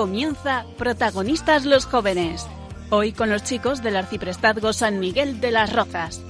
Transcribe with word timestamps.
Comienza 0.00 0.64
Protagonistas 0.78 1.66
los 1.66 1.84
Jóvenes. 1.84 2.46
Hoy 2.88 3.12
con 3.12 3.28
los 3.28 3.44
chicos 3.44 3.82
del 3.82 3.96
Arciprestazgo 3.96 4.72
San 4.72 4.98
Miguel 4.98 5.42
de 5.42 5.50
las 5.50 5.74
Rozas. 5.74 6.22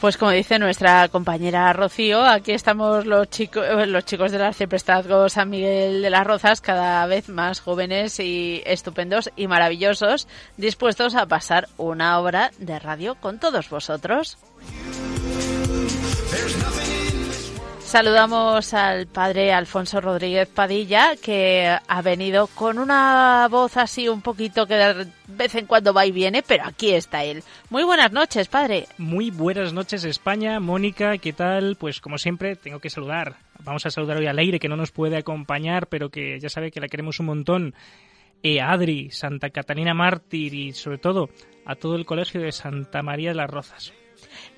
Pues 0.00 0.16
como 0.16 0.30
dice 0.30 0.58
nuestra 0.58 1.08
compañera 1.08 1.70
Rocío, 1.74 2.24
aquí 2.24 2.52
estamos 2.52 3.04
los 3.04 3.28
chicos, 3.28 3.86
los 3.86 4.04
chicos 4.06 4.32
del 4.32 4.40
Arciprestazgo 4.40 5.28
San 5.28 5.50
Miguel 5.50 6.00
de 6.00 6.08
las 6.08 6.26
Rozas, 6.26 6.62
cada 6.62 7.04
vez 7.04 7.28
más 7.28 7.60
jóvenes 7.60 8.18
y 8.18 8.62
estupendos 8.64 9.30
y 9.36 9.46
maravillosos, 9.46 10.26
dispuestos 10.56 11.14
a 11.14 11.26
pasar 11.26 11.68
una 11.76 12.18
hora 12.18 12.50
de 12.58 12.78
radio 12.78 13.14
con 13.16 13.38
todos 13.38 13.68
vosotros. 13.68 14.38
Saludamos 17.90 18.72
al 18.72 19.08
padre 19.08 19.52
Alfonso 19.52 20.00
Rodríguez 20.00 20.46
Padilla, 20.46 21.16
que 21.20 21.76
ha 21.88 22.02
venido 22.02 22.46
con 22.46 22.78
una 22.78 23.48
voz 23.50 23.76
así 23.76 24.08
un 24.08 24.22
poquito 24.22 24.64
que 24.64 24.74
de 24.74 25.08
vez 25.26 25.56
en 25.56 25.66
cuando 25.66 25.92
va 25.92 26.06
y 26.06 26.12
viene, 26.12 26.44
pero 26.44 26.66
aquí 26.66 26.92
está 26.92 27.24
él. 27.24 27.42
Muy 27.68 27.82
buenas 27.82 28.12
noches, 28.12 28.46
padre. 28.46 28.86
Muy 28.96 29.32
buenas 29.32 29.72
noches, 29.72 30.04
España. 30.04 30.60
Mónica, 30.60 31.18
¿qué 31.18 31.32
tal? 31.32 31.74
Pues 31.74 32.00
como 32.00 32.16
siempre, 32.16 32.54
tengo 32.54 32.78
que 32.78 32.90
saludar. 32.90 33.34
Vamos 33.64 33.84
a 33.84 33.90
saludar 33.90 34.18
hoy 34.18 34.28
al 34.28 34.38
aire, 34.38 34.60
que 34.60 34.68
no 34.68 34.76
nos 34.76 34.92
puede 34.92 35.16
acompañar, 35.16 35.88
pero 35.88 36.10
que 36.10 36.38
ya 36.38 36.48
sabe 36.48 36.70
que 36.70 36.80
la 36.80 36.86
queremos 36.86 37.18
un 37.18 37.26
montón. 37.26 37.74
Eh, 38.44 38.60
Adri, 38.60 39.10
Santa 39.10 39.50
Catalina 39.50 39.94
Mártir 39.94 40.54
y 40.54 40.72
sobre 40.74 40.98
todo 40.98 41.28
a 41.66 41.74
todo 41.74 41.96
el 41.96 42.06
colegio 42.06 42.40
de 42.40 42.52
Santa 42.52 43.02
María 43.02 43.30
de 43.30 43.34
las 43.34 43.50
Rozas. 43.50 43.92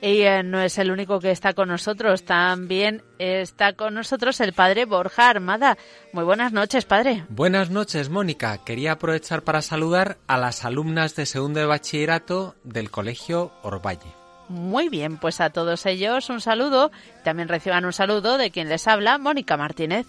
Y 0.03 0.23
eh, 0.23 0.43
no 0.43 0.61
es 0.61 0.79
el 0.79 0.91
único 0.91 1.21
que 1.21 1.31
está 1.31 1.55
con 1.55 1.69
nosotros, 1.69 2.25
también 2.25 3.05
está 3.21 3.75
con 3.75 3.95
nosotros 3.95 4.41
el 4.41 4.53
padre 4.53 4.85
Borja 4.85 5.29
Armada. 5.29 5.79
Muy 6.13 6.25
buenas 6.25 6.53
noches, 6.53 6.85
padre. 6.85 7.25
Buenas 7.29 7.71
noches, 7.71 8.11
Mónica. 8.11 8.59
Quería 8.65 8.93
aprovechar 8.93 9.43
para 9.45 9.63
saludar 9.63 10.19
a 10.27 10.39
las 10.39 10.65
alumnas 10.65 11.15
de 11.15 11.25
segundo 11.25 11.61
de 11.61 11.67
bachillerato 11.67 12.57
del 12.65 12.91
colegio 12.91 13.53
Orvalle. 13.63 14.13
Muy 14.49 14.89
bien, 14.89 15.19
pues 15.19 15.41
a 15.41 15.51
todos 15.51 15.87
ellos 15.87 16.31
un 16.31 16.41
saludo. 16.41 16.91
También 17.23 17.47
reciban 17.49 17.85
un 17.85 17.93
saludo 17.93 18.39
de 18.39 18.51
quien 18.51 18.69
les 18.69 18.89
habla, 18.89 19.19
Mónica 19.19 19.57
Martínez. 19.57 20.09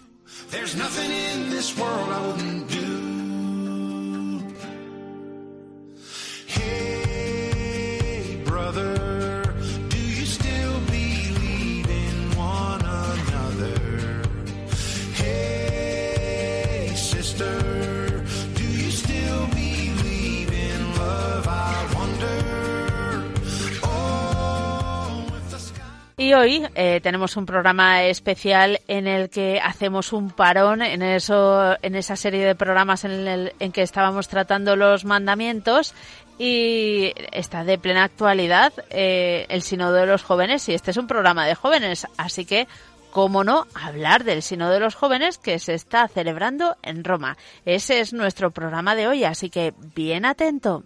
Y 26.23 26.33
hoy 26.33 26.65
eh, 26.75 27.01
tenemos 27.03 27.35
un 27.35 27.45
programa 27.45 28.03
especial 28.03 28.79
en 28.87 29.07
el 29.07 29.29
que 29.29 29.59
hacemos 29.59 30.13
un 30.13 30.31
parón 30.31 30.81
en 30.81 31.01
eso, 31.01 31.75
en 31.81 31.95
esa 31.95 32.15
serie 32.15 32.45
de 32.45 32.55
programas 32.55 33.03
en, 33.03 33.27
el, 33.27 33.53
en 33.59 33.73
que 33.73 33.81
estábamos 33.81 34.29
tratando 34.29 34.77
los 34.77 35.03
mandamientos 35.03 35.93
y 36.39 37.11
está 37.33 37.65
de 37.65 37.77
plena 37.77 38.05
actualidad 38.05 38.71
eh, 38.89 39.47
el 39.49 39.63
Sínodo 39.63 39.91
de 39.91 40.05
los 40.05 40.23
Jóvenes 40.23 40.69
y 40.69 40.73
este 40.73 40.91
es 40.91 40.97
un 40.97 41.07
programa 41.07 41.45
de 41.45 41.55
jóvenes, 41.55 42.07
así 42.15 42.45
que 42.45 42.69
cómo 43.11 43.43
no 43.43 43.67
hablar 43.73 44.23
del 44.23 44.43
Sínodo 44.43 44.71
de 44.71 44.79
los 44.79 44.95
Jóvenes 44.95 45.37
que 45.37 45.59
se 45.59 45.73
está 45.73 46.07
celebrando 46.07 46.77
en 46.83 47.03
Roma. 47.03 47.35
Ese 47.65 47.99
es 47.99 48.13
nuestro 48.13 48.51
programa 48.51 48.95
de 48.95 49.09
hoy, 49.09 49.25
así 49.25 49.49
que 49.49 49.73
bien 49.93 50.23
atento. 50.23 50.85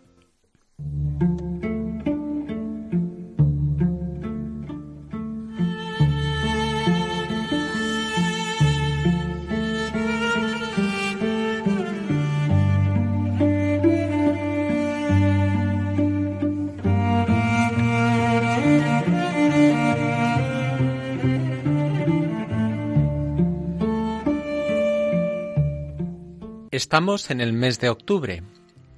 Estamos 26.77 27.31
en 27.31 27.41
el 27.41 27.53
mes 27.53 27.79
de 27.79 27.89
octubre, 27.89 28.43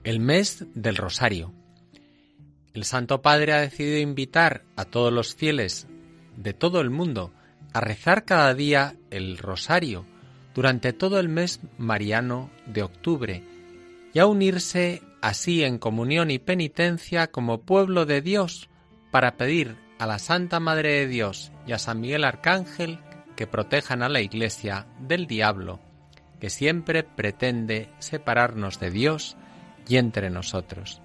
el 0.04 0.20
mes 0.20 0.66
del 0.76 0.98
Rosario. 0.98 1.54
El 2.74 2.84
Santo 2.84 3.22
Padre 3.22 3.54
ha 3.54 3.62
decidido 3.62 4.00
invitar 4.00 4.66
a 4.76 4.84
todos 4.84 5.14
los 5.14 5.34
fieles 5.34 5.88
de 6.36 6.54
todo 6.54 6.82
el 6.82 6.90
mundo 6.90 7.32
a 7.72 7.80
rezar 7.80 8.26
cada 8.26 8.54
día 8.54 8.98
el 9.12 9.38
Rosario 9.38 10.06
durante 10.54 10.92
todo 10.92 11.22
el 11.22 11.30
mes 11.30 11.62
mariano 11.78 12.50
de 12.66 12.84
octubre 12.84 13.44
y 14.14 14.20
a 14.20 14.26
unirse 14.26 15.02
así 15.22 15.64
en 15.64 15.78
comunión 15.78 16.32
y 16.32 16.38
penitencia 16.38 17.32
como 17.32 17.62
pueblo 17.62 18.06
de 18.06 18.22
Dios 18.22 18.68
para 19.10 19.38
pedir 19.38 19.78
a 20.00 20.06
la 20.06 20.20
Santa 20.20 20.60
Madre 20.60 20.96
de 20.96 21.08
Dios 21.08 21.54
y 21.66 21.72
a 21.72 21.80
San 21.80 22.02
Miguel 22.02 22.26
Arcángel 22.26 23.00
que 23.38 23.48
protejan 23.48 24.04
a 24.04 24.10
la 24.10 24.20
Iglesia 24.20 24.86
del 25.00 25.28
diablo 25.28 25.80
que 26.40 26.50
siempre 26.50 27.04
pretende 27.04 27.90
separarnos 28.00 28.80
de 28.80 28.92
Dios 28.92 29.38
y 29.88 29.98
entre 29.98 30.30
nosotros. 30.30 31.02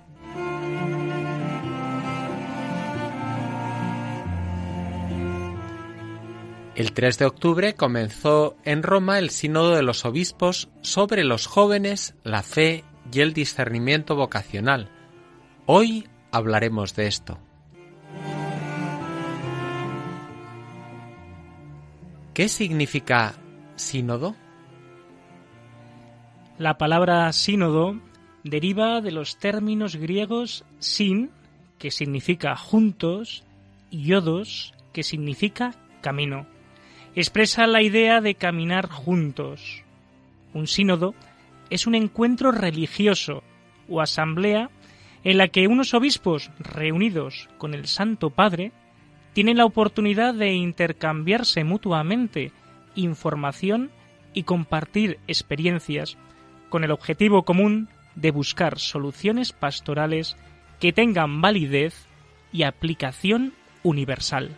El 6.75 6.93
3 6.93 7.19
de 7.19 7.25
octubre 7.25 7.75
comenzó 7.75 8.57
en 8.65 8.83
Roma 8.83 9.21
el 9.21 9.31
Sínodo 9.31 9.77
de 9.77 9.83
los 9.83 10.05
Obispos 10.05 10.71
sobre 10.81 11.23
los 11.23 11.47
jóvenes, 11.47 12.15
la 12.25 12.43
fe 12.43 12.83
y 13.13 13.21
el 13.21 13.33
discernimiento 13.33 14.17
vocacional. 14.17 14.91
Hoy 15.67 16.09
hablaremos 16.33 16.97
de 16.97 17.07
esto. 17.07 17.39
¿Qué 22.35 22.49
significa 22.49 23.35
sínodo? 23.77 24.35
La 26.57 26.79
palabra 26.79 27.33
sínodo 27.33 27.99
deriva 28.45 29.01
de 29.01 29.11
los 29.11 29.39
términos 29.39 29.97
griegos 29.97 30.65
sin, 30.79 31.31
que 31.79 31.91
significa 31.91 32.55
juntos, 32.55 33.43
y 33.91 34.05
yodos, 34.05 34.73
que 34.93 35.03
significa 35.03 35.75
camino. 36.01 36.47
Expresa 37.17 37.67
la 37.67 37.83
idea 37.83 38.21
de 38.21 38.37
caminar 38.37 38.89
juntos. 38.89 39.83
Un 40.53 40.69
sínodo 40.69 41.15
es 41.71 41.89
un 41.89 41.97
encuentro 41.97 42.53
religioso 42.53 43.43
o 43.89 44.01
asamblea 44.01 44.71
en 45.25 45.39
la 45.39 45.49
que 45.49 45.67
unos 45.67 45.93
obispos 45.93 46.53
reunidos 46.61 47.49
con 47.59 47.75
el 47.75 47.89
Santo 47.89 48.31
Padre 48.31 48.71
tienen 49.33 49.57
la 49.57 49.65
oportunidad 49.65 50.35
de 50.35 50.53
intercambiarse 50.53 51.65
mutuamente 51.65 52.53
información 52.95 53.91
y 54.35 54.45
compartir 54.45 55.19
experiencias 55.27 56.17
con 56.75 56.83
el 56.83 56.91
objetivo 56.91 57.45
común 57.45 57.89
de 58.17 58.33
buscar 58.33 58.81
soluciones 58.81 59.53
pastorales 59.53 60.37
que 60.81 60.93
tengan 60.93 61.41
validez 61.41 62.09
y 62.53 62.65
aplicación 62.65 63.53
universal. 63.85 64.51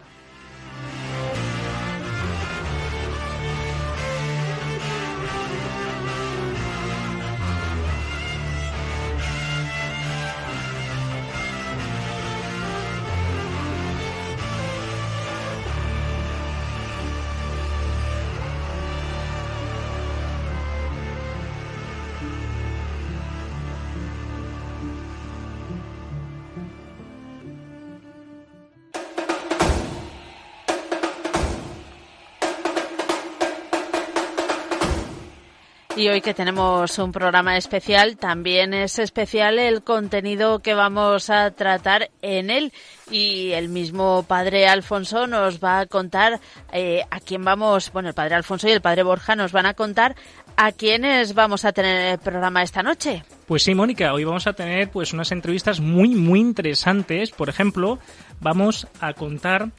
Y 35.96 36.08
hoy 36.08 36.20
que 36.20 36.34
tenemos 36.34 36.98
un 36.98 37.10
programa 37.10 37.56
especial, 37.56 38.18
también 38.18 38.74
es 38.74 38.98
especial 38.98 39.58
el 39.58 39.82
contenido 39.82 40.58
que 40.58 40.74
vamos 40.74 41.30
a 41.30 41.50
tratar 41.52 42.10
en 42.20 42.50
él. 42.50 42.74
Y 43.10 43.52
el 43.52 43.70
mismo 43.70 44.22
padre 44.28 44.68
Alfonso 44.68 45.26
nos 45.26 45.58
va 45.58 45.80
a 45.80 45.86
contar 45.86 46.38
eh, 46.70 47.02
a 47.10 47.18
quién 47.20 47.42
vamos, 47.42 47.90
bueno, 47.94 48.10
el 48.10 48.14
padre 48.14 48.34
Alfonso 48.34 48.68
y 48.68 48.72
el 48.72 48.82
padre 48.82 49.04
Borja 49.04 49.36
nos 49.36 49.52
van 49.52 49.64
a 49.64 49.72
contar 49.72 50.16
a 50.58 50.72
quiénes 50.72 51.32
vamos 51.32 51.64
a 51.64 51.72
tener 51.72 52.12
el 52.12 52.18
programa 52.18 52.62
esta 52.62 52.82
noche. 52.82 53.24
Pues 53.46 53.62
sí, 53.62 53.74
Mónica, 53.74 54.12
hoy 54.12 54.24
vamos 54.24 54.46
a 54.46 54.52
tener 54.52 54.90
pues 54.90 55.14
unas 55.14 55.32
entrevistas 55.32 55.80
muy, 55.80 56.10
muy 56.10 56.40
interesantes. 56.40 57.30
Por 57.30 57.48
ejemplo, 57.48 57.98
vamos 58.40 58.86
a 59.00 59.14
contar 59.14 59.70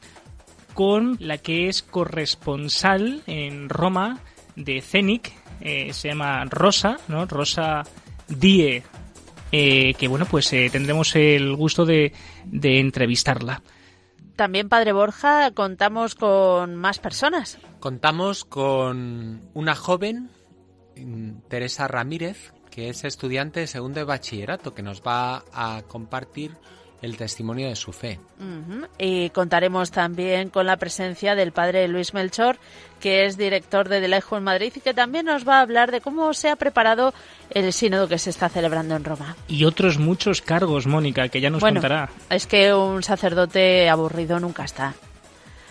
con 0.74 1.16
la 1.20 1.38
que 1.38 1.68
es 1.68 1.84
corresponsal 1.84 3.22
en 3.28 3.68
Roma 3.68 4.18
de 4.56 4.80
CENIC, 4.80 5.32
eh, 5.60 5.92
se 5.92 6.08
llama 6.08 6.44
Rosa, 6.44 6.98
¿no? 7.08 7.26
Rosa 7.26 7.82
Die, 8.28 8.82
eh, 9.52 9.94
que 9.94 10.08
bueno, 10.08 10.26
pues 10.26 10.52
eh, 10.52 10.68
tendremos 10.70 11.14
el 11.16 11.54
gusto 11.54 11.84
de, 11.84 12.12
de 12.44 12.80
entrevistarla. 12.80 13.62
También, 14.36 14.68
Padre 14.68 14.92
Borja, 14.92 15.50
contamos 15.50 16.14
con 16.14 16.76
más 16.76 16.98
personas. 17.00 17.58
Contamos 17.80 18.44
con 18.44 19.42
una 19.52 19.74
joven, 19.74 20.30
mm, 20.96 21.48
Teresa 21.48 21.88
Ramírez, 21.88 22.52
que 22.70 22.88
es 22.88 23.02
estudiante 23.02 23.60
de 23.60 23.66
segundo 23.66 23.98
de 23.98 24.04
bachillerato, 24.04 24.74
que 24.74 24.82
nos 24.82 25.02
va 25.02 25.44
a 25.52 25.82
compartir 25.88 26.52
el 27.02 27.16
testimonio 27.16 27.68
de 27.68 27.76
su 27.76 27.92
fe. 27.92 28.18
Y 28.98 29.30
contaremos 29.30 29.90
también 29.90 30.50
con 30.50 30.66
la 30.66 30.76
presencia 30.76 31.34
del 31.34 31.52
padre 31.52 31.86
Luis 31.88 32.14
Melchor, 32.14 32.58
que 33.00 33.24
es 33.24 33.36
director 33.36 33.88
de 33.88 34.00
Delejo 34.00 34.36
en 34.36 34.44
Madrid 34.44 34.72
y 34.74 34.80
que 34.80 34.94
también 34.94 35.26
nos 35.26 35.46
va 35.46 35.58
a 35.58 35.60
hablar 35.60 35.90
de 35.90 36.00
cómo 36.00 36.34
se 36.34 36.48
ha 36.48 36.56
preparado 36.56 37.14
el 37.50 37.72
sínodo 37.72 38.08
que 38.08 38.18
se 38.18 38.30
está 38.30 38.48
celebrando 38.48 38.96
en 38.96 39.04
Roma. 39.04 39.36
Y 39.46 39.64
otros 39.64 39.98
muchos 39.98 40.42
cargos, 40.42 40.86
Mónica, 40.86 41.28
que 41.28 41.40
ya 41.40 41.50
nos 41.50 41.60
bueno, 41.60 41.80
contará. 41.80 42.10
Es 42.30 42.46
que 42.46 42.74
un 42.74 43.02
sacerdote 43.02 43.88
aburrido 43.88 44.40
nunca 44.40 44.64
está. 44.64 44.94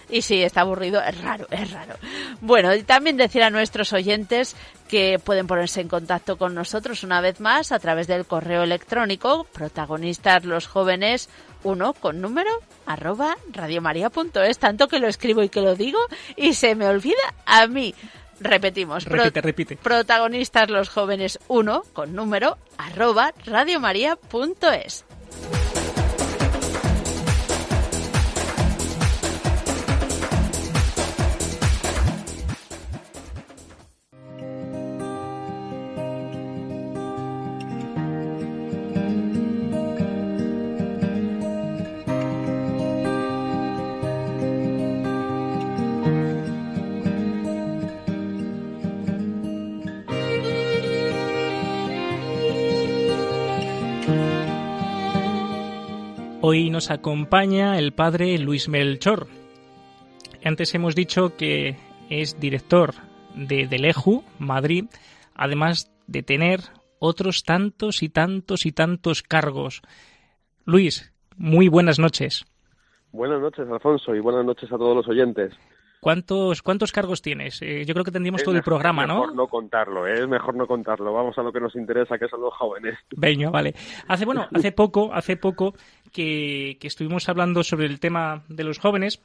Y 0.09 0.21
sí, 0.21 0.42
está 0.42 0.62
aburrido, 0.62 1.01
es 1.01 1.21
raro, 1.21 1.48
es 1.51 1.71
raro. 1.71 1.95
Bueno, 2.42 2.74
y 2.74 2.83
también 2.83 3.18
decir 3.18 3.44
a 3.44 3.50
nuestros 3.50 3.92
oyentes 3.94 4.56
que 4.88 5.19
pueden 5.19 5.48
ponerse 5.48 5.81
en 5.81 5.89
contacto 5.89 6.38
con 6.38 6.56
nosotros 6.56 7.04
una 7.04 7.19
vez 7.19 7.39
más 7.42 7.71
a 7.71 7.80
través 7.80 8.07
del 8.07 8.25
correo 8.25 8.63
electrónico 8.63 9.45
protagonistas 9.51 10.45
los 10.45 10.68
jóvenes 10.68 11.30
uno 11.63 11.94
con 11.94 12.21
número 12.21 12.51
arroba 12.86 13.36
radiomaria.es, 13.51 14.59
tanto 14.59 14.88
que 14.88 15.00
lo 15.00 15.07
escribo 15.07 15.44
y 15.44 15.50
que 15.50 15.62
lo 15.62 15.75
digo 15.75 16.00
y 16.36 16.54
se 16.54 16.75
me 16.75 16.88
olvida 16.88 17.15
a 17.45 17.68
mí. 17.68 17.94
Repetimos. 18.39 19.06
Repite, 19.06 19.42
repite. 19.42 19.77
Protagonistas 19.77 20.69
los 20.69 20.89
jóvenes 20.89 21.39
uno 21.48 21.83
con 21.94 22.13
número 22.13 22.57
arroba 22.77 23.33
radiomaria.es. 23.45 25.06
Hoy 56.49 56.69
nos 56.69 56.91
acompaña 56.91 57.77
el 57.77 57.91
padre 57.91 58.38
Luis 58.38 58.69
Melchor. 58.69 59.27
Antes 60.45 60.73
hemos 60.75 60.95
dicho 60.95 61.35
que 61.35 61.75
es 62.09 62.39
director 62.39 62.94
de 63.35 63.67
Deleju, 63.67 64.23
Madrid, 64.39 64.85
además 65.35 65.91
de 66.07 66.23
tener 66.23 66.61
otros 66.99 67.44
tantos 67.44 68.01
y 68.01 68.07
tantos 68.07 68.65
y 68.65 68.71
tantos 68.71 69.23
cargos. 69.23 69.81
Luis, 70.63 71.13
muy 71.35 71.67
buenas 71.67 71.99
noches. 71.99 72.45
Buenas 73.11 73.41
noches, 73.41 73.67
Alfonso, 73.69 74.15
y 74.15 74.21
buenas 74.21 74.45
noches 74.45 74.71
a 74.71 74.77
todos 74.77 74.95
los 74.95 75.07
oyentes. 75.09 75.53
¿Cuántos, 75.99 76.61
cuántos 76.61 76.91
cargos 76.91 77.21
tienes? 77.21 77.61
Eh, 77.61 77.83
yo 77.85 77.94
creo 77.94 78.05
que 78.05 78.11
tendríamos 78.11 78.44
todo 78.44 78.55
el 78.55 78.61
programa, 78.61 79.01
es 79.01 79.07
¿no? 79.07 79.15
mejor 79.15 79.35
no 79.35 79.47
contarlo, 79.47 80.07
¿eh? 80.07 80.13
es 80.13 80.27
mejor 80.27 80.55
no 80.55 80.67
contarlo. 80.67 81.11
Vamos 81.11 81.38
a 81.38 81.41
lo 81.41 81.51
que 81.51 81.59
nos 81.59 81.75
interesa, 81.75 82.17
que 82.17 82.27
son 82.27 82.41
los 82.41 82.53
jóvenes. 82.53 82.97
Veño, 83.15 83.51
vale. 83.51 83.73
Hace, 84.07 84.25
bueno, 84.25 84.47
hace 84.53 84.71
poco, 84.71 85.11
hace 85.13 85.38
poco 85.38 85.73
que, 86.18 86.88
estuvimos 86.88 87.30
hablando 87.30 87.64
sobre 87.64 87.86
el 87.86 88.00
tema 88.00 88.44
de 88.50 88.64
los 88.64 88.80
jóvenes 88.80 89.22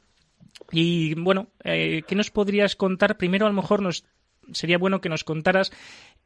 y, 0.71 1.15
bueno, 1.15 1.47
eh, 1.63 2.03
¿qué 2.07 2.13
nos 2.13 2.29
podrías 2.29 2.75
contar? 2.75 3.17
Primero, 3.17 3.47
a 3.47 3.49
lo 3.49 3.55
mejor 3.55 3.81
nos 3.81 4.05
sería 4.51 4.77
bueno 4.77 5.01
que 5.01 5.09
nos 5.09 5.23
contaras 5.23 5.71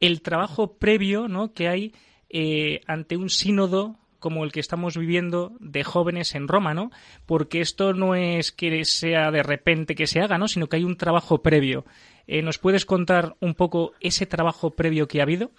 el 0.00 0.20
trabajo 0.20 0.76
previo, 0.76 1.26
¿no?, 1.26 1.54
que 1.54 1.68
hay 1.68 1.94
eh, 2.28 2.82
ante 2.86 3.16
un 3.16 3.30
sínodo 3.30 3.96
como 4.18 4.44
el 4.44 4.52
que 4.52 4.60
estamos 4.60 4.98
viviendo 4.98 5.52
de 5.60 5.84
jóvenes 5.84 6.34
en 6.34 6.48
Roma, 6.48 6.74
¿no? 6.74 6.90
Porque 7.24 7.60
esto 7.60 7.94
no 7.94 8.14
es 8.14 8.52
que 8.52 8.84
sea 8.84 9.30
de 9.30 9.44
repente 9.44 9.94
que 9.94 10.08
se 10.08 10.20
haga, 10.20 10.36
¿no? 10.36 10.48
Sino 10.48 10.66
que 10.66 10.76
hay 10.76 10.84
un 10.84 10.96
trabajo 10.96 11.40
previo. 11.40 11.84
Eh, 12.26 12.42
¿Nos 12.42 12.58
puedes 12.58 12.84
contar 12.84 13.36
un 13.40 13.54
poco 13.54 13.92
ese 14.00 14.26
trabajo 14.26 14.72
previo 14.72 15.06
que 15.06 15.20
ha 15.20 15.22
habido? 15.22 15.52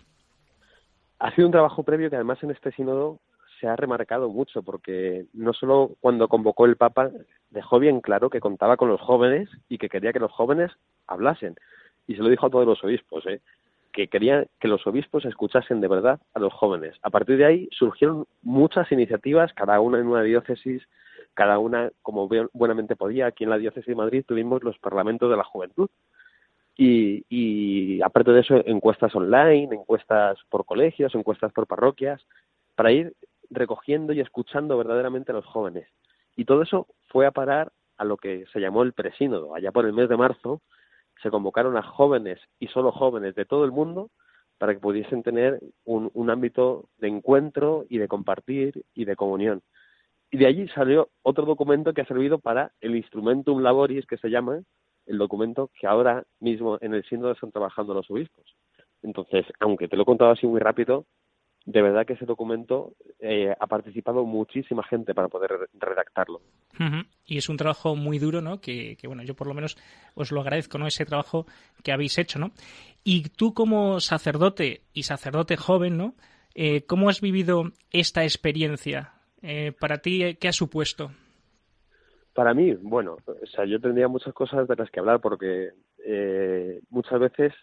Ha 1.19 1.33
sido 1.33 1.47
un 1.47 1.53
trabajo 1.53 1.83
previo 1.83 2.09
que 2.09 2.17
además 2.17 2.43
en 2.43 2.51
este 2.51 2.71
sínodo 2.73 3.19
se 3.59 3.67
ha 3.67 3.75
remarcado 3.75 4.29
mucho, 4.29 4.63
porque 4.63 5.25
no 5.33 5.53
solo 5.53 5.91
cuando 5.99 6.27
convocó 6.27 6.65
el 6.65 6.77
Papa 6.77 7.11
dejó 7.49 7.79
bien 7.79 8.01
claro 8.01 8.29
que 8.29 8.39
contaba 8.39 8.77
con 8.77 8.89
los 8.89 9.01
jóvenes 9.01 9.49
y 9.67 9.77
que 9.77 9.89
quería 9.89 10.13
que 10.13 10.19
los 10.19 10.31
jóvenes 10.31 10.71
hablasen. 11.07 11.55
Y 12.07 12.15
se 12.15 12.21
lo 12.21 12.29
dijo 12.29 12.45
a 12.45 12.49
todos 12.49 12.65
los 12.65 12.83
obispos, 12.83 13.25
¿eh? 13.27 13.41
que 13.91 14.07
quería 14.07 14.45
que 14.59 14.67
los 14.67 14.85
obispos 14.87 15.25
escuchasen 15.25 15.81
de 15.81 15.87
verdad 15.87 16.19
a 16.33 16.39
los 16.39 16.53
jóvenes. 16.53 16.95
A 17.01 17.09
partir 17.09 17.37
de 17.37 17.45
ahí 17.45 17.69
surgieron 17.71 18.25
muchas 18.41 18.91
iniciativas, 18.91 19.53
cada 19.53 19.79
una 19.79 19.99
en 19.99 20.07
una 20.07 20.21
diócesis, 20.21 20.83
cada 21.33 21.59
una 21.59 21.91
como 22.01 22.29
buenamente 22.53 22.95
podía. 22.95 23.27
Aquí 23.27 23.43
en 23.43 23.49
la 23.49 23.57
diócesis 23.57 23.87
de 23.87 23.95
Madrid 23.95 24.23
tuvimos 24.27 24.63
los 24.63 24.77
parlamentos 24.79 25.29
de 25.29 25.37
la 25.37 25.43
juventud. 25.43 25.89
Y, 26.77 27.25
y 27.29 28.01
aparte 28.01 28.31
de 28.31 28.39
eso, 28.39 28.55
encuestas 28.65 29.13
online, 29.15 29.75
encuestas 29.75 30.37
por 30.49 30.65
colegios, 30.65 31.13
encuestas 31.13 31.51
por 31.51 31.67
parroquias, 31.67 32.25
para 32.75 32.91
ir 32.91 33.13
recogiendo 33.49 34.13
y 34.13 34.19
escuchando 34.19 34.77
verdaderamente 34.77 35.31
a 35.31 35.35
los 35.35 35.45
jóvenes. 35.45 35.87
Y 36.35 36.45
todo 36.45 36.61
eso 36.61 36.87
fue 37.07 37.25
a 37.25 37.31
parar 37.31 37.71
a 37.97 38.05
lo 38.05 38.17
que 38.17 38.45
se 38.53 38.59
llamó 38.59 38.83
el 38.83 38.93
presínodo. 38.93 39.55
Allá 39.55 39.71
por 39.71 39.85
el 39.85 39.93
mes 39.93 40.09
de 40.09 40.17
marzo 40.17 40.61
se 41.21 41.29
convocaron 41.29 41.77
a 41.77 41.83
jóvenes 41.83 42.39
y 42.59 42.67
solo 42.67 42.91
jóvenes 42.91 43.35
de 43.35 43.45
todo 43.45 43.65
el 43.65 43.71
mundo 43.71 44.09
para 44.57 44.73
que 44.73 44.79
pudiesen 44.79 45.23
tener 45.23 45.59
un, 45.85 46.29
ámbito 46.29 46.89
de 46.97 47.07
encuentro 47.07 47.85
y 47.89 47.97
de 47.97 48.07
compartir 48.07 48.83
y 48.93 49.05
de 49.05 49.15
comunión. 49.15 49.61
Y 50.31 50.37
de 50.37 50.47
allí 50.47 50.67
salió 50.69 51.09
otro 51.23 51.45
documento 51.45 51.93
que 51.93 52.01
ha 52.01 52.05
servido 52.05 52.39
para 52.39 52.71
el 52.81 52.95
Instrumentum 52.95 53.61
Laboris, 53.61 54.05
que 54.05 54.17
se 54.17 54.29
llama, 54.29 54.61
el 55.05 55.17
documento 55.17 55.71
que 55.79 55.87
ahora 55.87 56.23
mismo 56.39 56.77
en 56.81 56.93
el 56.93 57.03
sínodo 57.05 57.31
están 57.31 57.51
trabajando 57.51 57.93
los 57.93 58.11
obispos. 58.11 58.45
Entonces, 59.01 59.45
aunque 59.59 59.87
te 59.87 59.95
lo 59.95 60.03
he 60.03 60.05
contado 60.05 60.31
así 60.31 60.45
muy 60.45 60.59
rápido, 60.59 61.05
de 61.65 61.81
verdad 61.81 62.05
que 62.05 62.13
ese 62.13 62.25
documento 62.25 62.93
eh, 63.19 63.53
ha 63.59 63.67
participado 63.67 64.25
muchísima 64.25 64.83
gente 64.83 65.13
para 65.13 65.27
poder 65.27 65.69
redactarlo. 65.73 66.41
Uh 66.79 66.83
-huh. 66.83 67.07
Y 67.25 67.37
es 67.37 67.49
un 67.49 67.57
trabajo 67.57 67.95
muy 67.95 68.17
duro, 68.17 68.41
¿no? 68.41 68.59
Que, 68.59 68.95
que, 68.95 69.07
bueno, 69.07 69.23
yo 69.23 69.35
por 69.35 69.47
lo 69.47 69.53
menos 69.53 69.77
os 70.15 70.31
lo 70.31 70.41
agradezco, 70.41 70.77
¿no? 70.77 70.87
Ese 70.87 71.05
trabajo 71.05 71.45
que 71.83 71.91
habéis 71.91 72.17
hecho, 72.17 72.39
¿no? 72.39 72.51
Y 73.03 73.29
tú 73.29 73.53
como 73.53 73.99
sacerdote 73.99 74.81
y 74.93 75.03
sacerdote 75.03 75.57
joven, 75.57 75.97
¿no? 75.97 76.15
Eh, 76.55 76.85
¿Cómo 76.85 77.09
has 77.09 77.21
vivido 77.21 77.71
esta 77.91 78.23
experiencia? 78.23 79.13
Eh, 79.41 79.71
para 79.71 79.99
ti, 79.99 80.35
¿qué 80.39 80.47
ha 80.47 80.53
supuesto? 80.53 81.11
Para 82.33 82.53
mí, 82.53 82.73
bueno, 82.73 83.17
o 83.25 83.45
sea, 83.47 83.65
yo 83.65 83.79
tendría 83.79 84.07
muchas 84.07 84.33
cosas 84.33 84.67
de 84.67 84.75
las 84.75 84.89
que 84.89 84.99
hablar 84.99 85.19
porque 85.21 85.71
eh, 86.05 86.81
muchas 86.89 87.19
veces 87.19 87.53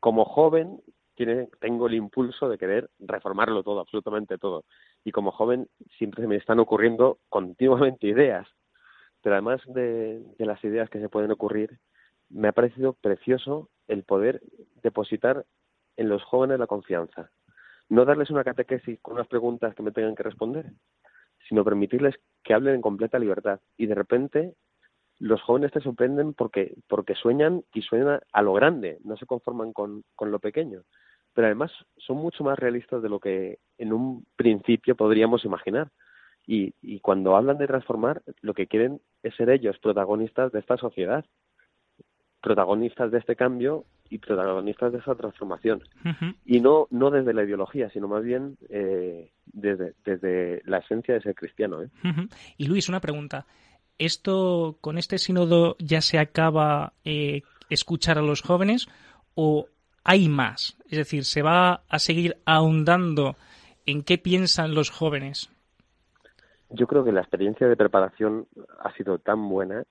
como 0.00 0.24
joven 0.24 0.80
tiene, 1.18 1.48
tengo 1.58 1.88
el 1.88 1.94
impulso 1.94 2.48
de 2.48 2.58
querer 2.58 2.90
reformarlo 3.00 3.64
todo, 3.64 3.80
absolutamente 3.80 4.38
todo. 4.38 4.64
Y 5.04 5.10
como 5.10 5.32
joven 5.32 5.66
siempre 5.98 6.28
me 6.28 6.36
están 6.36 6.60
ocurriendo 6.60 7.18
continuamente 7.28 8.06
ideas. 8.06 8.46
Pero 9.20 9.34
además 9.34 9.60
de, 9.66 10.22
de 10.38 10.46
las 10.46 10.62
ideas 10.62 10.88
que 10.88 11.00
se 11.00 11.08
pueden 11.08 11.32
ocurrir, 11.32 11.80
me 12.30 12.46
ha 12.46 12.52
parecido 12.52 12.92
precioso 12.92 13.68
el 13.88 14.04
poder 14.04 14.40
depositar 14.84 15.44
en 15.96 16.08
los 16.08 16.22
jóvenes 16.22 16.60
la 16.60 16.68
confianza. 16.68 17.32
No 17.88 18.04
darles 18.04 18.30
una 18.30 18.44
catequesis 18.44 19.00
con 19.00 19.14
unas 19.14 19.26
preguntas 19.26 19.74
que 19.74 19.82
me 19.82 19.90
tengan 19.90 20.14
que 20.14 20.22
responder, 20.22 20.70
sino 21.48 21.64
permitirles 21.64 22.14
que 22.44 22.54
hablen 22.54 22.76
en 22.76 22.80
completa 22.80 23.18
libertad. 23.18 23.58
Y 23.76 23.86
de 23.86 23.96
repente 23.96 24.54
los 25.18 25.42
jóvenes 25.42 25.72
te 25.72 25.80
sorprenden 25.80 26.32
porque, 26.32 26.76
porque 26.86 27.16
sueñan 27.16 27.64
y 27.74 27.82
sueñan 27.82 28.20
a 28.32 28.42
lo 28.42 28.52
grande, 28.52 28.98
no 29.02 29.16
se 29.16 29.26
conforman 29.26 29.72
con, 29.72 30.04
con 30.14 30.30
lo 30.30 30.38
pequeño. 30.38 30.82
Pero 31.38 31.46
además 31.46 31.70
son 31.98 32.16
mucho 32.16 32.42
más 32.42 32.58
realistas 32.58 33.00
de 33.00 33.08
lo 33.08 33.20
que 33.20 33.60
en 33.78 33.92
un 33.92 34.26
principio 34.34 34.96
podríamos 34.96 35.44
imaginar. 35.44 35.88
Y, 36.48 36.74
y 36.82 36.98
cuando 36.98 37.36
hablan 37.36 37.58
de 37.58 37.68
transformar, 37.68 38.22
lo 38.40 38.54
que 38.54 38.66
quieren 38.66 39.00
es 39.22 39.36
ser 39.36 39.48
ellos 39.50 39.78
protagonistas 39.78 40.50
de 40.50 40.58
esta 40.58 40.76
sociedad, 40.78 41.24
protagonistas 42.42 43.12
de 43.12 43.18
este 43.18 43.36
cambio 43.36 43.84
y 44.10 44.18
protagonistas 44.18 44.90
de 44.90 44.98
esa 44.98 45.14
transformación. 45.14 45.84
Y 46.44 46.58
no, 46.58 46.88
no 46.90 47.12
desde 47.12 47.32
la 47.32 47.44
ideología, 47.44 47.88
sino 47.90 48.08
más 48.08 48.24
bien 48.24 48.58
eh, 48.68 49.30
desde, 49.46 49.94
desde 50.04 50.60
la 50.64 50.78
esencia 50.78 51.14
de 51.14 51.20
ser 51.20 51.36
cristiano. 51.36 51.84
¿eh? 51.84 51.88
Y 52.56 52.66
Luis, 52.66 52.88
una 52.88 52.98
pregunta. 52.98 53.46
¿Esto 53.96 54.76
con 54.80 54.98
este 54.98 55.18
sínodo 55.18 55.76
ya 55.78 56.00
se 56.00 56.18
acaba 56.18 56.94
eh, 57.04 57.42
escuchar 57.70 58.18
a 58.18 58.22
los 58.22 58.42
jóvenes 58.42 58.88
o 59.36 59.68
hay 60.08 60.30
más? 60.30 60.78
Es 60.88 60.96
decir, 60.96 61.24
¿se 61.24 61.42
va 61.42 61.82
a 61.86 61.98
seguir 61.98 62.38
ahondando 62.46 63.36
en 63.84 64.02
qué 64.02 64.16
piensan 64.16 64.74
los 64.74 64.88
jóvenes? 64.88 65.50
Yo 66.70 66.86
creo 66.86 67.04
que 67.04 67.12
la 67.12 67.20
experiencia 67.20 67.68
de 67.68 67.76
preparación 67.76 68.46
ha 68.80 68.90
sido 68.94 69.18
tan 69.18 69.46
buena 69.50 69.84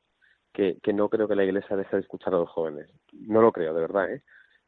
que, 0.54 0.80
no 0.92 1.10
creo 1.10 1.28
que 1.28 1.36
la 1.36 1.44
Iglesia 1.44 1.76
deje 1.76 1.98
de 1.98 2.02
escuchar 2.02 2.34
a 2.34 2.38
los 2.38 2.50
jóvenes. 2.50 2.90
No 3.14 3.44
lo 3.44 3.52
creo, 3.52 3.76
de 3.76 3.82
verdad. 3.82 4.12
¿eh? 4.12 4.24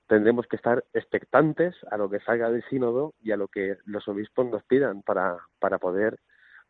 Tendremos 0.05 0.45
que 0.45 0.55
estar 0.55 0.85
expectantes 0.93 1.75
a 1.89 1.97
lo 1.97 2.11
que 2.11 2.19
salga 2.19 2.51
del 2.51 2.63
sínodo 2.69 3.15
y 3.19 3.31
a 3.31 3.37
lo 3.37 3.47
que 3.47 3.77
los 3.85 4.07
obispos 4.07 4.45
nos 4.45 4.63
pidan 4.65 5.01
para, 5.01 5.39
para 5.57 5.79
poder 5.79 6.19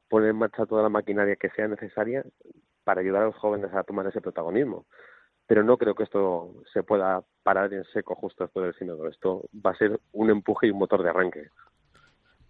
poner 0.07 0.29
en 0.29 0.37
marcha 0.37 0.65
toda 0.65 0.83
la 0.83 0.89
maquinaria 0.89 1.35
que 1.35 1.49
sea 1.49 1.67
necesaria 1.67 2.23
para 2.85 3.01
ayudar 3.01 3.23
a 3.23 3.25
los 3.25 3.35
jóvenes 3.35 3.73
a 3.73 3.83
tomar 3.83 4.07
ese 4.07 4.21
protagonismo. 4.21 4.85
Pero 5.49 5.63
no 5.63 5.77
creo 5.77 5.95
que 5.95 6.03
esto 6.03 6.53
se 6.71 6.83
pueda 6.83 7.23
parar 7.41 7.73
en 7.73 7.83
seco 7.85 8.13
justo 8.13 8.43
después 8.43 8.65
del 8.67 8.75
sínodo. 8.75 9.07
Esto 9.07 9.49
va 9.65 9.71
a 9.71 9.75
ser 9.75 9.99
un 10.11 10.29
empuje 10.29 10.67
y 10.67 10.69
un 10.69 10.77
motor 10.77 11.01
de 11.01 11.09
arranque. 11.09 11.49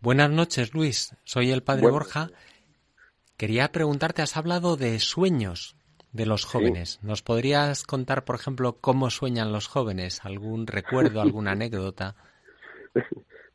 Buenas 0.01 0.29
noches, 0.29 0.74
Luis. 0.74 1.15
Soy 1.24 1.51
el 1.51 1.63
padre 1.63 1.89
Borja. 1.89 2.27
Quería 3.38 3.72
preguntarte, 3.72 4.22
has 4.22 4.36
hablado 4.36 4.75
de 4.75 5.00
sueños 5.00 5.77
de 6.12 6.25
los 6.25 6.44
jóvenes. 6.44 7.00
¿Nos 7.01 7.22
podrías 7.22 7.84
contar, 7.84 8.25
por 8.25 8.36
ejemplo, 8.36 8.79
cómo 8.82 9.10
sueñan 9.10 9.53
los 9.53 9.70
jóvenes? 9.70 10.25
¿Algún 10.25 10.68
recuerdo, 10.68 11.22
alguna 11.22 11.51
anécdota? 11.51 12.18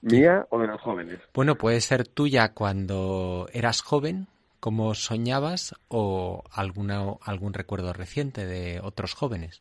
¿Mía 0.01 0.47
o 0.49 0.59
de 0.59 0.69
los 0.69 0.81
jóvenes? 0.81 1.19
Bueno, 1.35 1.57
puede 1.57 1.83
ser 1.83 2.09
tuya 2.09 2.55
cuando 2.55 3.47
eras 3.53 3.83
joven, 3.83 4.27
cómo 4.65 4.95
soñabas, 4.95 5.75
o 5.89 6.43
alguna, 6.51 7.03
algún 7.21 7.53
recuerdo 7.53 7.93
reciente 7.93 8.47
de 8.47 8.81
otros 8.83 9.13
jóvenes. 9.13 9.61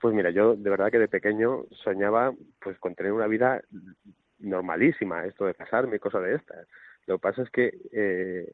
Pues 0.00 0.14
mira, 0.14 0.30
yo 0.30 0.56
de 0.56 0.70
verdad 0.70 0.90
que 0.90 0.98
de 0.98 1.08
pequeño 1.08 1.64
soñaba 1.84 2.32
pues 2.58 2.78
con 2.78 2.94
tener 2.94 3.12
una 3.12 3.26
vida 3.26 3.60
normalísima, 4.38 5.26
esto 5.26 5.44
de 5.44 5.54
casarme 5.54 5.96
y 5.96 5.98
cosas 5.98 6.22
de 6.22 6.36
estas. 6.36 6.66
Lo 7.06 7.18
que 7.18 7.20
pasa 7.20 7.42
es 7.42 7.50
que 7.50 7.70
eh, 7.92 8.52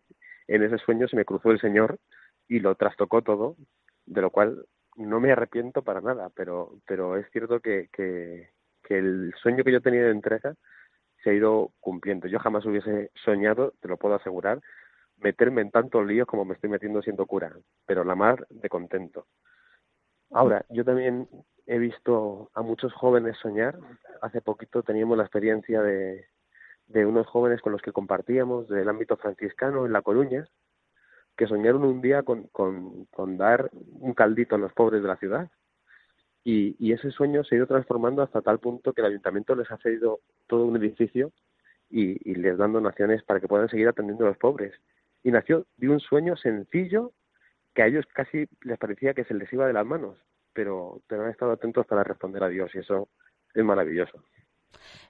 en 0.48 0.64
ese 0.64 0.76
sueño 0.78 1.06
se 1.06 1.14
me 1.14 1.24
cruzó 1.24 1.52
el 1.52 1.60
Señor 1.60 2.00
y 2.48 2.58
lo 2.58 2.74
trastocó 2.74 3.22
todo, 3.22 3.54
de 4.06 4.20
lo 4.20 4.30
cual 4.30 4.66
no 4.96 5.20
me 5.20 5.30
arrepiento 5.30 5.82
para 5.82 6.00
nada, 6.00 6.30
pero, 6.34 6.80
pero 6.84 7.16
es 7.16 7.30
cierto 7.30 7.60
que, 7.60 7.88
que, 7.92 8.48
el 8.88 9.32
sueño 9.40 9.62
que 9.62 9.70
yo 9.70 9.80
tenía 9.80 10.02
de 10.02 10.10
entrega 10.10 10.56
se 11.22 11.30
ha 11.30 11.32
ido 11.32 11.70
cumpliendo. 11.78 12.26
Yo 12.26 12.40
jamás 12.40 12.66
hubiese 12.66 13.12
soñado, 13.24 13.74
te 13.80 13.86
lo 13.86 13.98
puedo 13.98 14.16
asegurar, 14.16 14.60
meterme 15.20 15.62
en 15.62 15.70
tantos 15.70 16.06
líos 16.06 16.26
como 16.26 16.44
me 16.44 16.54
estoy 16.54 16.70
metiendo 16.70 17.02
siendo 17.02 17.26
cura, 17.26 17.52
pero 17.86 18.04
la 18.04 18.14
mar 18.14 18.46
de 18.50 18.68
contento. 18.68 19.26
Ahora, 20.30 20.64
yo 20.68 20.84
también 20.84 21.28
he 21.66 21.78
visto 21.78 22.50
a 22.54 22.62
muchos 22.62 22.92
jóvenes 22.92 23.36
soñar. 23.38 23.78
Hace 24.22 24.40
poquito 24.40 24.82
teníamos 24.82 25.16
la 25.16 25.24
experiencia 25.24 25.82
de, 25.82 26.26
unos 27.06 27.26
jóvenes 27.26 27.60
con 27.60 27.72
los 27.72 27.82
que 27.82 27.92
compartíamos 27.92 28.68
del 28.68 28.88
ámbito 28.88 29.16
franciscano 29.16 29.86
en 29.86 29.92
La 29.92 30.02
Coruña, 30.02 30.46
que 31.36 31.46
soñaron 31.46 31.84
un 31.84 32.00
día 32.00 32.22
con, 32.22 32.48
con, 32.48 33.36
dar 33.36 33.70
un 33.72 34.14
caldito 34.14 34.56
a 34.56 34.58
los 34.58 34.72
pobres 34.72 35.02
de 35.02 35.08
la 35.08 35.16
ciudad. 35.16 35.50
Y, 36.44 36.76
y, 36.78 36.92
ese 36.92 37.10
sueño 37.10 37.44
se 37.44 37.54
ha 37.54 37.58
ido 37.58 37.66
transformando 37.66 38.22
hasta 38.22 38.40
tal 38.40 38.58
punto 38.58 38.94
que 38.94 39.02
el 39.02 39.08
ayuntamiento 39.08 39.54
les 39.54 39.70
ha 39.70 39.76
cedido 39.78 40.20
todo 40.46 40.64
un 40.64 40.76
edificio 40.76 41.32
y, 41.90 42.30
y, 42.30 42.34
les 42.36 42.56
dan 42.56 42.72
donaciones 42.72 43.22
para 43.24 43.40
que 43.40 43.48
puedan 43.48 43.68
seguir 43.68 43.88
atendiendo 43.88 44.24
a 44.24 44.28
los 44.28 44.38
pobres. 44.38 44.72
Y 45.22 45.30
nació 45.30 45.66
de 45.76 45.88
un 45.88 46.00
sueño 46.00 46.36
sencillo 46.36 47.12
que 47.74 47.82
a 47.82 47.86
ellos 47.86 48.06
casi 48.12 48.46
les 48.62 48.78
parecía 48.78 49.14
que 49.14 49.24
se 49.24 49.34
les 49.34 49.52
iba 49.52 49.66
de 49.66 49.72
las 49.72 49.86
manos, 49.86 50.16
pero, 50.52 51.00
pero 51.06 51.24
han 51.24 51.30
estado 51.30 51.52
atentos 51.52 51.86
para 51.86 52.04
responder 52.04 52.42
a 52.42 52.48
Dios 52.48 52.70
y 52.74 52.78
eso 52.78 53.08
es 53.54 53.64
maravilloso. 53.64 54.22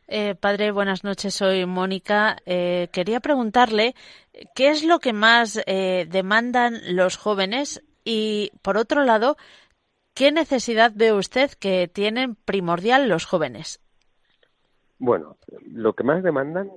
Eh, 0.06 0.34
padre, 0.34 0.70
buenas 0.70 1.04
noches. 1.04 1.34
Soy 1.34 1.66
Mónica. 1.66 2.38
Eh, 2.46 2.88
quería 2.92 3.20
preguntarle 3.20 3.94
qué 4.54 4.68
es 4.68 4.84
lo 4.84 5.00
que 5.00 5.12
más 5.12 5.62
eh, 5.66 6.06
demandan 6.08 6.96
los 6.96 7.16
jóvenes 7.16 7.82
y, 8.04 8.52
por 8.62 8.78
otro 8.78 9.04
lado, 9.04 9.36
qué 10.14 10.32
necesidad 10.32 10.92
ve 10.94 11.12
usted 11.12 11.50
que 11.60 11.88
tienen 11.88 12.36
primordial 12.36 13.08
los 13.08 13.26
jóvenes. 13.26 13.80
Bueno, 14.98 15.36
lo 15.62 15.92
que 15.92 16.04
más 16.04 16.22
demandan, 16.22 16.70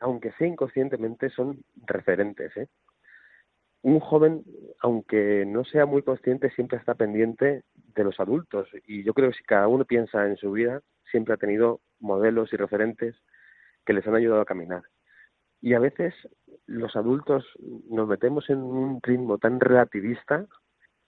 aunque 0.00 0.32
sea 0.32 0.46
inconscientemente, 0.46 1.30
son 1.30 1.62
referentes. 1.86 2.52
Un 3.82 4.00
joven, 4.00 4.42
aunque 4.80 5.44
no 5.46 5.64
sea 5.64 5.86
muy 5.86 6.02
consciente, 6.02 6.50
siempre 6.50 6.78
está 6.78 6.94
pendiente 6.94 7.62
de 7.74 8.04
los 8.04 8.18
adultos. 8.20 8.68
Y 8.86 9.04
yo 9.04 9.14
creo 9.14 9.30
que 9.30 9.38
si 9.38 9.44
cada 9.44 9.68
uno 9.68 9.84
piensa 9.84 10.26
en 10.26 10.36
su 10.36 10.52
vida, 10.52 10.80
siempre 11.10 11.34
ha 11.34 11.38
tenido 11.38 11.80
modelos 12.00 12.52
y 12.52 12.56
referentes 12.56 13.14
que 13.84 13.92
les 13.92 14.06
han 14.06 14.16
ayudado 14.16 14.40
a 14.42 14.46
caminar. 14.46 14.82
Y 15.60 15.74
a 15.74 15.78
veces 15.78 16.14
los 16.66 16.94
adultos 16.96 17.44
nos 17.88 18.08
metemos 18.08 18.50
en 18.50 18.58
un 18.58 19.00
ritmo 19.02 19.38
tan 19.38 19.60
relativista 19.60 20.46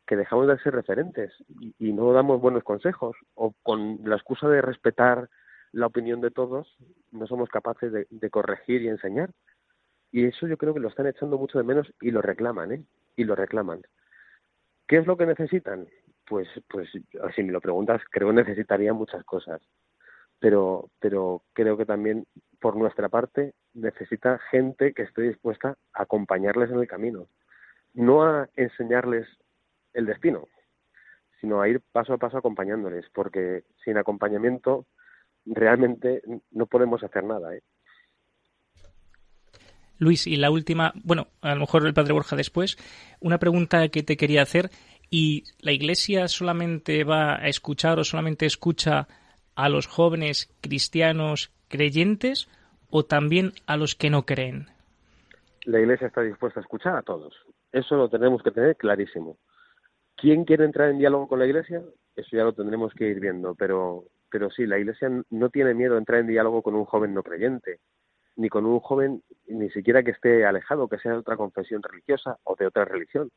que 0.07 0.17
dejamos 0.17 0.49
de 0.49 0.59
ser 0.59 0.75
referentes 0.75 1.33
y, 1.79 1.93
no 1.93 2.13
damos 2.13 2.41
buenos 2.41 2.65
consejos 2.65 3.17
o 3.35 3.53
con 3.63 3.99
la 4.05 4.17
excusa 4.17 4.49
de 4.49 4.63
respetar 4.63 5.29
la 5.73 5.87
opinión 5.87 6.21
de 6.23 6.31
todos 6.31 6.77
no 7.11 7.27
somos 7.27 7.49
capaces 7.49 7.93
de, 7.93 8.31
corregir 8.31 8.83
y 8.83 8.89
enseñar. 8.89 9.31
Y 10.11 10.27
eso 10.27 10.47
yo 10.47 10.57
creo 10.57 10.75
que 10.75 10.81
lo 10.81 10.89
están 10.89 11.07
echando 11.07 11.39
mucho 11.39 11.59
de 11.59 11.65
menos 11.65 11.93
y 12.01 12.11
lo 12.11 12.23
reclaman, 12.23 12.73
¿eh? 12.73 12.85
Y 13.17 13.25
lo 13.25 13.35
reclaman. 13.35 13.83
¿Qué 14.87 14.97
es 14.97 15.07
lo 15.07 15.17
que 15.17 15.27
necesitan? 15.27 15.87
Pues, 16.27 16.49
pues, 16.69 16.89
si 17.35 17.43
me 17.43 17.53
lo 17.53 17.61
preguntas, 17.61 18.01
creo 18.11 18.29
que 18.29 18.35
necesitarían 18.35 18.97
muchas 18.97 19.25
cosas 19.25 19.61
pero, 20.41 20.91
pero 21.01 21.43
creo 21.53 21.77
que 21.77 21.87
también 21.87 22.27
por 22.61 22.77
nuestra 22.77 23.09
parte 23.09 23.55
necesita 23.75 24.39
gente 24.51 24.93
que 24.93 25.03
esté 25.03 25.23
dispuesta 25.23 25.77
a 25.93 26.03
acompañarles 26.03 26.71
en 26.71 26.79
el 26.81 26.89
camino, 26.89 27.29
no 27.95 28.25
a 28.25 28.49
enseñarles 28.57 29.27
el 29.95 30.07
destino, 30.07 30.49
sino 31.41 31.61
a 31.61 31.69
ir 31.69 31.81
paso 31.93 32.15
a 32.15 32.19
paso 32.19 32.39
acompañándoles, 32.39 33.07
porque 33.13 33.65
sin 33.85 33.97
acompañamiento 33.97 34.87
realmente 35.55 36.23
no 36.51 36.67
podemos 36.67 37.03
hacer 37.03 37.25
nada. 37.25 37.55
¿eh? 37.55 37.63
Luis, 39.99 40.27
y 40.27 40.37
la 40.37 40.51
última, 40.51 40.93
bueno, 41.05 41.27
a 41.41 41.55
lo 41.55 41.61
mejor 41.61 41.87
el 41.87 41.95
padre 41.95 42.13
Borja 42.13 42.37
después, 42.37 42.77
una 43.21 43.39
pregunta 43.39 43.89
que 43.89 44.03
te 44.03 44.17
quería 44.17 44.43
hacer, 44.43 44.71
¿y 45.11 45.45
la 45.61 45.73
Iglesia 45.73 46.29
solamente 46.29 47.05
va 47.05 47.37
a 47.37 47.49
escuchar 47.49 47.99
o 47.99 48.05
solamente 48.05 48.47
escucha 48.47 49.09
a 49.55 49.69
los 49.69 49.87
jóvenes 49.87 50.55
cristianos 50.61 51.51
creyentes 51.69 52.49
o 52.91 53.05
también 53.05 53.53
a 53.67 53.77
los 53.77 53.95
que 53.95 54.11
no 54.11 54.25
creen? 54.25 54.67
La 55.65 55.81
Iglesia 55.81 56.07
está 56.07 56.23
dispuesta 56.23 56.61
a 56.61 56.63
escuchar 56.63 56.97
a 56.97 57.03
todos. 57.03 57.35
Eso 57.73 57.97
lo 57.97 58.09
tenemos 58.09 58.43
que 58.43 58.53
tener 58.53 58.77
clarísimo. 58.77 59.37
¿Quién 60.17 60.45
quiere 60.45 60.65
entrar 60.65 60.91
en 60.91 60.99
diálogo 60.99 61.29
con 61.29 61.39
la 61.39 61.47
Iglesia? 61.47 61.83
Eso 62.17 62.37
ya 62.37 62.45
lo 62.45 62.53
tendremos 62.53 62.93
que 62.95 63.09
ir 63.09 63.21
viendo, 63.21 63.55
pero, 63.55 64.05
pero 64.31 64.51
sí, 64.51 64.67
la 64.67 64.79
Iglesia 64.79 65.11
no 65.31 65.49
tiene 65.51 65.75
miedo 65.75 65.95
a 65.95 65.99
entrar 65.99 66.21
en 66.21 66.27
diálogo 66.27 66.63
con 66.63 66.75
un 66.75 66.85
joven 66.85 67.15
no 67.15 67.23
creyente, 67.23 67.81
ni 68.37 68.49
con 68.49 68.67
un 68.67 68.81
joven 68.81 69.23
ni 69.47 69.71
siquiera 69.71 70.03
que 70.03 70.13
esté 70.13 70.45
alejado, 70.45 70.89
que 70.89 70.99
sea 70.99 71.13
de 71.13 71.19
otra 71.19 71.37
confesión 71.37 71.83
religiosa 71.83 72.39
o 72.45 72.55
de 72.57 72.67
otra 72.67 72.85
religión, 72.85 73.31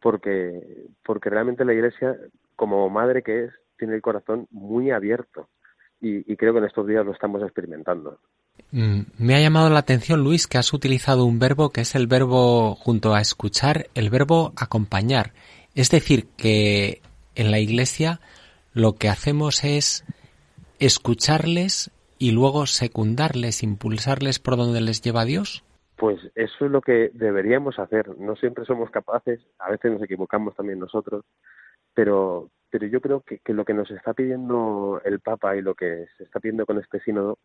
porque, 0.00 0.86
porque 1.04 1.30
realmente 1.30 1.64
la 1.64 1.74
Iglesia, 1.74 2.16
como 2.56 2.88
madre 2.90 3.22
que 3.22 3.44
es, 3.44 3.52
tiene 3.78 3.94
el 3.94 4.02
corazón 4.02 4.46
muy 4.50 4.90
abierto 4.90 5.48
y, 6.00 6.36
creo 6.36 6.52
que 6.52 6.58
en 6.58 6.66
estos 6.66 6.86
días 6.86 7.04
lo 7.04 7.12
estamos 7.12 7.42
experimentando. 7.42 8.18
Mm, 8.70 9.00
me 9.18 9.34
ha 9.34 9.40
llamado 9.40 9.70
la 9.70 9.78
atención, 9.78 10.22
Luis, 10.22 10.46
que 10.46 10.58
has 10.58 10.72
utilizado 10.74 11.24
un 11.24 11.38
verbo 11.38 11.70
que 11.70 11.80
es 11.80 11.94
el 11.94 12.06
verbo 12.06 12.74
junto 12.74 13.14
a 13.14 13.20
escuchar, 13.20 13.86
el 13.94 14.10
verbo 14.10 14.52
acompañar. 14.56 15.32
Es 15.74 15.90
decir, 15.90 16.26
que 16.36 17.00
en 17.34 17.50
la 17.50 17.58
Iglesia 17.58 18.20
lo 18.74 18.94
que 18.94 19.08
hacemos 19.08 19.64
es 19.64 20.04
escucharles 20.78 21.90
y 22.18 22.32
luego 22.32 22.66
secundarles, 22.66 23.62
impulsarles 23.62 24.38
por 24.38 24.56
donde 24.56 24.80
les 24.80 25.00
lleva 25.00 25.24
Dios. 25.24 25.64
Pues 25.96 26.18
eso 26.34 26.66
es 26.66 26.70
lo 26.70 26.80
que 26.80 27.10
deberíamos 27.14 27.78
hacer. 27.78 28.18
No 28.18 28.34
siempre 28.36 28.64
somos 28.64 28.90
capaces, 28.90 29.40
a 29.58 29.70
veces 29.70 29.92
nos 29.92 30.02
equivocamos 30.02 30.56
también 30.56 30.80
nosotros, 30.80 31.24
pero, 31.94 32.50
pero 32.70 32.86
yo 32.86 33.00
creo 33.00 33.20
que, 33.20 33.40
lo 33.52 33.64
que 33.64 33.74
nos 33.74 33.90
está 33.90 34.12
pidiendo 34.12 35.00
el 35.04 35.20
Papa 35.20 35.56
y 35.56 35.62
lo 35.62 35.74
que 35.74 36.06
se 36.18 36.24
está 36.24 36.40
pidiendo 36.40 36.66
con 36.66 36.78
este 36.78 37.00
sínodo, 37.00 37.38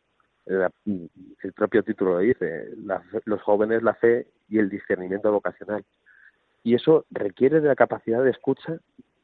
el 0.45 1.53
propio 1.53 1.83
título 1.83 2.13
lo 2.13 2.19
dice, 2.19 2.69
los 3.25 3.41
jóvenes, 3.43 3.83
la 3.83 3.93
fe 3.93 4.25
y 4.49 4.57
el 4.57 4.69
discernimiento 4.69 5.31
vocacional. 5.31 5.85
Y 6.63 6.73
eso 6.73 7.05
requiere 7.11 7.61
de 7.61 7.67
la 7.67 7.75
capacidad 7.75 8.23
de 8.23 8.31
escucha 8.31 8.79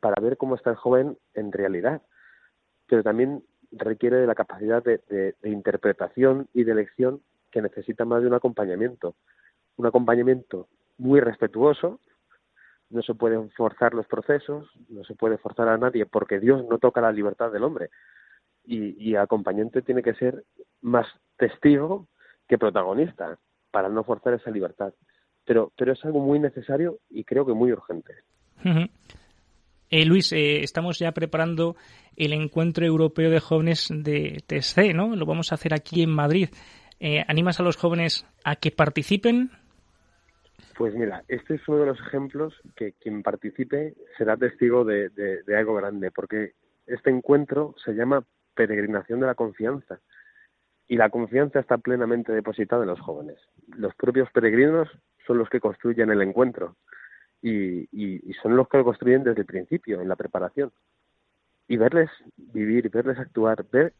para 0.06 0.22
ver 0.22 0.38
cómo 0.38 0.54
está 0.54 0.70
el 0.70 0.76
joven 0.76 1.18
en 1.34 1.52
realidad, 1.52 2.00
pero 2.86 3.02
también 3.02 3.44
requiere 3.72 4.18
de 4.18 4.28
la 4.28 4.36
capacidad 4.36 4.84
de, 4.84 5.34
interpretación 5.42 6.48
y 6.54 6.64
de 6.64 6.74
elección 6.74 7.24
que 7.50 7.60
necesita 7.60 8.06
más 8.06 8.22
de 8.22 8.28
un 8.28 8.36
acompañamiento. 8.36 9.16
Un 9.78 9.88
acompañamiento 9.88 10.68
muy 11.00 11.22
respetuoso, 11.22 12.00
no 12.92 13.02
se 13.02 13.16
pueden 13.16 13.50
forzar 13.50 13.96
los 13.96 14.06
procesos, 14.06 14.70
no 14.90 15.04
se 15.06 15.16
puede 15.16 15.40
forzar 15.40 15.70
a 15.70 15.78
nadie 15.80 16.06
porque 16.06 16.40
Dios 16.40 16.64
no 16.70 16.78
toca 16.78 17.02
la 17.02 17.12
libertad 17.12 17.52
del 17.52 17.64
hombre. 17.64 17.90
Y, 18.64 19.04
y 19.04 19.16
acompañante 19.16 19.82
tiene 19.82 20.04
que 20.04 20.14
ser 20.14 20.44
más 20.82 21.08
testigo 21.36 22.10
que 22.48 22.60
protagonista 22.60 23.40
para 23.72 23.90
no 23.90 24.04
forzar 24.04 24.36
esa 24.36 24.52
libertad. 24.52 24.94
Pero, 25.46 25.72
pero 25.76 25.94
es 25.94 26.06
algo 26.06 26.20
muy 26.20 26.38
necesario 26.38 27.00
y 27.10 27.24
creo 27.24 27.44
que 27.44 27.54
muy 27.54 27.72
urgente. 27.72 28.14
Eh, 29.98 30.04
Luis, 30.04 30.34
eh, 30.34 30.60
estamos 30.60 31.00
ya 31.00 31.14
preparando 31.14 31.78
el 32.18 32.34
encuentro 32.34 32.86
europeo 32.86 33.30
de 33.30 33.40
jóvenes 33.40 33.88
de 33.90 34.44
TSC, 34.46 34.94
¿no? 34.94 35.16
Lo 35.16 35.25
vamos 35.25 35.54
a 35.54 35.56
hacer 35.56 35.74
aquí 35.74 36.04
en 36.04 36.10
Madrid. 36.10 36.50
Eh, 37.00 37.24
¿Animas 37.30 37.62
a 37.62 37.64
los 37.64 37.78
jóvenes 37.78 38.28
a 38.44 38.58
que 38.58 38.72
participen? 38.72 39.52
Pues 40.78 40.94
mira, 40.96 41.24
este 41.30 41.56
es 41.56 41.62
uno 41.70 41.78
de 41.78 41.86
los 41.86 42.00
ejemplos 42.02 42.54
que 42.75 42.92
quien 43.00 43.24
participe 43.24 43.94
será 44.18 44.36
testigo 44.36 44.84
de, 44.84 45.08
de 45.12 45.58
algo 45.58 45.75
grande, 45.75 46.12
porque 46.12 46.56
este 46.88 47.10
encuentro 47.10 47.74
se 47.86 47.94
llama 47.94 48.25
peregrinación 48.54 49.22
de 49.22 49.28
la 49.28 49.36
confianza 49.36 50.02
y 50.90 50.98
la 50.98 51.10
confianza 51.10 51.62
está 51.62 51.78
plenamente 51.78 52.34
depositada 52.34 52.82
en 52.82 52.90
los 52.90 53.00
jóvenes. 53.00 53.38
Los 53.78 53.96
propios 53.96 54.30
peregrinos 54.34 54.90
son 55.25 55.38
los 55.38 55.48
que 55.48 55.62
construyen 55.62 56.12
el 56.12 56.22
encuentro 56.22 56.75
y, 57.42 58.34
son 58.42 58.56
los 58.56 58.68
que 58.68 58.77
lo 58.77 58.86
construyen 58.86 59.24
desde 59.24 59.42
el 59.42 59.46
principio, 59.46 60.01
en 60.01 60.10
la 60.10 60.15
preparación. 60.15 60.72
Y 61.68 61.77
verles 61.77 62.10
vivir, 62.38 62.89
verles 62.89 63.20
actuar, 63.20 63.65
ver 63.72 63.94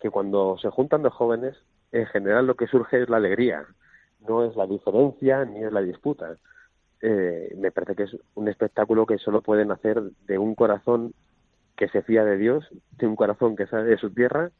que 0.00 0.10
cuando 0.10 0.56
se 0.58 0.70
juntan 0.70 1.02
dos 1.02 1.14
jóvenes, 1.14 1.56
en 1.92 2.06
general 2.06 2.46
lo 2.46 2.54
que 2.54 2.66
surge 2.66 3.02
es 3.02 3.08
la 3.08 3.16
alegría, 3.16 3.64
no 4.26 4.44
es 4.44 4.56
la 4.56 4.66
diferencia 4.66 5.44
ni 5.44 5.64
es 5.64 5.72
la 5.72 5.82
disputa. 5.82 6.36
Eh, 7.00 7.54
me 7.58 7.70
parece 7.70 7.94
que 7.94 8.02
es 8.04 8.16
un 8.34 8.48
espectáculo 8.48 9.06
que 9.06 9.18
solo 9.18 9.42
pueden 9.42 9.70
hacer 9.70 10.02
de 10.26 10.38
un 10.38 10.54
corazón 10.54 11.12
que 11.76 11.88
se 11.88 12.02
fía 12.02 12.24
de 12.24 12.38
Dios, 12.38 12.66
de 12.98 13.06
un 13.06 13.16
corazón 13.16 13.54
que 13.54 13.66
sale 13.66 13.84
de 13.84 13.98
su 13.98 14.10
tierra 14.10 14.50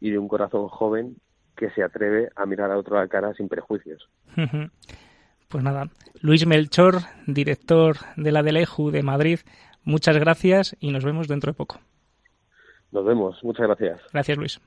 y 0.00 0.10
de 0.10 0.18
un 0.18 0.28
corazón 0.28 0.68
joven 0.68 1.16
que 1.56 1.70
se 1.70 1.82
atreve 1.82 2.30
a 2.36 2.46
mirar 2.46 2.70
a 2.70 2.78
otro 2.78 2.98
a 2.98 3.02
la 3.02 3.08
cara 3.08 3.34
sin 3.34 3.48
prejuicios. 3.48 4.08
Pues 5.48 5.64
nada, 5.64 5.88
Luis 6.20 6.46
Melchor, 6.46 7.00
director 7.26 7.96
de 8.16 8.32
la 8.32 8.42
Deleju 8.42 8.90
de 8.90 9.02
Madrid, 9.02 9.38
muchas 9.82 10.18
gracias 10.18 10.76
y 10.78 10.92
nos 10.92 11.04
vemos 11.04 11.26
dentro 11.26 11.50
de 11.50 11.56
poco. 11.56 11.80
Nos 12.92 13.04
vemos, 13.04 13.42
muchas 13.42 13.66
gracias. 13.66 14.00
Gracias, 14.12 14.38
Luis. 14.38 14.60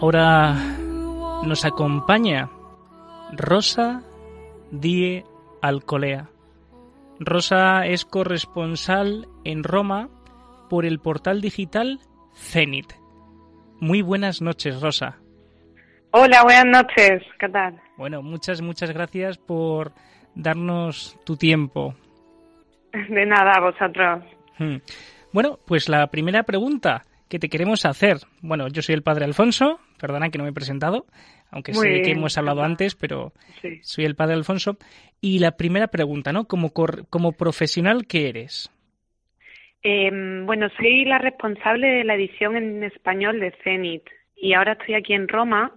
Ahora 0.00 0.52
nos 1.46 1.64
acompaña 1.64 2.50
Rosa 3.32 4.02
Die 4.70 5.24
Alcolea. 5.62 6.28
Rosa 7.18 7.86
es 7.86 8.04
corresponsal 8.04 9.26
en 9.44 9.64
Roma 9.64 10.10
por 10.68 10.84
el 10.84 10.98
portal 10.98 11.40
digital 11.40 12.00
Zenit. 12.34 12.92
Muy 13.80 14.02
buenas 14.02 14.42
noches, 14.42 14.82
Rosa. 14.82 15.16
Hola, 16.10 16.42
buenas 16.42 16.66
noches. 16.66 17.22
¿Qué 17.38 17.48
tal? 17.48 17.80
Bueno, 17.96 18.22
muchas, 18.22 18.60
muchas 18.60 18.90
gracias 18.92 19.38
por 19.38 19.92
darnos 20.34 21.18
tu 21.24 21.38
tiempo. 21.38 21.94
De 22.92 23.24
nada, 23.24 23.60
vosotros. 23.60 24.24
Hmm. 24.58 24.76
Bueno, 25.32 25.58
pues 25.66 25.88
la 25.88 26.06
primera 26.08 26.42
pregunta 26.42 27.02
que 27.28 27.38
te 27.38 27.48
queremos 27.48 27.84
hacer. 27.84 28.18
Bueno, 28.40 28.68
yo 28.68 28.82
soy 28.82 28.94
el 28.94 29.02
padre 29.02 29.24
Alfonso, 29.24 29.80
perdona 29.98 30.30
que 30.30 30.38
no 30.38 30.44
me 30.44 30.50
he 30.50 30.54
presentado, 30.54 31.06
aunque 31.50 31.74
sé 31.74 32.02
que 32.02 32.12
hemos 32.12 32.36
hablado 32.38 32.62
antes, 32.62 32.94
pero 32.94 33.32
soy 33.82 34.04
el 34.04 34.14
padre 34.14 34.34
Alfonso. 34.34 34.76
Y 35.20 35.38
la 35.38 35.56
primera 35.56 35.88
pregunta, 35.88 36.32
¿no? 36.32 36.46
Como, 36.46 36.72
como 36.72 37.32
profesional, 37.32 38.06
¿qué 38.06 38.28
eres? 38.28 38.70
Em, 39.82 40.46
bueno, 40.46 40.68
soy 40.76 41.04
la 41.04 41.18
responsable 41.18 41.86
de 41.86 42.04
la 42.04 42.14
edición 42.14 42.56
en 42.56 42.82
español 42.82 43.38
de 43.38 43.52
Zenit 43.62 44.02
y 44.36 44.52
ahora 44.52 44.72
estoy 44.72 44.94
aquí 44.94 45.12
en 45.12 45.28
Roma, 45.28 45.72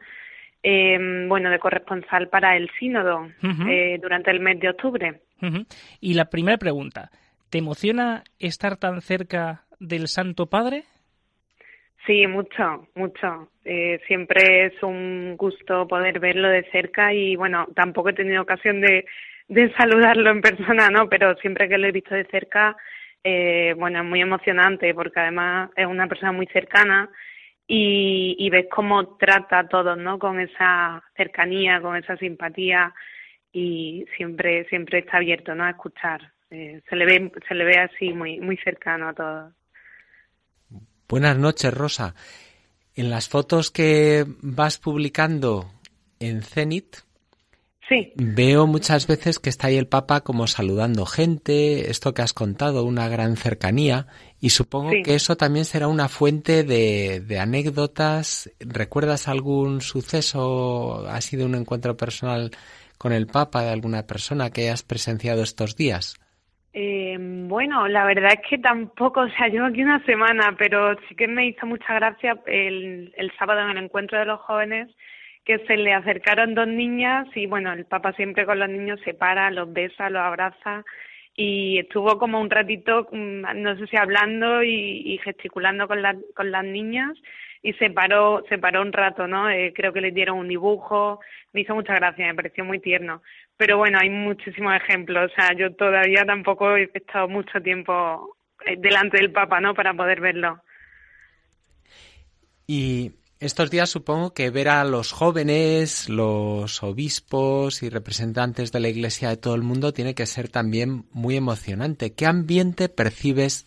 em, 0.63 1.29
bueno, 1.29 1.49
de 1.49 1.59
corresponsal 1.59 2.27
para 2.27 2.57
el 2.57 2.69
sínodo 2.79 3.27
eh, 3.69 3.99
durante 4.01 4.31
el 4.31 4.39
mes 4.39 4.59
de 4.59 4.69
octubre. 4.69 5.21
Y 6.01 6.15
la 6.15 6.25
primera 6.25 6.57
pregunta, 6.57 7.11
¿te 7.49 7.59
emociona 7.59 8.23
estar 8.39 8.77
tan 8.77 9.01
cerca 9.01 9.65
del 9.79 10.07
Santo 10.07 10.47
Padre? 10.47 10.85
Sí, 12.09 12.25
mucho, 12.25 12.87
mucho. 12.95 13.51
Eh, 13.63 13.99
siempre 14.07 14.65
es 14.65 14.81
un 14.81 15.37
gusto 15.37 15.87
poder 15.87 16.19
verlo 16.19 16.49
de 16.49 16.63
cerca 16.71 17.13
y 17.13 17.35
bueno, 17.35 17.67
tampoco 17.75 18.09
he 18.09 18.13
tenido 18.13 18.41
ocasión 18.41 18.81
de, 18.81 19.05
de 19.47 19.71
saludarlo 19.77 20.31
en 20.31 20.41
persona, 20.41 20.89
¿no? 20.89 21.07
Pero 21.07 21.35
siempre 21.35 21.69
que 21.69 21.77
lo 21.77 21.85
he 21.87 21.91
visto 21.91 22.15
de 22.15 22.25
cerca, 22.25 22.75
eh, 23.23 23.75
bueno, 23.77 23.99
es 23.99 24.05
muy 24.05 24.21
emocionante 24.21 24.91
porque 24.95 25.19
además 25.19 25.69
es 25.75 25.85
una 25.85 26.07
persona 26.07 26.31
muy 26.31 26.47
cercana 26.47 27.11
y, 27.67 28.35
y 28.39 28.49
ves 28.49 28.65
cómo 28.71 29.17
trata 29.17 29.59
a 29.59 29.67
todos, 29.67 29.95
¿no? 29.95 30.17
Con 30.17 30.39
esa 30.39 31.03
cercanía, 31.15 31.79
con 31.79 31.95
esa 31.95 32.17
simpatía 32.17 32.91
y 33.53 34.03
siempre, 34.17 34.65
siempre 34.69 34.99
está 34.99 35.17
abierto, 35.17 35.53
¿no? 35.53 35.63
A 35.63 35.69
escuchar. 35.71 36.21
Eh, 36.49 36.81
se 36.89 36.95
le 36.95 37.05
ve, 37.05 37.31
se 37.47 37.53
le 37.53 37.65
ve 37.65 37.77
así 37.77 38.13
muy, 38.13 38.39
muy 38.39 38.57
cercano 38.57 39.09
a 39.09 39.13
todos. 39.13 39.58
Buenas 41.09 41.39
noches, 41.39 41.73
Rosa. 41.73 42.13
En 42.93 43.09
las 43.09 43.29
fotos 43.29 43.71
que 43.71 44.27
vas 44.41 44.77
publicando 44.77 45.71
en 46.19 46.43
Zenit, 46.43 46.97
sí. 47.87 48.13
veo 48.15 48.67
muchas 48.67 49.07
veces 49.07 49.39
que 49.39 49.49
está 49.49 49.67
ahí 49.67 49.77
el 49.77 49.87
Papa 49.87 50.21
como 50.21 50.45
saludando 50.45 51.07
gente, 51.07 51.89
esto 51.89 52.13
que 52.13 52.21
has 52.21 52.33
contado, 52.33 52.83
una 52.83 53.07
gran 53.07 53.37
cercanía, 53.37 54.05
y 54.39 54.51
supongo 54.51 54.91
que 55.03 55.15
eso 55.15 55.35
también 55.35 55.65
será 55.65 55.87
una 55.87 56.09
fuente 56.09 56.63
de, 56.63 57.21
de 57.21 57.39
anécdotas. 57.39 58.51
¿Recuerdas 58.59 59.27
algún 59.27 59.81
suceso? 59.81 61.07
¿Ha 61.07 61.21
sido 61.21 61.47
un 61.47 61.55
encuentro 61.55 61.97
personal 61.97 62.51
con 62.99 63.13
el 63.13 63.25
Papa 63.25 63.63
de 63.63 63.71
alguna 63.71 64.05
persona 64.05 64.51
que 64.51 64.61
hayas 64.61 64.83
presenciado 64.83 65.41
estos 65.41 65.75
días? 65.75 66.19
Eh, 66.73 67.17
bueno, 67.19 67.87
la 67.87 68.05
verdad 68.05 68.33
es 68.33 68.47
que 68.47 68.57
tampoco, 68.59 69.21
o 69.21 69.29
sea, 69.29 69.47
llevo 69.47 69.67
aquí 69.67 69.81
una 69.81 70.03
semana, 70.05 70.55
pero 70.57 70.95
sí 71.07 71.15
que 71.15 71.27
me 71.27 71.47
hizo 71.47 71.65
mucha 71.65 71.93
gracia 71.95 72.39
el, 72.45 73.13
el 73.17 73.31
sábado 73.37 73.61
en 73.61 73.77
el 73.77 73.83
encuentro 73.85 74.19
de 74.19 74.25
los 74.25 74.39
jóvenes 74.41 74.89
que 75.45 75.59
se 75.65 75.77
le 75.77 75.93
acercaron 75.93 76.53
dos 76.53 76.67
niñas 76.67 77.27
y 77.35 77.47
bueno, 77.47 77.73
el 77.73 77.85
papá 77.85 78.13
siempre 78.13 78.45
con 78.45 78.59
los 78.59 78.69
niños 78.69 78.99
se 79.03 79.15
para, 79.15 79.49
los 79.49 79.71
besa, 79.73 80.09
los 80.09 80.21
abraza 80.21 80.83
y 81.35 81.79
estuvo 81.79 82.19
como 82.19 82.39
un 82.39 82.49
ratito, 82.49 83.07
mm, 83.11 83.45
no 83.55 83.77
sé 83.77 83.87
si 83.87 83.97
hablando 83.97 84.61
y, 84.61 85.01
y 85.05 85.17
gesticulando 85.19 85.87
con, 85.87 85.99
con 86.35 86.51
las 86.51 86.63
niñas 86.65 87.17
y 87.61 87.73
se 87.73 87.89
paró, 87.89 88.43
se 88.47 88.57
paró 88.57 88.81
un 88.81 88.93
rato, 88.93 89.27
¿no? 89.27 89.49
Eh, 89.49 89.73
creo 89.75 89.91
que 89.91 90.01
le 90.01 90.11
dieron 90.11 90.37
un 90.37 90.47
dibujo, 90.47 91.19
me 91.53 91.61
hizo 91.61 91.75
mucha 91.75 91.95
gracia, 91.95 92.27
me 92.27 92.35
pareció 92.35 92.63
muy 92.63 92.79
tierno. 92.79 93.21
Pero 93.57 93.77
bueno, 93.77 93.99
hay 94.01 94.09
muchísimos 94.09 94.73
ejemplos, 94.75 95.31
o 95.31 95.35
sea, 95.35 95.53
yo 95.53 95.73
todavía 95.75 96.25
tampoco 96.25 96.75
he 96.77 96.89
estado 96.93 97.27
mucho 97.27 97.61
tiempo 97.61 98.37
eh, 98.65 98.75
delante 98.77 99.17
del 99.17 99.31
Papa, 99.31 99.59
¿no? 99.59 99.73
Para 99.73 99.93
poder 99.93 100.21
verlo. 100.21 100.61
Y 102.65 103.13
estos 103.39 103.71
días 103.71 103.89
supongo 103.89 104.33
que 104.33 104.49
ver 104.49 104.69
a 104.69 104.83
los 104.83 105.11
jóvenes, 105.11 106.07
los 106.07 106.83
obispos 106.83 107.83
y 107.83 107.89
representantes 107.89 108.71
de 108.71 108.79
la 108.79 108.89
Iglesia 108.89 109.29
de 109.29 109.37
todo 109.37 109.55
el 109.55 109.63
mundo 109.63 109.91
tiene 109.91 110.13
que 110.13 110.25
ser 110.25 110.49
también 110.49 111.05
muy 111.11 111.35
emocionante. 111.35 112.13
¿Qué 112.13 112.25
ambiente 112.25 112.89
percibes 112.89 113.65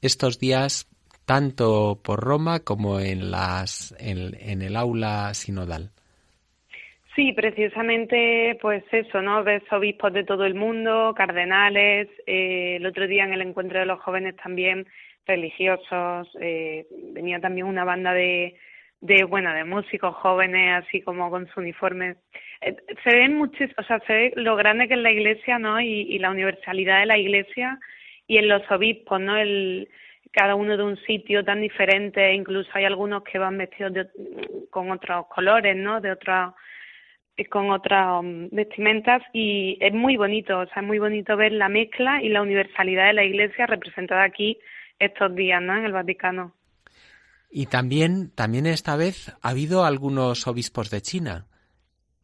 estos 0.00 0.38
días 0.38 0.88
tanto 1.26 2.00
por 2.02 2.20
Roma 2.20 2.60
como 2.60 3.00
en, 3.00 3.30
las, 3.30 3.94
en, 3.98 4.62
el 4.62 4.76
aula 4.76 5.32
sinodal. 5.34 5.90
Sí, 7.14 7.32
precisamente, 7.32 8.58
pues 8.60 8.84
eso, 8.90 9.20
¿no? 9.20 9.44
Ves 9.44 9.62
obispos 9.70 10.12
de 10.12 10.24
todo 10.24 10.46
el 10.46 10.54
mundo, 10.54 11.12
cardenales, 11.14 12.08
eh, 12.26 12.76
el 12.76 12.86
otro 12.86 13.06
día 13.06 13.24
en 13.24 13.34
el 13.34 13.42
encuentro 13.42 13.78
de 13.78 13.86
los 13.86 14.00
jóvenes 14.00 14.34
también 14.36 14.86
religiosos, 15.26 16.28
eh, 16.40 16.86
venía 17.12 17.38
también 17.38 17.66
una 17.66 17.84
banda 17.84 18.12
de, 18.14 18.56
de, 19.02 19.24
bueno, 19.24 19.52
de 19.52 19.64
músicos 19.64 20.14
jóvenes, 20.16 20.84
así 20.84 21.02
como 21.02 21.30
con 21.30 21.46
su 21.48 21.60
uniforme. 21.60 22.16
Eh, 22.62 22.76
se 23.04 23.14
ven 23.14 23.36
muchos, 23.36 23.70
o 23.76 23.82
sea, 23.82 24.00
se 24.06 24.12
ve 24.12 24.32
lo 24.36 24.56
grande 24.56 24.88
que 24.88 24.94
es 24.94 25.00
la 25.00 25.12
iglesia, 25.12 25.58
¿no? 25.58 25.80
Y, 25.80 26.06
y 26.08 26.18
la 26.18 26.30
universalidad 26.30 27.00
de 27.00 27.06
la 27.06 27.18
iglesia 27.18 27.78
y 28.26 28.38
en 28.38 28.48
los 28.48 28.62
obispos, 28.70 29.20
¿no? 29.20 29.36
El, 29.36 29.88
cada 30.32 30.54
uno 30.54 30.76
de 30.76 30.82
un 30.82 30.96
sitio 31.04 31.44
tan 31.44 31.60
diferente, 31.60 32.32
incluso 32.32 32.70
hay 32.74 32.84
algunos 32.84 33.22
que 33.22 33.38
van 33.38 33.58
vestidos 33.58 33.92
de, 33.92 34.08
con 34.70 34.90
otros 34.90 35.26
colores, 35.26 35.76
¿no? 35.76 36.00
De 36.00 36.10
otras 36.10 36.54
con 37.50 37.70
otras 37.70 38.20
um, 38.20 38.48
vestimentas 38.50 39.22
y 39.32 39.76
es 39.80 39.92
muy 39.92 40.16
bonito, 40.16 40.60
o 40.60 40.66
sea, 40.66 40.82
es 40.82 40.86
muy 40.86 40.98
bonito 40.98 41.36
ver 41.36 41.52
la 41.52 41.68
mezcla 41.68 42.22
y 42.22 42.28
la 42.28 42.42
universalidad 42.42 43.06
de 43.06 43.14
la 43.14 43.24
Iglesia 43.24 43.66
representada 43.66 44.22
aquí 44.22 44.58
estos 44.98 45.34
días, 45.34 45.60
¿no? 45.60 45.76
En 45.76 45.84
el 45.84 45.92
Vaticano. 45.92 46.54
Y 47.50 47.66
también, 47.66 48.30
también 48.30 48.66
esta 48.66 48.96
vez 48.96 49.34
ha 49.42 49.48
habido 49.50 49.84
algunos 49.84 50.46
obispos 50.46 50.90
de 50.90 51.02
China. 51.02 51.46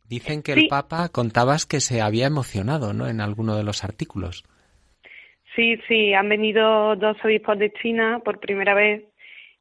Dicen 0.09 0.43
que 0.43 0.53
el 0.53 0.69
Papa 0.69 1.11
contabas 1.11 1.67
que 1.67 1.81
se 1.81 2.01
había 2.01 2.27
emocionado, 2.27 2.95
¿no? 2.95 3.09
En 3.09 3.21
alguno 3.21 3.57
de 3.57 3.65
los 3.65 3.85
artículos. 3.85 4.45
Sí, 5.59 5.77
sí, 5.89 6.15
han 6.15 6.29
venido 6.29 6.95
dos 6.95 7.17
obispos 7.25 7.59
de 7.59 7.73
China 7.73 8.21
por 8.25 8.39
primera 8.39 8.75
vez 8.75 9.03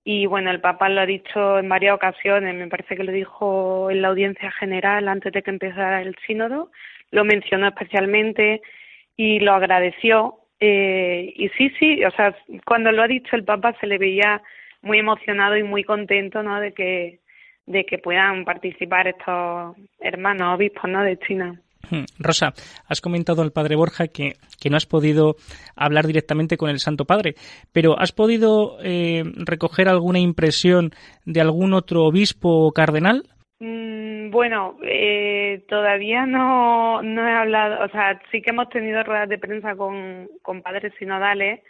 y 0.04 0.28
bueno, 0.28 0.52
el 0.52 0.62
Papa 0.62 0.90
lo 0.90 1.02
ha 1.02 1.08
dicho 1.08 1.58
en 1.58 1.68
varias 1.70 1.96
ocasiones, 1.96 2.54
me 2.54 2.68
parece 2.68 2.96
que 2.96 3.04
lo 3.04 3.12
dijo 3.12 3.90
en 3.90 4.04
la 4.04 4.10
audiencia 4.10 4.52
general 4.52 5.08
antes 5.08 5.34
de 5.34 5.42
que 5.42 5.50
empezara 5.50 6.04
el 6.04 6.16
sínodo, 6.28 6.70
lo 7.10 7.26
mencionó 7.26 7.68
especialmente 7.68 8.62
y 9.16 9.40
lo 9.40 9.54
agradeció. 9.54 10.36
Eh, 10.60 11.34
y 11.36 11.50
sí, 11.58 11.72
sí, 11.80 12.06
o 12.06 12.12
sea, 12.12 12.36
cuando 12.64 12.92
lo 12.92 13.02
ha 13.02 13.08
dicho 13.08 13.36
el 13.36 13.44
Papa 13.44 13.76
se 13.82 13.88
le 13.88 13.98
veía 13.98 14.44
muy 14.84 15.00
emocionado 15.00 15.58
y 15.58 15.64
muy 15.64 15.84
contento, 15.84 16.44
¿no? 16.44 16.60
De 16.62 16.74
que 16.74 17.22
de 17.66 17.86
que 17.88 17.98
puedan 17.98 18.46
participar 18.46 19.08
estos 19.08 19.76
hermanos 20.00 20.58
obispos, 20.58 20.90
¿no? 20.92 21.04
De 21.04 21.18
China. 21.18 21.60
Hmm. 21.90 22.04
Rosa, 22.20 22.54
has 22.88 23.02
comentado 23.02 23.42
al 23.42 23.52
padre 23.52 23.76
Borja 23.76 24.08
que, 24.08 24.34
que, 24.60 24.70
no 24.70 24.78
has 24.78 24.86
podido 24.86 25.36
hablar 25.76 26.06
directamente 26.06 26.58
con 26.58 26.70
el 26.70 26.80
Santo 26.80 27.06
Padre, 27.06 27.36
pero 27.72 27.98
¿has 27.98 28.12
podido 28.12 28.78
eh, 28.84 29.24
recoger 29.38 29.88
alguna 29.88 30.20
impresión 30.20 30.92
de 31.26 31.40
algún 31.40 31.74
otro 31.74 32.04
obispo 32.04 32.68
o 32.68 32.72
cardenal? 32.72 33.24
Mm, 33.60 34.30
bueno, 34.32 34.78
eh, 34.84 35.66
todavía 35.68 36.26
no, 36.26 37.02
no 37.02 37.28
he 37.28 37.34
hablado, 37.34 37.86
o 37.86 37.90
sea, 37.90 38.20
sí 38.32 38.42
que 38.42 38.52
hemos 38.52 38.70
tenido 38.70 39.04
ruedas 39.04 39.30
de 39.30 39.40
prensa 39.40 39.76
con, 39.76 40.28
con 40.42 40.62
padres 40.62 40.94
sinodales. 41.00 41.62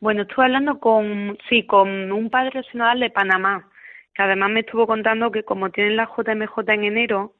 Bueno, 0.00 0.22
estuve 0.22 0.46
hablando 0.46 0.80
con, 0.80 1.38
sí, 1.48 1.64
con 1.66 2.10
un 2.10 2.30
padre 2.30 2.62
sinodal 2.70 3.00
de 3.00 3.10
Panamá, 3.10 3.68
que 4.14 4.22
además 4.22 4.50
me 4.50 4.60
estuvo 4.60 4.86
contando 4.86 5.30
que 5.30 5.44
como 5.44 5.70
tienen 5.70 5.96
la 5.96 6.06
JMJ 6.06 6.58
en 6.68 6.84
enero, 6.84 7.34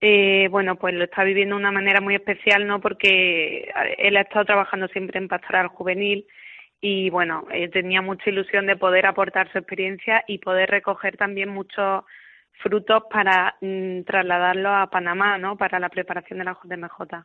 eh, 0.00 0.48
bueno, 0.50 0.76
pues 0.76 0.94
lo 0.94 1.04
está 1.04 1.24
viviendo 1.24 1.56
de 1.56 1.60
una 1.60 1.72
manera 1.72 2.00
muy 2.00 2.14
especial, 2.14 2.66
¿no? 2.66 2.80
Porque 2.80 3.70
él 3.98 4.16
ha 4.16 4.22
estado 4.22 4.46
trabajando 4.46 4.88
siempre 4.88 5.18
en 5.18 5.28
pastoral 5.28 5.68
juvenil 5.68 6.26
y, 6.80 7.10
bueno, 7.10 7.46
eh, 7.52 7.68
tenía 7.68 8.00
mucha 8.00 8.30
ilusión 8.30 8.66
de 8.66 8.76
poder 8.76 9.04
aportar 9.06 9.52
su 9.52 9.58
experiencia 9.58 10.24
y 10.26 10.38
poder 10.38 10.70
recoger 10.70 11.16
también 11.18 11.50
muchos 11.50 12.04
frutos 12.62 13.04
para 13.10 13.56
mm, 13.60 14.02
trasladarlo 14.02 14.70
a 14.70 14.88
Panamá, 14.88 15.36
¿no? 15.38 15.56
Para 15.56 15.78
la 15.78 15.90
preparación 15.90 16.38
de 16.38 16.44
la 16.46 16.54
JMJ. 16.62 17.24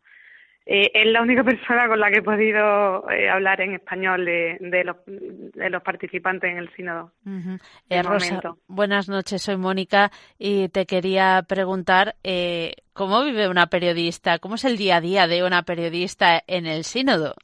Eh, 0.65 0.91
es 0.93 1.05
la 1.07 1.21
única 1.21 1.43
persona 1.43 1.87
con 1.87 1.99
la 1.99 2.09
que 2.09 2.19
he 2.19 2.23
podido 2.23 3.09
eh, 3.09 3.29
hablar 3.29 3.61
en 3.61 3.75
español 3.75 4.25
de, 4.25 4.57
de, 4.59 4.83
los, 4.83 4.97
de, 5.05 5.69
los, 5.69 5.83
participantes 5.83 6.49
en 6.49 6.57
el 6.57 6.69
sínodo. 6.75 7.11
Eh, 7.89 8.01
Rosa, 8.01 8.41
buenas 8.67 9.07
noches, 9.07 9.43
soy 9.43 9.57
Mónica 9.57 10.11
y 10.39 10.69
te 10.69 10.85
quería 10.85 11.43
preguntar 11.47 12.15
cómo 12.93 13.23
vive 13.23 13.47
una 13.47 13.67
periodista, 13.67 14.39
cómo 14.39 14.55
es 14.55 14.65
el 14.65 14.77
día 14.77 14.97
a 14.97 15.01
día 15.01 15.27
de 15.27 15.43
una 15.43 15.63
periodista 15.63 16.41
en 16.47 16.65
el 16.65 16.83
sínodo. 16.83 17.35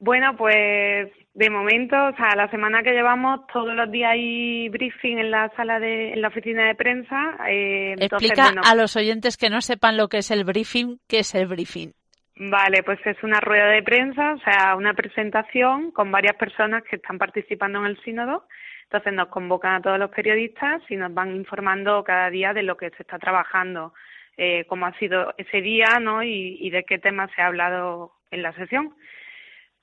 Bueno, 0.00 0.36
pues 0.36 1.10
de 1.38 1.50
momento, 1.50 1.94
o 1.94 2.16
sea, 2.16 2.34
la 2.34 2.50
semana 2.50 2.82
que 2.82 2.90
llevamos, 2.90 3.46
todos 3.52 3.72
los 3.72 3.88
días 3.92 4.10
hay 4.10 4.68
briefing 4.70 5.18
en 5.18 5.30
la 5.30 5.48
sala 5.54 5.78
de, 5.78 6.12
en 6.12 6.20
la 6.20 6.28
oficina 6.28 6.66
de 6.66 6.74
prensa. 6.74 7.36
Eh, 7.48 7.94
Explica 7.96 8.54
a 8.60 8.74
los 8.74 8.96
oyentes 8.96 9.36
que 9.36 9.48
no 9.48 9.60
sepan 9.60 9.96
lo 9.96 10.08
que 10.08 10.18
es 10.18 10.32
el 10.32 10.42
briefing, 10.42 10.98
¿qué 11.08 11.20
es 11.20 11.36
el 11.36 11.46
briefing? 11.46 11.92
Vale, 12.40 12.82
pues 12.82 12.98
es 13.06 13.22
una 13.22 13.38
rueda 13.38 13.68
de 13.68 13.84
prensa, 13.84 14.34
o 14.34 14.38
sea, 14.40 14.74
una 14.74 14.94
presentación 14.94 15.92
con 15.92 16.10
varias 16.10 16.34
personas 16.34 16.82
que 16.82 16.96
están 16.96 17.18
participando 17.18 17.78
en 17.78 17.86
el 17.86 18.02
sínodo. 18.02 18.48
Entonces 18.82 19.12
nos 19.12 19.28
convocan 19.28 19.76
a 19.76 19.80
todos 19.80 19.98
los 20.00 20.10
periodistas 20.10 20.82
y 20.88 20.96
nos 20.96 21.14
van 21.14 21.36
informando 21.36 22.02
cada 22.02 22.30
día 22.30 22.52
de 22.52 22.64
lo 22.64 22.76
que 22.76 22.90
se 22.90 23.02
está 23.02 23.16
trabajando, 23.16 23.94
eh, 24.36 24.64
cómo 24.66 24.86
ha 24.86 24.98
sido 24.98 25.34
ese 25.38 25.60
día, 25.60 26.00
¿no? 26.00 26.24
Y, 26.24 26.58
y 26.60 26.70
de 26.70 26.82
qué 26.82 26.98
temas 26.98 27.30
se 27.36 27.42
ha 27.42 27.46
hablado 27.46 28.10
en 28.32 28.42
la 28.42 28.52
sesión. 28.54 28.92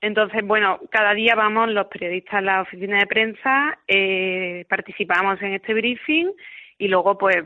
Entonces, 0.00 0.42
bueno, 0.44 0.78
cada 0.90 1.14
día 1.14 1.34
vamos 1.34 1.70
los 1.70 1.86
periodistas 1.86 2.34
a 2.34 2.40
la 2.40 2.62
oficina 2.62 2.98
de 2.98 3.06
prensa, 3.06 3.78
eh, 3.88 4.64
participamos 4.68 5.40
en 5.42 5.54
este 5.54 5.74
briefing 5.74 6.30
y 6.78 6.88
luego, 6.88 7.16
pues, 7.16 7.36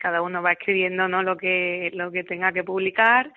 cada 0.00 0.22
uno 0.22 0.42
va 0.42 0.52
escribiendo 0.52 1.06
¿no? 1.08 1.22
lo 1.22 1.36
que 1.36 1.90
lo 1.94 2.10
que 2.10 2.24
tenga 2.24 2.52
que 2.52 2.64
publicar 2.64 3.30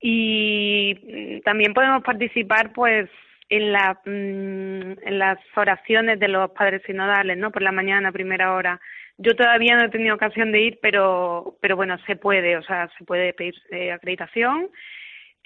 y 0.00 1.40
también 1.44 1.72
podemos 1.72 2.02
participar, 2.02 2.72
pues, 2.72 3.08
en, 3.48 3.72
la, 3.72 4.00
mm, 4.04 5.06
en 5.06 5.18
las 5.18 5.38
oraciones 5.56 6.18
de 6.18 6.28
los 6.28 6.50
padres 6.50 6.82
sinodales, 6.86 7.36
¿no? 7.38 7.50
Por 7.50 7.62
la 7.62 7.72
mañana, 7.72 8.12
primera 8.12 8.54
hora. 8.54 8.80
Yo 9.16 9.34
todavía 9.36 9.76
no 9.76 9.84
he 9.84 9.90
tenido 9.90 10.14
ocasión 10.14 10.50
de 10.52 10.60
ir, 10.60 10.78
pero, 10.82 11.56
pero 11.60 11.76
bueno, 11.76 11.96
se 12.06 12.16
puede, 12.16 12.56
o 12.56 12.62
sea, 12.62 12.90
se 12.98 13.04
puede 13.04 13.32
pedir 13.32 13.54
eh, 13.70 13.92
acreditación 13.92 14.70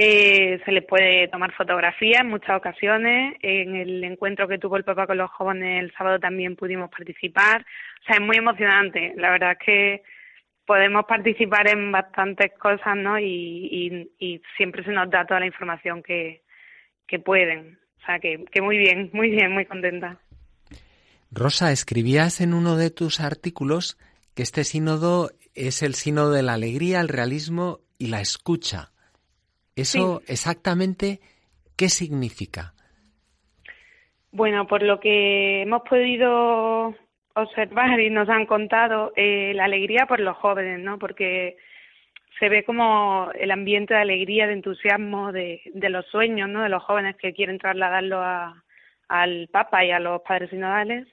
eh, 0.01 0.61
se 0.65 0.71
les 0.71 0.85
puede 0.85 1.27
tomar 1.27 1.53
fotografías 1.55 2.21
en 2.21 2.29
muchas 2.29 2.57
ocasiones. 2.57 3.35
En 3.43 3.75
el 3.75 4.05
encuentro 4.05 4.47
que 4.47 4.59
tuvo 4.59 4.77
el 4.77 4.85
Papa 4.85 5.09
con 5.09 5.19
los 5.19 5.31
jóvenes 5.33 5.83
el 5.83 5.93
sábado 5.95 6.21
también 6.21 6.55
pudimos 6.55 6.89
participar. 6.89 7.63
O 8.03 8.05
sea, 8.07 8.17
es 8.17 8.21
muy 8.21 8.37
emocionante. 8.37 9.13
La 9.17 9.33
verdad 9.33 9.53
es 9.53 9.59
que 9.59 10.03
podemos 10.65 11.05
participar 11.05 11.69
en 11.69 11.91
bastantes 11.91 12.53
cosas, 12.61 12.97
¿no? 12.97 13.19
Y, 13.19 14.09
y, 14.21 14.41
siempre 14.57 14.85
se 14.85 14.93
nos 14.93 15.11
da 15.11 15.27
toda 15.27 15.41
la 15.41 15.47
información 15.47 16.01
que, 16.01 16.43
que 17.09 17.19
pueden. 17.19 17.81
O 18.01 18.07
sea, 18.07 18.21
que, 18.21 18.45
que 18.53 18.63
muy 18.63 18.79
bien, 18.79 19.11
muy 19.13 19.31
bien, 19.31 19.51
muy 19.51 19.67
contenta. 19.67 20.21
Rosa, 21.33 21.73
escribías 21.73 22.41
en 22.41 22.55
uno 22.55 22.77
de 22.77 22.91
tus 22.91 23.19
artículos 23.19 23.99
que 24.37 24.45
este 24.45 24.63
sínodo 24.63 25.33
es 25.55 25.83
el 25.83 25.95
sínodo 25.95 26.31
de 26.31 26.45
la 26.45 26.55
alegría, 26.55 27.01
el 27.01 27.09
realismo 27.09 27.81
y 27.99 28.09
la 28.09 28.21
escucha. 28.21 28.93
¿Eso 29.79 30.23
exactamente 30.27 31.21
qué 31.77 31.89
significa? 31.89 32.73
Bueno, 34.33 34.67
por 34.67 34.83
lo 34.83 34.99
que 35.01 35.63
hemos 35.63 35.83
podido 35.83 36.95
observar 37.35 38.01
y 38.01 38.11
nos 38.11 38.29
han 38.29 38.47
contado, 38.47 39.13
eh, 39.17 39.53
la 39.55 39.65
alegría 39.65 40.07
por 40.07 40.21
los 40.21 40.37
jóvenes, 40.37 40.81
¿no? 40.81 40.99
Porque 40.99 41.57
se 42.39 42.49
ve 42.49 42.65
como 42.65 43.31
el 43.39 43.51
ambiente 43.51 43.95
de 43.95 44.01
alegría, 44.01 44.47
de 44.47 44.55
entusiasmo, 44.55 45.33
de, 45.33 45.61
los 45.75 46.07
sueños, 46.07 46.49
¿no? 46.49 46.63
De 46.63 46.69
los 46.69 46.83
jóvenes 46.83 47.17
que 47.17 47.33
quieren 47.33 47.59
trasladarlo 47.59 48.23
al 49.09 49.49
Papa 49.53 49.85
y 49.85 49.91
a 49.91 50.01
los 50.01 50.23
padres 50.23 50.51
sinodales. 50.51 51.07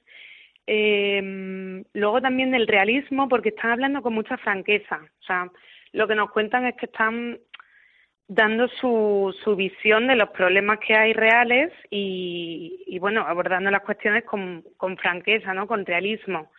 Eh, 0.66 1.84
luego 1.94 2.20
también 2.20 2.50
del 2.50 2.66
realismo, 2.66 3.28
porque 3.28 3.50
están 3.50 3.70
hablando 3.70 4.02
con 4.02 4.14
mucha 4.14 4.36
franqueza. 4.36 5.00
O 5.20 5.24
sea, 5.24 5.50
lo 5.92 6.06
que 6.06 6.14
nos 6.14 6.30
cuentan 6.30 6.66
es 6.66 6.76
que 6.76 6.86
están 6.86 7.38
dando 8.28 8.68
su, 8.68 9.34
su 9.44 9.54
visión 9.54 10.08
de 10.08 10.16
los 10.16 10.30
problemas 10.30 10.78
que 10.80 10.94
hay 10.94 11.12
reales 11.12 11.72
y, 11.90 12.82
y 12.86 12.98
bueno, 12.98 13.24
abordando 13.26 13.70
las 13.70 13.82
cuestiones 13.82 14.24
con, 14.24 14.64
franqueza, 14.98 15.54
¿no? 15.54 15.66
Con 15.66 15.86
realismo. 15.86 16.50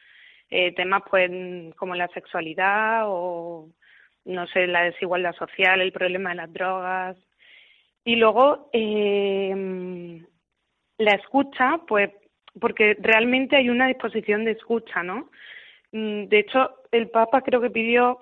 Eh, 0.50 0.74
temas 0.76 1.04
pues 1.10 1.30
como 1.76 1.94
la 1.96 2.08
sexualidad 2.10 3.04
o 3.06 3.68
no 4.24 4.48
sé, 4.48 4.68
la 4.68 4.84
desigualdad 4.84 5.36
social, 5.36 5.82
el 5.82 5.92
problema 5.92 6.30
de 6.30 6.36
las 6.36 6.54
drogas. 6.54 7.18
Y 8.06 8.16
luego 8.16 8.70
eh, 8.72 10.24
la 10.98 11.12
escucha, 11.12 11.80
pues 11.88 12.12
porque 12.60 12.98
realmente 13.00 13.56
hay 13.56 13.70
una 13.70 13.88
disposición 13.88 14.46
de 14.46 14.52
escucha, 14.52 15.04
¿no? 15.04 15.30
Mm, 15.92 16.26
de 16.26 16.40
hecho, 16.40 16.72
el 16.92 17.10
Papa 17.10 17.42
creo 17.42 17.62
que 17.62 17.70
pidió 17.70 18.20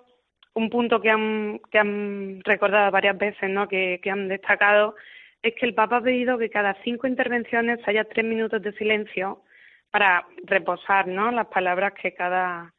un 0.56 0.70
punto 0.70 1.02
que 1.02 1.10
han, 1.10 1.60
que 1.70 1.78
han 1.78 2.42
recordado 2.44 2.90
varias 2.90 3.18
veces, 3.18 3.50
¿no? 3.50 3.68
que, 3.68 4.00
han 4.10 4.28
destacado, 4.30 4.96
es 5.44 5.54
que 5.56 5.66
el 5.66 5.76
Papa 5.76 5.98
ha 5.98 6.02
pedido 6.02 6.38
que 6.38 6.50
cada 6.50 6.76
cinco 6.84 7.08
intervenciones 7.08 7.80
haya 7.88 8.06
tres 8.06 8.26
minutos 8.26 8.62
de 8.62 8.74
silencio 8.74 9.42
para 9.92 10.26
reposar, 10.46 11.08
¿no? 11.08 11.32
Las 11.32 11.48
palabras 11.48 11.94
que 11.94 12.14
cada, 12.14 12.74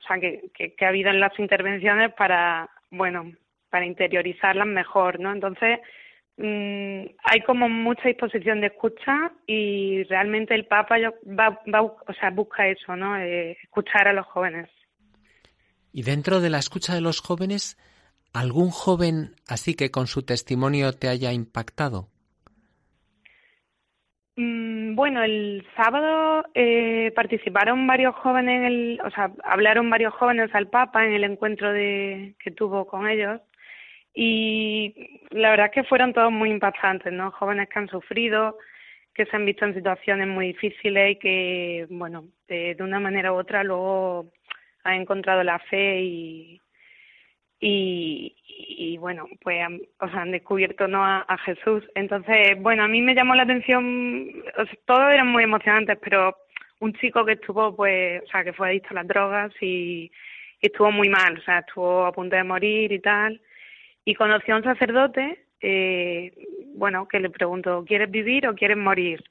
o 0.00 0.06
sea, 0.06 0.18
que, 0.18 0.50
que, 0.54 0.84
ha 0.84 0.88
habido 0.88 1.10
en 1.10 1.20
las 1.20 1.38
intervenciones 1.38 2.12
para, 2.14 2.68
bueno, 2.90 3.30
para 3.70 3.86
interiorizarlas 3.86 4.66
mejor, 4.66 5.20
¿no? 5.20 5.32
Entonces, 5.32 5.78
mm, 6.38 7.04
hay 7.24 7.40
como 7.46 7.68
mucha 7.68 8.08
disposición 8.08 8.60
de 8.60 8.68
escucha 8.68 9.32
y 9.46 10.02
realmente 10.04 10.54
el 10.54 10.66
Papa 10.66 10.96
va, 10.98 11.60
va 11.72 11.82
o 11.82 12.12
sea, 12.18 12.30
busca 12.30 12.66
eso, 12.66 12.96
¿no? 12.96 13.16
Eh, 13.18 13.56
escuchar 13.62 14.08
a 14.08 14.12
los 14.12 14.26
jóvenes. 14.26 14.68
Y 15.92 16.02
dentro 16.02 16.40
de 16.40 16.50
la 16.50 16.58
escucha 16.58 16.94
de 16.94 17.00
los 17.00 17.20
jóvenes, 17.20 17.76
¿algún 18.32 18.70
joven 18.70 19.34
así 19.48 19.74
que 19.74 19.90
con 19.90 20.06
su 20.06 20.22
testimonio 20.22 20.92
te 20.92 21.08
haya 21.08 21.32
impactado? 21.32 22.08
Mm, 24.36 24.94
bueno, 24.94 25.22
el 25.22 25.66
sábado 25.76 26.44
eh, 26.54 27.12
participaron 27.16 27.86
varios 27.86 28.14
jóvenes, 28.16 28.60
en 28.60 28.64
el, 28.64 29.00
o 29.04 29.10
sea, 29.10 29.32
hablaron 29.42 29.90
varios 29.90 30.14
jóvenes 30.14 30.54
al 30.54 30.68
Papa 30.68 31.04
en 31.04 31.12
el 31.12 31.24
encuentro 31.24 31.72
de, 31.72 32.36
que 32.42 32.50
tuvo 32.52 32.86
con 32.86 33.08
ellos 33.08 33.40
y 34.14 35.20
la 35.30 35.50
verdad 35.50 35.66
es 35.66 35.72
que 35.72 35.84
fueron 35.84 36.12
todos 36.12 36.32
muy 36.32 36.50
impactantes, 36.50 37.12
¿no? 37.12 37.30
Jóvenes 37.30 37.68
que 37.68 37.78
han 37.78 37.88
sufrido, 37.88 38.58
que 39.14 39.26
se 39.26 39.36
han 39.36 39.44
visto 39.44 39.64
en 39.64 39.74
situaciones 39.74 40.26
muy 40.28 40.48
difíciles 40.48 41.12
y 41.12 41.16
que, 41.16 41.86
bueno, 41.90 42.24
de, 42.48 42.76
una 42.80 43.00
manera 43.00 43.32
u 43.32 43.36
otra 43.36 43.62
luego 43.64 44.30
han 44.88 45.02
encontrado 45.02 45.42
la 45.42 45.58
fe 45.58 46.00
y, 46.00 46.60
y, 47.60 48.96
bueno, 48.98 49.28
pues 49.42 49.60
han, 49.62 49.80
o 50.00 50.08
sea, 50.08 50.22
han 50.22 50.30
descubierto 50.32 50.86
¿no? 50.88 51.04
A, 51.04 51.38
Jesús. 51.44 51.84
Entonces, 51.94 52.60
bueno, 52.60 52.84
a 52.84 52.88
mí 52.88 53.02
me 53.02 53.14
llamó 53.14 53.34
la 53.34 53.42
atención, 53.42 54.32
o 54.56 54.64
sea, 54.64 54.78
todos 54.86 55.12
eran 55.12 55.28
muy 55.28 55.44
emocionantes, 55.44 55.98
pero 56.02 56.36
un 56.80 56.92
chico 56.94 57.24
que 57.24 57.32
estuvo, 57.32 57.74
pues, 57.74 58.22
o 58.22 58.26
sea, 58.26 58.44
que 58.44 58.52
fue 58.52 58.68
adicto 58.68 58.90
a 58.90 58.94
las 58.94 59.08
drogas 59.08 59.52
y, 59.60 60.10
y 60.60 60.66
estuvo 60.66 60.90
muy 60.92 61.08
mal, 61.08 61.38
o 61.38 61.42
sea, 61.42 61.60
estuvo 61.60 62.06
a 62.06 62.12
punto 62.12 62.36
de 62.36 62.44
morir 62.44 62.92
y 62.92 63.00
tal, 63.00 63.40
y 64.04 64.14
conoció 64.14 64.54
a 64.54 64.58
un 64.58 64.64
sacerdote, 64.64 65.44
eh, 65.60 66.32
bueno, 66.74 67.08
que 67.08 67.20
le 67.20 67.30
preguntó, 67.30 67.84
¿quieres 67.84 68.10
vivir 68.10 68.46
o 68.46 68.54
quieres 68.54 68.76
morir? 68.76 69.22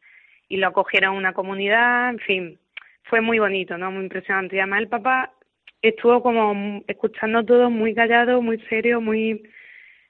Y 0.50 0.58
lo 0.58 0.68
acogieron 0.68 1.16
a 1.16 1.18
una 1.18 1.34
comunidad, 1.34 2.10
en 2.10 2.20
fin, 2.20 2.60
fue 3.04 3.22
muy 3.22 3.40
bonito, 3.40 3.78
¿no? 3.78 3.92
Muy 3.92 4.04
impresionante. 4.04 4.56
Y 4.56 4.60
además 4.60 4.82
el 4.82 4.90
papá 4.90 5.34
estuvo 5.82 6.22
como 6.22 6.82
escuchando 6.88 7.44
todo 7.44 7.70
muy 7.70 7.94
callado, 7.94 8.42
muy 8.42 8.60
serio, 8.70 9.02
muy 9.02 9.44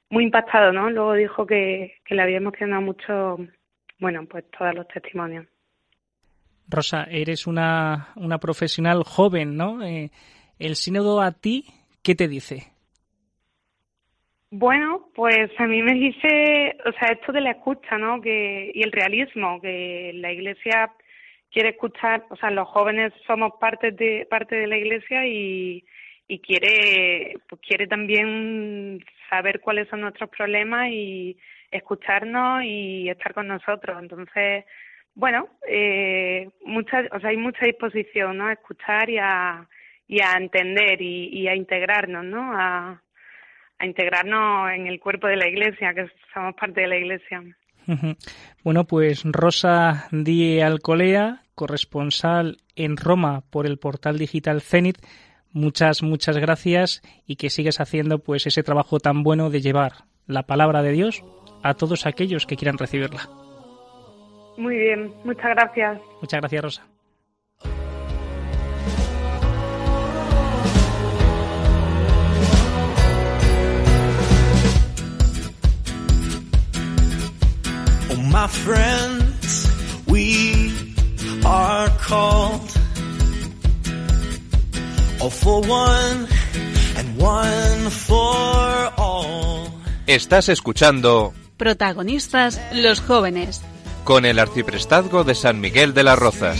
muy 0.09 0.23
impactado, 0.23 0.71
¿no? 0.71 0.89
Luego 0.89 1.13
dijo 1.13 1.45
que, 1.45 1.95
que 2.05 2.15
le 2.15 2.21
había 2.21 2.37
emocionado 2.37 2.81
mucho, 2.81 3.37
bueno, 3.99 4.25
pues 4.25 4.45
todos 4.57 4.73
los 4.73 4.87
testimonios. 4.87 5.45
Rosa, 6.69 7.07
eres 7.09 7.47
una, 7.47 8.09
una 8.15 8.37
profesional 8.37 9.03
joven, 9.03 9.55
¿no? 9.55 9.83
Eh, 9.83 10.09
¿El 10.59 10.75
sínodo 10.75 11.21
a 11.21 11.31
ti 11.31 11.65
qué 12.03 12.15
te 12.15 12.27
dice? 12.27 12.71
Bueno, 14.49 15.09
pues 15.13 15.51
a 15.59 15.67
mí 15.67 15.81
me 15.81 15.93
dice, 15.93 16.77
o 16.85 16.91
sea, 16.93 17.09
esto 17.11 17.33
de 17.33 17.41
la 17.41 17.51
escucha, 17.51 17.97
¿no? 17.97 18.21
Que, 18.21 18.71
y 18.73 18.81
el 18.81 18.91
realismo, 18.91 19.59
que 19.61 20.11
la 20.15 20.31
Iglesia 20.31 20.91
quiere 21.51 21.69
escuchar, 21.69 22.25
o 22.29 22.35
sea, 22.35 22.51
los 22.51 22.67
jóvenes 22.67 23.13
somos 23.25 23.53
parte 23.59 23.91
de 23.91 24.27
parte 24.29 24.55
de 24.55 24.67
la 24.67 24.77
iglesia 24.77 25.25
y, 25.25 25.85
y 26.27 26.39
quiere 26.39 27.37
pues 27.47 27.61
quiere 27.61 27.87
también 27.87 29.03
saber 29.29 29.59
cuáles 29.61 29.87
son 29.89 30.01
nuestros 30.01 30.29
problemas 30.29 30.89
y 30.89 31.37
escucharnos 31.71 32.63
y 32.63 33.09
estar 33.09 33.33
con 33.33 33.47
nosotros. 33.47 33.97
Entonces, 34.01 34.65
bueno, 35.15 35.47
eh, 35.67 36.49
mucha, 36.65 37.03
o 37.11 37.19
sea, 37.19 37.29
hay 37.31 37.37
mucha 37.37 37.65
disposición, 37.65 38.37
¿no? 38.37 38.47
A 38.47 38.53
escuchar 38.53 39.09
y 39.09 39.17
a, 39.17 39.67
y 40.07 40.21
a 40.21 40.33
entender 40.33 41.01
y, 41.01 41.29
y 41.29 41.47
a 41.47 41.55
integrarnos, 41.55 42.23
¿no? 42.23 42.53
A, 42.53 43.01
a 43.79 43.85
integrarnos 43.85 44.71
en 44.71 44.87
el 44.87 44.99
cuerpo 44.99 45.27
de 45.27 45.37
la 45.37 45.47
iglesia, 45.47 45.93
que 45.93 46.07
somos 46.33 46.55
parte 46.55 46.81
de 46.81 46.87
la 46.87 46.97
iglesia. 46.97 47.43
Bueno, 48.63 48.85
pues 48.85 49.23
Rosa 49.23 50.07
Díez 50.11 50.63
Alcolea, 50.63 51.43
corresponsal 51.55 52.57
en 52.75 52.97
Roma 52.97 53.43
por 53.49 53.65
el 53.65 53.79
portal 53.79 54.17
digital 54.17 54.61
Zenit, 54.61 54.97
muchas, 55.51 56.03
muchas 56.03 56.37
gracias 56.37 57.01
y 57.25 57.37
que 57.37 57.49
sigues 57.49 57.79
haciendo 57.79 58.19
pues 58.19 58.45
ese 58.45 58.63
trabajo 58.63 58.99
tan 58.99 59.23
bueno 59.23 59.49
de 59.49 59.61
llevar 59.61 60.05
la 60.27 60.43
palabra 60.43 60.81
de 60.83 60.91
Dios 60.91 61.23
a 61.63 61.73
todos 61.73 62.05
aquellos 62.05 62.45
que 62.45 62.57
quieran 62.57 62.77
recibirla. 62.77 63.29
Muy 64.57 64.75
bien, 64.75 65.13
muchas 65.23 65.51
gracias. 65.55 65.99
Muchas 66.21 66.39
gracias, 66.41 66.63
Rosa. 66.63 66.96
My 78.41 78.47
friends, 78.47 79.67
we 80.05 80.71
are 81.43 81.89
called 82.07 82.69
all 85.19 85.31
for 85.31 85.59
one 85.61 86.27
and 86.97 87.07
one 87.19 87.89
for 87.89 88.93
all. 88.97 89.71
Estás 90.05 90.49
escuchando 90.49 91.33
Protagonistas 91.57 92.61
los 92.73 92.99
jóvenes 93.01 93.61
con 94.03 94.23
el 94.25 94.37
arciprestazgo 94.37 95.23
de 95.23 95.33
San 95.33 95.59
Miguel 95.59 95.95
de 95.95 96.03
las 96.03 96.19
Rozas. 96.19 96.59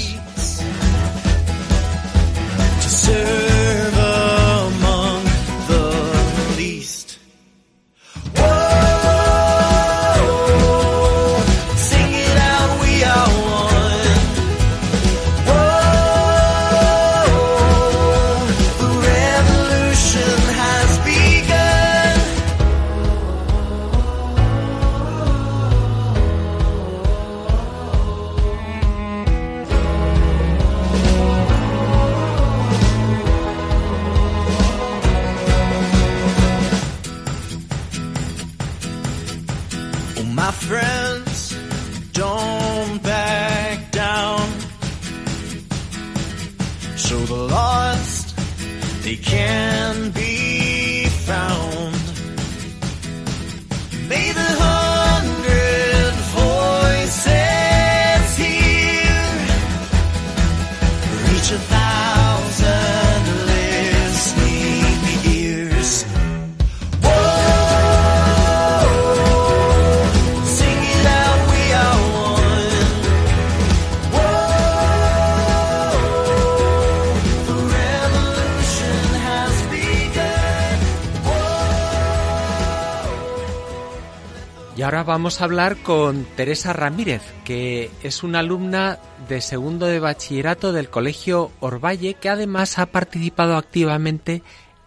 Vamos 85.17 85.41
a 85.41 85.45
hablar 85.45 85.77
con 85.77 86.25
Teresa 86.36 86.73
Ramírez, 86.73 87.23
que 87.43 87.89
es 88.03 88.21
una 88.21 88.38
alumna 88.38 88.99
de 89.27 89.41
segundo 89.41 89.88
de 89.88 89.99
bachillerato 89.99 90.73
del 90.73 90.91
Colegio 90.91 91.49
Orvalle, 91.60 92.13
que 92.13 92.30
además 92.30 92.77
ha 92.77 92.86
participado 92.86 93.58
activamente 93.58 94.43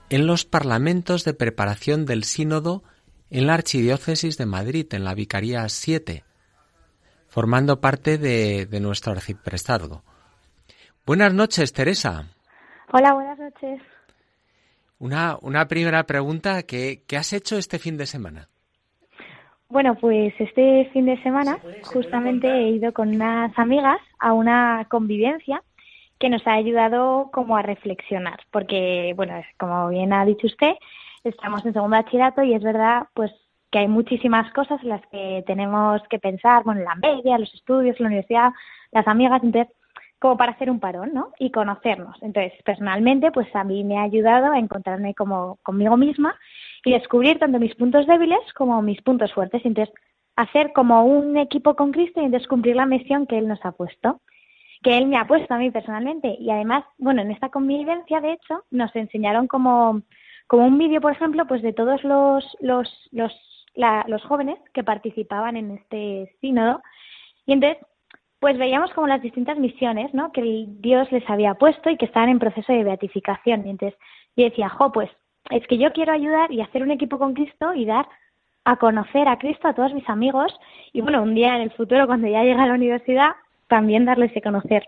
en 0.09 0.29
los 0.29 0.45
parlamentos 0.45 1.25
de 1.25 1.35
preparación 1.35 2.07
del 2.07 2.23
sínodo 2.23 2.85
en 3.29 3.49
la 3.49 3.55
Archidiócesis 3.55 4.38
de 4.38 4.47
Madrid, 4.47 4.87
en 4.93 5.03
la 5.03 5.14
Vicaría 5.14 5.69
7, 5.69 6.23
formando 7.27 7.81
parte 7.81 8.16
de, 8.16 8.69
nuestro 8.81 9.11
arciprestazgo. 9.11 10.05
Buenas 11.05 11.35
noches, 11.35 11.73
Teresa. 11.73 12.27
Hola, 12.93 13.14
buenas 13.14 13.37
noches. 13.37 13.83
Una, 15.01 15.37
una 15.43 15.66
primera 15.66 16.07
pregunta, 16.07 16.62
¿qué, 16.62 17.03
¿qué 17.09 17.16
has 17.16 17.33
hecho 17.33 17.59
este 17.59 17.81
fin 17.81 17.97
de 17.97 18.07
semana? 18.07 18.50
Bueno, 19.71 19.95
pues 19.95 20.35
este 20.41 20.91
fin 20.93 21.07
de 21.07 21.23
semana 21.23 21.59
justamente 21.85 22.49
he 22.51 22.71
ido 22.71 22.93
con 22.93 23.15
unas 23.15 23.57
amigas 23.57 24.01
a 24.19 24.33
una 24.33 24.85
convivencia 24.91 25.63
que 26.19 26.29
nos 26.29 26.45
ha 26.49 26.55
ayudado 26.55 27.31
como 27.33 27.57
a 27.57 27.63
reflexionar, 27.63 28.41
porque, 28.51 29.13
bueno, 29.15 29.41
como 29.61 29.89
bien 29.91 30.13
ha 30.13 30.25
dicho 30.25 30.49
usted, 30.49 30.73
estamos 31.23 31.65
en 31.65 31.73
segundo 31.73 31.97
bachillerato 31.97 32.43
y 32.43 32.53
es 32.55 32.63
verdad, 32.65 33.05
pues, 33.15 33.31
que 33.71 33.79
hay 33.79 33.87
muchísimas 33.87 34.53
cosas 34.53 34.83
en 34.83 34.89
las 34.89 35.07
que 35.07 35.45
tenemos 35.47 36.03
que 36.11 36.19
pensar, 36.19 36.65
bueno, 36.65 36.83
la 36.83 36.97
media, 36.97 37.39
los 37.39 37.55
estudios, 37.55 38.01
la 38.01 38.09
universidad, 38.09 38.51
las 38.91 39.07
amigas, 39.07 39.41
entonces, 39.45 39.73
como 40.21 40.37
para 40.37 40.53
hacer 40.53 40.71
un 40.71 40.81
parón, 40.81 41.13
¿no? 41.15 41.33
Y 41.39 41.51
conocernos. 41.51 42.17
Entonces, 42.23 42.53
personalmente, 42.63 43.33
pues 43.33 43.49
a 43.57 43.65
mí 43.65 43.83
me 43.85 43.99
ha 43.99 44.03
ayudado 44.03 44.53
a 44.53 44.59
encontrarme 44.59 45.15
como 45.15 45.59
conmigo 45.63 45.97
misma 45.97 46.39
y 46.85 46.93
descubrir 46.93 47.39
tanto 47.39 47.59
mis 47.59 47.75
puntos 47.75 48.07
débiles 48.07 48.41
como 48.55 48.83
mis 48.83 49.01
puntos 49.01 49.33
fuertes. 49.33 49.63
Entonces, 49.65 49.93
hacer 50.37 50.73
como 50.75 51.05
un 51.05 51.39
equipo 51.39 51.75
con 51.75 51.91
Cristo 51.91 52.21
y 52.21 52.29
descubrir 52.29 52.77
la 52.77 52.85
misión 52.85 53.27
que 53.27 53.39
Él 53.39 53.49
nos 53.49 53.65
ha 53.65 53.73
puesto, 53.73 54.21
que 54.83 54.99
Él 54.99 55.07
me 55.07 55.17
ha 55.17 55.27
puesto 55.27 55.55
a 55.55 55.59
mí 55.59 55.71
personalmente. 55.71 56.37
Y 56.39 56.51
además, 56.51 56.85
bueno, 56.99 57.23
en 57.23 57.31
esta 57.31 57.49
convivencia, 57.49 58.21
de 58.21 58.35
hecho, 58.35 58.65
nos 58.71 58.95
enseñaron 58.95 59.47
como, 59.47 60.03
como 60.47 60.67
un 60.67 60.77
vídeo, 60.77 61.01
por 61.01 61.13
ejemplo, 61.13 61.47
pues 61.47 61.63
de 61.63 61.73
todos 61.73 62.05
los, 62.05 62.45
los, 62.61 63.09
los, 63.11 63.33
los 64.07 64.23
jóvenes 64.25 64.59
que 64.75 64.85
participaban 64.85 65.57
en 65.57 65.71
este 65.79 66.37
sínodo. 66.43 66.83
Y 67.47 67.55
entonces 67.55 67.83
pues 68.40 68.59
veíamos 68.59 68.90
como 68.92 69.07
las 69.07 69.22
distintas 69.22 69.59
misiones, 69.59 70.12
¿no? 70.14 70.33
Que 70.33 70.64
Dios 70.66 71.12
les 71.12 71.29
había 71.29 71.55
puesto 71.55 71.90
y 71.90 71.96
que 71.96 72.07
estaban 72.07 72.31
en 72.31 72.38
proceso 72.38 72.72
de 72.72 72.85
beatificación. 72.85 73.66
Y 73.66 73.70
entonces 73.70 73.98
yo 74.35 74.44
decía, 74.44 74.70
jo, 74.70 74.90
pues 74.90 75.11
es 75.50 75.66
que 75.66 75.79
yo 75.79 75.92
quiero 75.92 76.12
ayudar 76.12 76.50
y 76.50 76.62
hacer 76.62 76.83
un 76.83 76.90
equipo 76.90 77.18
con 77.18 77.35
Cristo 77.35 77.74
y 77.74 77.85
dar 77.85 78.09
a 78.64 78.76
conocer 78.76 79.29
a 79.29 79.38
Cristo 79.38 79.68
a 79.68 79.74
todos 79.74 79.92
mis 79.92 80.09
amigos 80.09 80.53
y 80.92 81.00
bueno, 81.00 81.22
un 81.22 81.35
día 81.35 81.57
en 81.57 81.62
el 81.62 81.70
futuro 81.72 82.07
cuando 82.07 82.29
ya 82.29 82.42
llegue 82.42 82.61
a 82.61 82.66
la 82.66 82.74
universidad 82.74 83.31
también 83.68 84.05
darles 84.05 84.37
a 84.37 84.40
conocer. 84.40 84.85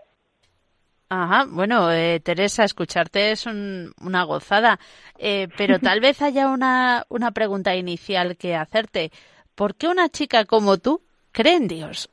Ajá, 1.09 1.45
bueno, 1.47 1.91
eh, 1.91 2.19
Teresa, 2.21 2.63
escucharte 2.63 3.31
es 3.31 3.45
una 3.45 4.23
gozada, 4.23 4.79
eh, 5.19 5.47
pero 5.57 5.77
tal 5.79 5.99
vez 5.99 6.21
haya 6.23 6.49
una, 6.49 7.05
una 7.09 7.31
pregunta 7.31 7.75
inicial 7.75 8.35
que 8.35 8.55
hacerte. 8.55 9.11
¿Por 9.53 9.75
qué 9.75 9.87
una 9.87 10.09
chica 10.09 10.45
como 10.45 10.77
tú 10.77 11.01
cree 11.31 11.55
en 11.55 11.67
Dios? 11.67 12.09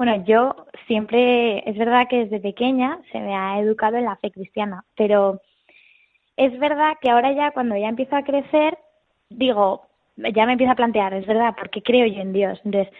Bueno, 0.00 0.24
yo 0.24 0.56
siempre, 0.86 1.58
es 1.68 1.76
verdad 1.76 2.08
que 2.08 2.24
desde 2.24 2.40
pequeña 2.40 2.98
se 3.12 3.20
me 3.20 3.36
ha 3.36 3.60
educado 3.60 3.98
en 3.98 4.06
la 4.06 4.16
fe 4.16 4.30
cristiana, 4.30 4.82
pero 4.96 5.42
es 6.38 6.58
verdad 6.58 6.94
que 7.02 7.10
ahora 7.10 7.32
ya 7.32 7.50
cuando 7.50 7.76
ya 7.76 7.90
empiezo 7.90 8.16
a 8.16 8.22
crecer, 8.22 8.78
digo, 9.28 9.88
ya 10.16 10.46
me 10.46 10.52
empiezo 10.52 10.72
a 10.72 10.76
plantear, 10.76 11.12
es 11.12 11.26
verdad, 11.26 11.54
porque 11.54 11.82
creo 11.82 12.06
yo 12.06 12.18
en 12.18 12.32
Dios. 12.32 12.58
Entonces, 12.64 12.90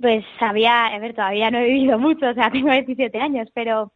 pues 0.00 0.24
sabía, 0.38 0.86
a 0.86 0.98
ver, 1.00 1.14
todavía 1.14 1.50
no 1.50 1.58
he 1.58 1.64
vivido 1.64 1.98
mucho, 1.98 2.28
o 2.28 2.34
sea, 2.34 2.48
tengo 2.52 2.70
17 2.70 3.18
años, 3.18 3.48
pero 3.52 3.90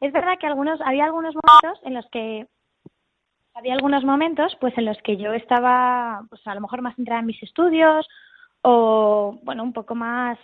es 0.00 0.12
verdad 0.12 0.38
que 0.38 0.46
algunos, 0.46 0.80
había 0.82 1.06
algunos 1.06 1.34
momentos 1.34 1.84
en 1.84 1.94
los 1.94 2.08
que 2.10 2.46
había 3.54 3.74
algunos 3.74 4.04
momentos 4.04 4.56
pues 4.60 4.78
en 4.78 4.84
los 4.84 4.98
que 5.02 5.16
yo 5.16 5.32
estaba 5.32 6.22
pues 6.28 6.40
a 6.46 6.54
lo 6.54 6.60
mejor 6.60 6.82
más 6.82 6.94
centrada 6.94 7.18
en 7.18 7.26
mis 7.26 7.42
estudios 7.42 8.06
o 8.62 9.40
bueno 9.42 9.64
un 9.64 9.72
poco 9.72 9.96
más 9.96 10.38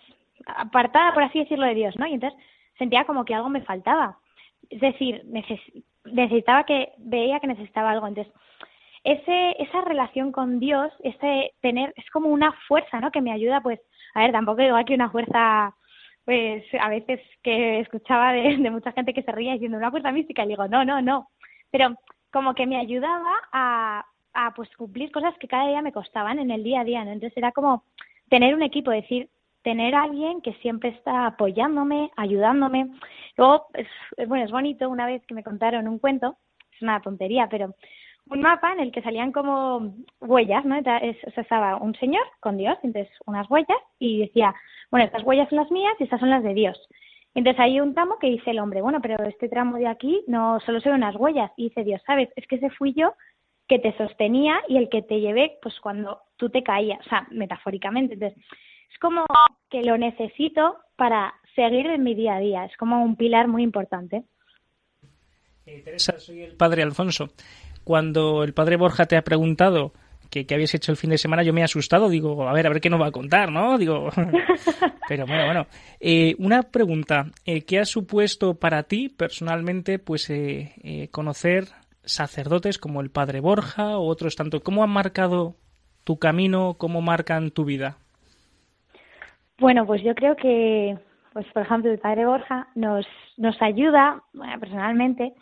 apartada, 0.44 1.12
por 1.14 1.22
así 1.22 1.38
decirlo, 1.38 1.66
de 1.66 1.75
Dios, 1.75 1.96
¿no? 1.96 2.07
Y 2.07 2.14
entonces 2.14 2.38
sentía 2.79 3.05
como 3.05 3.25
que 3.25 3.35
algo 3.35 3.49
me 3.49 3.62
faltaba. 3.62 4.18
Es 4.68 4.81
decir, 4.81 5.22
necesitaba 6.05 6.64
que, 6.64 6.92
veía 6.99 7.40
que 7.40 7.46
necesitaba 7.46 7.90
algo. 7.90 8.07
Entonces, 8.07 8.33
ese, 9.05 9.62
esa 9.62 9.83
relación 9.83 10.33
con 10.33 10.59
Dios, 10.59 10.92
ese 11.05 11.53
tener, 11.61 11.92
es 11.96 12.11
como 12.11 12.29
una 12.29 12.53
fuerza, 12.66 13.01
¿no? 13.01 13.12
Que 13.12 13.20
me 13.20 13.33
ayuda, 13.33 13.61
pues, 13.61 13.81
a 14.14 14.20
ver, 14.20 14.33
tampoco 14.33 14.62
digo 14.62 14.77
aquí 14.77 14.94
una 14.94 15.11
fuerza, 15.11 15.75
pues, 16.25 16.64
a 16.81 16.88
veces 16.88 17.20
que 17.42 17.81
escuchaba 17.81 18.33
de, 18.33 18.59
mucha 18.70 18.92
gente 18.92 19.14
que 19.14 19.22
se 19.22 19.33
ría 19.33 19.53
diciendo 19.53 19.79
una 19.79 19.90
fuerza 19.90 20.11
mística 20.11 20.44
y 20.44 20.49
digo, 20.49 20.66
no, 20.66 20.85
no, 20.85 21.01
no. 21.01 21.29
Pero 21.70 21.94
como 22.33 22.55
que 22.55 22.66
me 22.66 22.79
ayudaba 22.79 23.33
a, 23.53 24.05
a 24.35 24.55
pues 24.55 24.68
cumplir 24.77 25.12
cosas 25.12 25.35
que 25.38 25.49
cada 25.49 25.68
día 25.68 25.83
me 25.83 25.92
costaban 25.92 26.38
en 26.38 26.51
el 26.51 26.64
día 26.64 26.81
a 26.81 26.85
día, 26.85 27.05
¿no? 27.05 27.12
Entonces 27.12 27.37
era 27.37 27.53
como 27.53 27.85
tener 28.29 28.55
un 28.55 28.62
equipo, 28.62 28.90
decir, 28.90 29.31
tener 29.66 29.96
a 29.96 30.05
alguien 30.05 30.42
que 30.42 30.52
siempre 30.62 30.90
está 30.90 31.26
apoyándome, 31.26 32.12
ayudándome. 32.16 32.88
Luego, 33.37 33.66
es, 33.74 33.88
bueno, 34.29 34.44
es 34.44 34.52
bonito 34.52 34.88
una 34.88 35.07
vez 35.07 35.26
que 35.26 35.35
me 35.35 35.42
contaron 35.42 35.88
un 35.88 35.98
cuento, 35.98 36.37
es 36.72 36.83
una 36.83 37.00
tontería, 37.00 37.48
pero 37.50 37.74
un 38.31 38.42
mapa 38.42 38.72
en 38.74 38.79
el 38.79 38.92
que 38.92 39.02
salían 39.02 39.33
como 39.33 39.92
huellas, 40.20 40.64
¿no? 40.64 40.76
Es, 40.76 41.16
estaba 41.37 41.79
un 41.79 41.96
señor 41.96 42.22
con 42.38 42.57
Dios, 42.57 42.79
entonces 42.85 43.12
unas 43.26 43.50
huellas, 43.50 43.79
y 43.98 44.20
decía, 44.20 44.55
bueno, 44.92 45.05
estas 45.05 45.24
huellas 45.24 45.48
son 45.48 45.59
las 45.59 45.70
mías 45.72 45.94
y 45.98 46.05
estas 46.05 46.20
son 46.20 46.31
las 46.31 46.44
de 46.44 46.55
Dios. 46.55 46.79
Entonces 47.35 47.59
hay 47.59 47.81
un 47.81 47.92
tramo 47.92 48.20
que 48.20 48.29
dice 48.29 48.52
el 48.52 48.61
hombre, 48.61 48.83
bueno, 48.83 49.00
pero 49.02 49.16
este 49.24 49.48
tramo 49.48 49.79
de 49.79 49.88
aquí 49.88 50.22
no 50.29 50.61
solo 50.61 50.79
se 50.79 50.90
ven 50.90 50.98
unas 50.98 51.16
huellas. 51.16 51.50
Y 51.57 51.70
dice 51.70 51.83
Dios, 51.83 52.00
¿sabes? 52.07 52.29
Es 52.37 52.46
que 52.46 52.55
ese 52.55 52.70
fui 52.70 52.94
yo 52.94 53.14
que 53.66 53.81
te 53.81 53.96
sostenía 53.96 54.62
y 54.68 54.76
el 54.76 54.88
que 54.88 55.02
te 55.02 55.18
llevé 55.18 55.59
pues 55.61 55.74
cuando 55.81 56.20
tú 56.37 56.50
te 56.50 56.62
caías, 56.62 57.00
o 57.05 57.09
sea, 57.09 57.26
metafóricamente. 57.33 58.14
Entonces, 58.14 58.40
es 58.96 59.00
como 59.00 59.26
que 59.70 59.82
lo 59.82 59.98
necesito 59.98 60.78
para 60.96 61.35
seguir 61.54 61.87
en 61.87 62.02
mi 62.02 62.14
día 62.14 62.37
a 62.37 62.40
día. 62.40 62.64
Es 62.64 62.76
como 62.78 63.04
un 63.04 63.16
pilar 63.16 63.46
muy 63.46 63.62
importante. 63.62 64.24
Eh, 65.66 65.82
Teresa, 65.85 66.18
soy 66.18 66.42
el 66.42 66.56
padre 66.56 66.82
Alfonso. 66.82 67.28
Cuando 67.85 68.42
el 68.42 68.54
padre 68.54 68.76
Borja 68.76 69.04
te 69.04 69.16
ha 69.16 69.22
preguntado 69.22 69.92
qué, 70.30 70.46
habías 70.50 70.74
hecho 70.74 70.92
el 70.92 70.96
fin 70.96 71.11
de 71.11 71.18
semana, 71.18 71.42
yo 71.42 71.52
me 71.52 71.61
he 71.61 71.64
asustado. 71.64 72.09
Digo, 72.09 72.48
a 72.48 72.52
ver, 72.54 72.66
a 72.66 72.70
ver 72.70 72.80
qué 72.80 72.88
nos 72.88 73.00
va 73.00 73.09
a 73.09 73.12
contar, 73.12 73.52
¿no? 73.52 73.76
Digo, 73.76 74.09
pero 75.09 75.26
bueno, 75.26 75.44
bueno. 75.44 75.66
Eh, 76.00 76.35
una 76.38 76.62
pregunta. 76.62 77.26
Eh, 77.44 77.62
¿Qué 77.62 77.78
ha 77.78 77.85
supuesto 77.85 78.54
para 78.54 78.85
ti 78.85 79.11
personalmente, 79.11 79.98
pues, 79.98 80.32
conocer 81.11 81.66
sacerdotes 82.02 82.78
como 82.78 83.02
el 83.02 83.11
padre 83.11 83.40
Borja 83.40 83.98
o 83.98 84.06
otros 84.06 84.37
tanto? 84.37 84.62
¿Cómo 84.62 84.82
han 84.82 84.90
marcado 84.90 85.56
tu 86.04 86.18
camino? 86.18 86.76
¿Cómo 86.78 87.02
marcan 87.02 87.50
tu 87.50 87.64
vida? 87.64 87.98
Bueno, 89.58 89.86
pues 89.86 90.02
yo 90.02 90.14
creo 90.14 90.36
que, 90.36 90.98
pues 91.32 91.46
por 91.52 91.62
ejemplo, 91.62 91.90
el 91.90 91.98
padre 91.98 92.26
Borja 92.26 92.68
nos, 92.74 93.06
nos 93.38 93.60
ayuda, 93.62 94.22
personalmente, 94.60 95.32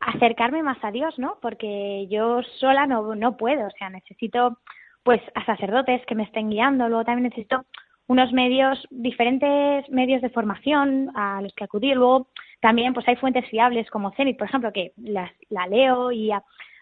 a 0.00 0.10
acercarme 0.10 0.62
más 0.62 0.78
a 0.82 0.90
Dios, 0.90 1.18
¿no? 1.18 1.38
Porque 1.40 2.08
yo 2.10 2.42
sola 2.58 2.86
no, 2.86 3.14
no 3.14 3.36
puedo, 3.36 3.66
o 3.66 3.70
sea, 3.78 3.90
necesito 3.90 4.58
pues 5.04 5.20
a 5.34 5.44
sacerdotes 5.44 6.04
que 6.06 6.14
me 6.14 6.24
estén 6.24 6.50
guiando, 6.50 6.88
luego 6.88 7.04
también 7.04 7.24
necesito 7.24 7.64
unos 8.06 8.32
medios, 8.32 8.86
diferentes 8.90 9.88
medios 9.88 10.20
de 10.20 10.30
formación 10.30 11.10
a 11.14 11.40
los 11.40 11.54
que 11.54 11.64
acudir, 11.64 11.96
luego 11.96 12.28
también 12.60 12.92
pues 12.92 13.06
hay 13.06 13.16
fuentes 13.16 13.48
fiables 13.48 13.88
como 13.90 14.12
Zenit, 14.12 14.38
por 14.38 14.48
ejemplo, 14.48 14.72
que 14.72 14.92
la 14.96 15.66
leo 15.68 16.10
y 16.10 16.30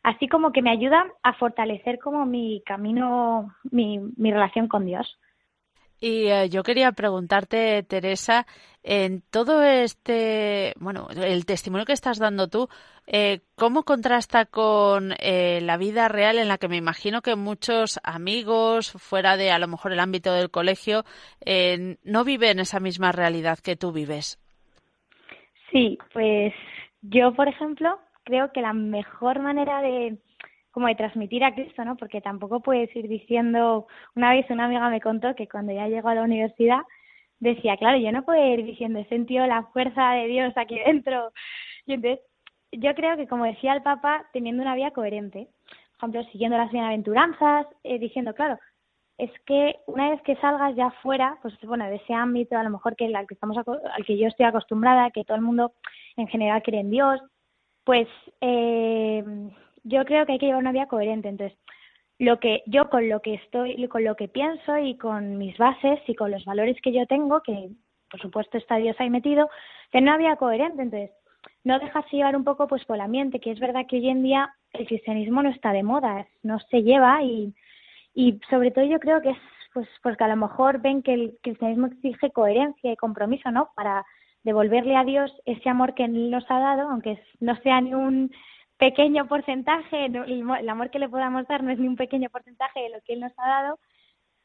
así 0.03 0.29
como 0.29 0.53
que 0.53 0.63
me 0.63 0.71
ayuda 0.71 1.07
a 1.23 1.35
fortalecer 1.35 1.99
como 1.99 2.25
mi 2.27 2.63
camino, 2.65 3.55
mi, 3.71 3.99
mi 4.17 4.33
relación 4.33 4.69
con 4.69 4.87
Dios. 4.87 5.19
Y 6.03 6.27
eh, 6.27 6.49
yo 6.49 6.65
quería 6.65 6.91
preguntarte, 6.91 7.85
Teresa, 7.85 8.45
en 8.83 9.23
todo 9.31 9.63
este, 9.63 10.75
bueno, 10.81 11.07
el 11.15 11.47
testimonio 11.47 11.87
que 11.87 11.93
estás 11.93 12.19
dando 12.19 12.49
tú, 12.49 12.69
eh, 13.07 13.43
¿cómo 13.55 13.85
contrasta 13.85 14.47
con 14.47 15.15
eh, 15.21 15.61
la 15.63 15.77
vida 15.77 16.09
real 16.09 16.39
en 16.39 16.49
la 16.49 16.59
que 16.59 16.67
me 16.67 16.77
imagino 16.77 17.23
que 17.23 17.37
muchos 17.37 18.01
amigos, 18.03 18.91
fuera 18.99 19.37
de 19.37 19.53
a 19.53 19.61
lo 19.61 19.69
mejor 19.69 19.93
el 19.93 20.01
ámbito 20.01 20.33
del 20.33 20.51
colegio, 20.51 21.05
no 22.03 22.25
viven 22.25 22.59
esa 22.59 22.81
misma 22.81 23.13
realidad 23.13 23.61
que 23.61 23.77
tú 23.77 23.93
vives? 23.93 24.41
Sí, 25.71 25.99
pues 26.13 26.53
yo, 27.03 27.33
por 27.33 27.47
ejemplo, 27.47 28.01
creo 28.25 28.51
que 28.51 28.61
la 28.61 28.73
mejor 28.73 29.39
manera 29.39 29.81
de 29.81 30.19
como 30.73 30.89
de 30.89 30.97
transmitir 30.97 31.45
a 31.45 31.55
Cristo, 31.55 31.85
¿no? 31.85 31.97
Porque 31.97 32.21
tampoco 32.21 32.61
puedes 32.61 32.95
ir 32.97 33.07
diciendo, 33.09 33.87
una 34.17 34.31
vez 34.31 34.51
una 34.51 34.65
amiga 34.65 34.89
me 34.91 35.01
contó 35.01 35.35
que 35.35 35.49
cuando 35.49 35.73
ya 35.73 35.87
llegó 35.87 36.09
a 36.09 36.15
la 36.17 36.23
universidad 36.23 36.81
decía, 37.39 37.77
claro, 37.77 37.99
yo 37.99 38.11
no 38.13 38.25
puedo 38.25 38.45
ir 38.45 38.65
diciendo, 38.65 38.99
he 38.99 39.05
sentido 39.07 39.47
la 39.47 39.65
fuerza 39.73 40.13
de 40.13 40.27
Dios 40.27 40.53
aquí 40.57 40.79
dentro. 40.87 41.33
Y 41.87 41.95
entonces, 41.95 42.21
yo 42.73 42.95
creo 42.95 43.17
que 43.17 43.29
como 43.29 43.45
decía 43.45 43.75
el 43.75 43.83
Papa, 43.83 44.27
teniendo 44.33 44.63
una 44.63 44.75
vida 44.75 44.93
coherente, 44.93 45.49
por 46.01 46.11
ejemplo, 46.11 46.33
siguiendo 46.33 46.57
las 46.57 46.73
bienaventuranzas, 46.73 47.67
eh, 47.85 47.99
diciendo, 47.99 48.35
claro, 48.35 48.59
es 49.19 49.31
que 49.47 49.77
una 49.87 50.11
vez 50.11 50.23
que 50.23 50.37
salgas 50.37 50.75
ya 50.75 50.91
fuera, 51.03 51.39
pues 51.43 51.55
bueno, 51.63 51.85
de 51.87 51.97
ese 51.97 52.15
ámbito, 52.15 52.57
a 52.57 52.63
lo 52.63 52.71
mejor 52.71 52.97
que 52.97 53.07
al 53.15 53.27
que 53.27 53.35
estamos 53.35 53.57
al 53.59 54.05
que 54.05 54.17
yo 54.17 54.27
estoy 54.27 54.47
acostumbrada, 54.47 55.11
que 55.11 55.25
todo 55.25 55.37
el 55.37 55.43
mundo 55.43 55.73
en 56.17 56.29
general 56.29 56.63
cree 56.63 56.81
en 56.81 56.91
Dios, 56.91 57.21
pues 57.85 58.09
eh, 58.41 59.23
yo 59.85 60.05
creo 60.05 60.27
que 60.27 60.33
hay 60.33 60.39
que 60.39 60.47
llevar 60.47 60.63
una 60.63 60.73
vida 60.73 60.87
coherente. 60.87 61.29
Entonces, 61.29 61.59
lo 62.19 62.39
que 62.39 62.63
yo 62.67 62.89
con 62.89 63.09
lo 63.09 63.21
que 63.21 63.35
estoy, 63.35 63.89
con 63.89 64.05
lo 64.05 64.17
que 64.17 64.29
pienso 64.29 64.79
y 64.79 64.97
con 64.97 65.39
mis 65.39 65.57
bases 65.59 66.01
y 66.07 66.15
con 66.15 66.31
los 66.31 66.45
valores 66.45 66.77
que 66.83 66.93
yo 66.93 67.07
tengo, 67.07 67.43
que 67.43 67.71
por 68.11 68.21
supuesto 68.21 68.59
está 68.59 68.77
Dios 68.77 68.95
ahí 68.99 69.11
metido, 69.11 69.49
tener 69.91 70.11
una 70.11 70.19
vida 70.19 70.37
coherente. 70.37 70.83
Entonces, 70.83 71.11
no 71.65 71.79
dejarse 71.79 72.17
llevar 72.17 72.37
un 72.37 72.45
poco 72.45 72.69
pues 72.69 72.85
por 72.85 72.97
el 72.97 73.03
ambiente, 73.03 73.41
que 73.41 73.51
es 73.51 73.59
verdad 73.59 73.87
que 73.89 73.97
hoy 73.97 74.09
en 74.09 74.23
día 74.23 74.55
el 74.73 74.87
cristianismo 74.87 75.43
no 75.43 75.51
está 75.51 75.73
de 75.73 75.83
moda, 75.83 76.27
no 76.43 76.59
se 76.71 76.83
lleva 76.83 77.23
y, 77.23 77.55
y 78.15 78.39
sobre 78.51 78.71
todo 78.71 78.85
yo 78.85 79.01
creo 79.01 79.21
que 79.21 79.31
es 79.31 79.39
pues 79.73 79.89
porque 80.03 80.25
a 80.25 80.29
lo 80.29 80.37
mejor 80.37 80.81
ven 80.83 81.03
que 81.03 81.15
el 81.15 81.39
cristianismo 81.43 81.87
exige 81.87 82.31
coherencia 82.31 82.93
y 82.93 82.97
compromiso, 82.97 83.51
¿no? 83.51 83.71
Para 83.75 84.05
devolverle 84.45 84.97
a 84.97 85.05
Dios 85.05 85.33
ese 85.47 85.69
amor 85.69 85.95
que 85.95 86.05
Él 86.05 86.31
nos 86.31 86.45
ha 86.51 86.59
dado, 86.59 86.91
aunque 86.91 87.23
no 87.41 87.57
sea 87.63 87.81
ni 87.81 87.95
un 87.95 88.31
pequeño 88.79 89.27
porcentaje, 89.27 90.07
el 90.07 90.69
amor 90.69 90.91
que 90.91 90.99
le 90.99 91.09
podamos 91.09 91.47
dar 91.47 91.63
no 91.63 91.71
es 91.71 91.79
ni 91.79 91.89
un 91.89 91.97
pequeño 91.97 92.31
porcentaje 92.31 92.81
de 92.81 92.91
lo 92.91 93.01
que 93.03 93.15
Él 93.15 93.21
nos 93.21 93.33
ha 93.39 93.49
dado, 93.49 93.79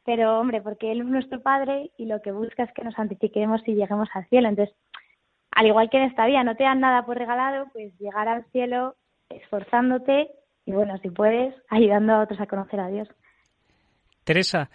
pero 0.06 0.40
hombre, 0.40 0.62
porque 0.62 0.92
Él 0.92 1.02
es 1.02 1.08
nuestro 1.08 1.42
Padre 1.42 1.92
y 1.98 2.06
lo 2.06 2.22
que 2.22 2.32
busca 2.32 2.64
es 2.64 2.74
que 2.74 2.84
nos 2.84 2.94
santifiquemos 2.94 3.62
y 3.66 3.76
lleguemos 3.76 4.10
al 4.14 4.28
cielo. 4.30 4.48
Entonces, 4.48 4.76
al 5.52 5.66
igual 5.66 5.90
que 5.90 5.98
en 5.98 6.04
esta 6.04 6.26
vida 6.26 6.44
no 6.44 6.56
te 6.56 6.64
dan 6.64 6.80
nada 6.80 7.06
por 7.06 7.18
regalado, 7.18 7.68
pues 7.74 7.98
llegar 8.00 8.28
al 8.28 8.46
cielo 8.52 8.96
esforzándote 9.30 10.30
y 10.66 10.72
bueno, 10.72 10.98
si 11.00 11.10
puedes, 11.10 11.56
ayudando 11.70 12.14
a 12.14 12.22
otros 12.22 12.40
a 12.40 12.46
conocer 12.46 12.80
a 12.80 12.90
Dios. 12.90 13.08
Teresa, 14.24 14.70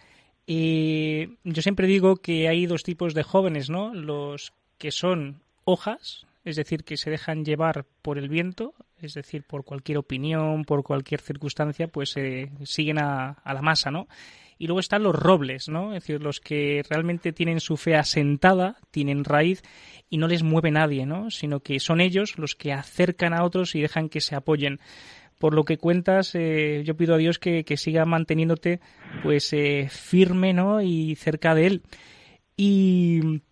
y 0.47 1.37
yo 1.45 1.63
siempre 1.63 1.87
digo 1.87 2.17
que 2.17 2.49
hay 2.49 2.67
dos 2.67 2.83
tipos 2.83 3.15
de 3.15 3.23
jóvenes, 3.23 3.71
¿no? 3.71 3.95
Los 3.95 4.55
que 4.79 4.91
son 4.91 5.43
hojas, 5.65 6.27
es 6.45 6.57
decir, 6.57 6.85
que 6.85 6.97
se 6.97 7.11
dejan 7.11 7.45
llevar 7.45 7.87
por 8.03 8.19
el 8.19 8.29
viento, 8.29 8.75
es 9.01 9.15
decir, 9.15 9.45
por 9.45 9.65
cualquier 9.65 9.99
opinión, 9.99 10.65
por 10.65 10.83
cualquier 10.83 11.21
circunstancia, 11.21 11.89
pues 11.89 12.17
eh, 12.17 12.51
siguen 12.65 12.99
a, 12.99 13.43
la 13.45 13.63
masa, 13.63 13.91
¿no? 13.91 14.09
Y 14.59 14.67
luego 14.67 14.81
están 14.81 15.03
los 15.03 15.15
robles, 15.15 15.69
¿no? 15.69 15.95
Es 15.95 16.03
decir, 16.03 16.23
los 16.23 16.41
que 16.41 16.83
realmente 16.89 17.33
tienen 17.33 17.59
su 17.61 17.77
fe 17.77 17.97
asentada, 17.97 18.77
tienen 18.91 19.25
raíz 19.25 19.63
y 20.09 20.19
no 20.19 20.29
les 20.29 20.43
mueve 20.43 20.71
nadie, 20.71 21.07
¿no? 21.07 21.31
Sino 21.31 21.61
que 21.61 21.81
son 21.81 22.01
ellos 22.01 22.39
los 22.39 22.55
que 22.55 22.73
acercan 22.73 23.35
a 23.35 23.45
otros 23.45 23.75
y 23.75 23.81
dejan 23.81 24.09
que 24.09 24.21
se 24.21 24.37
apoyen 24.37 24.79
por 25.43 25.55
lo 25.55 25.65
que 25.65 25.77
cuentas, 25.77 26.37
eh, 26.37 26.83
yo 26.85 26.97
pido 26.97 27.17
a 27.17 27.19
Dios 27.19 27.41
que, 27.41 27.65
siga 27.77 28.05
manteniéndote 28.05 28.79
pues 29.25 29.53
eh, 29.53 29.89
firme 29.91 30.53
¿no? 30.53 30.81
y 30.81 31.17
cerca 31.17 31.57
de 31.57 31.67
Él. 31.67 31.83
Y 32.57 33.43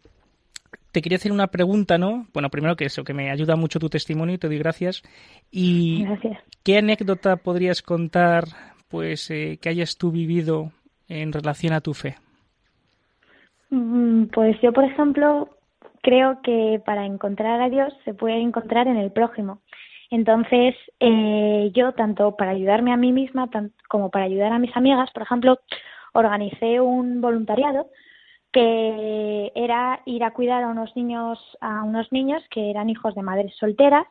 te 0.92 1.02
quería 1.02 1.16
hacer 1.16 1.32
una 1.32 1.48
pregunta, 1.48 1.98
¿no? 1.98 2.26
Bueno, 2.32 2.50
primero 2.50 2.76
que 2.76 2.86
eso, 2.86 3.04
que 3.04 3.14
me 3.14 3.30
ayuda 3.30 3.56
mucho 3.56 3.78
tu 3.78 3.88
testimonio 3.88 4.34
y 4.34 4.38
te 4.38 4.48
doy 4.48 4.58
gracias. 4.58 5.02
Y 5.50 6.04
¿qué 6.64 6.78
anécdota 6.78 7.36
podrías 7.36 7.82
contar, 7.82 8.44
pues, 8.88 9.30
eh, 9.30 9.58
que 9.60 9.68
hayas 9.68 9.96
tú 9.96 10.10
vivido 10.10 10.72
en 11.08 11.32
relación 11.32 11.72
a 11.72 11.80
tu 11.80 11.94
fe? 11.94 12.16
Mm, 13.70 14.24
pues 14.26 14.60
yo, 14.60 14.72
por 14.72 14.84
ejemplo, 14.84 15.48
creo 16.02 16.40
que 16.42 16.80
para 16.84 17.06
encontrar 17.06 17.60
a 17.60 17.68
Dios 17.68 17.92
se 18.04 18.14
puede 18.14 18.40
encontrar 18.40 18.88
en 18.88 18.96
el 18.96 19.12
prójimo. 19.12 19.60
Entonces, 20.10 20.74
eh, 20.98 21.70
yo, 21.72 21.92
tanto 21.92 22.34
para 22.36 22.50
ayudarme 22.50 22.92
a 22.92 22.96
mí 22.96 23.12
misma 23.12 23.48
como 23.88 24.10
para 24.10 24.24
ayudar 24.24 24.52
a 24.52 24.58
mis 24.58 24.76
amigas, 24.76 25.08
por 25.12 25.22
ejemplo, 25.22 25.60
organicé 26.12 26.80
un 26.80 27.20
voluntariado 27.20 27.86
que 28.52 29.52
era 29.54 30.00
ir 30.06 30.24
a 30.24 30.32
cuidar 30.32 30.62
a 30.64 30.68
unos 30.68 30.94
niños, 30.96 31.38
a 31.60 31.82
unos 31.84 32.10
niños 32.12 32.42
que 32.50 32.70
eran 32.70 32.90
hijos 32.90 33.14
de 33.14 33.22
madres 33.22 33.54
solteras 33.56 34.06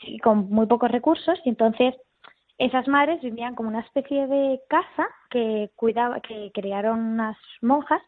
y 0.00 0.18
con 0.18 0.50
muy 0.50 0.66
pocos 0.66 0.90
recursos, 0.90 1.38
y 1.44 1.48
entonces 1.48 1.94
esas 2.58 2.88
madres 2.88 3.20
vivían 3.22 3.54
como 3.54 3.68
una 3.68 3.80
especie 3.80 4.26
de 4.26 4.60
casa 4.68 5.08
que 5.30 5.70
cuidaba, 5.76 6.20
que 6.20 6.50
crearon 6.52 6.98
unas 7.00 7.36
monjas 7.62 8.02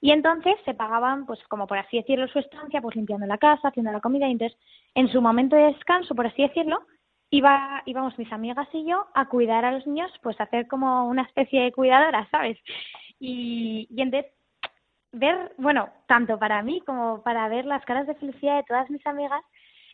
y 0.00 0.10
entonces 0.10 0.56
se 0.64 0.74
pagaban, 0.74 1.26
pues 1.26 1.38
como 1.48 1.66
por 1.68 1.78
así 1.78 1.98
decirlo, 1.98 2.26
su 2.28 2.40
estancia, 2.40 2.80
pues 2.80 2.96
limpiando 2.96 3.24
la 3.26 3.38
casa, 3.38 3.68
haciendo 3.68 3.92
la 3.92 4.00
comida. 4.00 4.26
Y 4.26 4.32
entonces, 4.32 4.58
en 4.96 5.08
su 5.08 5.22
momento 5.22 5.54
de 5.54 5.66
descanso, 5.66 6.16
por 6.16 6.26
así 6.26 6.42
decirlo, 6.42 6.82
iba, 7.30 7.82
íbamos 7.86 8.18
mis 8.18 8.32
amigas 8.32 8.66
y 8.72 8.84
yo 8.84 9.06
a 9.14 9.28
cuidar 9.28 9.64
a 9.64 9.70
los 9.70 9.86
niños, 9.86 10.10
pues 10.20 10.40
hacer 10.40 10.66
como 10.66 11.06
una 11.06 11.22
especie 11.22 11.62
de 11.62 11.72
cuidadora, 11.72 12.26
¿sabes? 12.32 12.58
Y 13.20 13.86
entonces, 13.96 14.32
ver, 15.12 15.52
bueno, 15.58 15.88
tanto 16.06 16.38
para 16.38 16.62
mí 16.62 16.80
como 16.86 17.22
para 17.22 17.48
ver 17.48 17.64
las 17.66 17.84
caras 17.84 18.06
de 18.06 18.14
felicidad 18.14 18.56
de 18.56 18.64
todas 18.64 18.90
mis 18.90 19.06
amigas, 19.06 19.42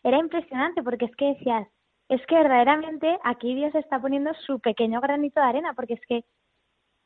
era 0.03 0.17
impresionante 0.17 0.81
porque 0.81 1.05
es 1.05 1.15
que 1.15 1.33
decías, 1.33 1.67
es 2.07 2.25
que 2.25 2.35
verdaderamente 2.35 3.19
aquí 3.23 3.53
Dios 3.53 3.75
está 3.75 3.99
poniendo 3.99 4.33
su 4.45 4.59
pequeño 4.59 5.01
granito 5.01 5.39
de 5.39 5.47
arena, 5.47 5.73
porque 5.73 5.93
es 5.93 6.01
que 6.07 6.23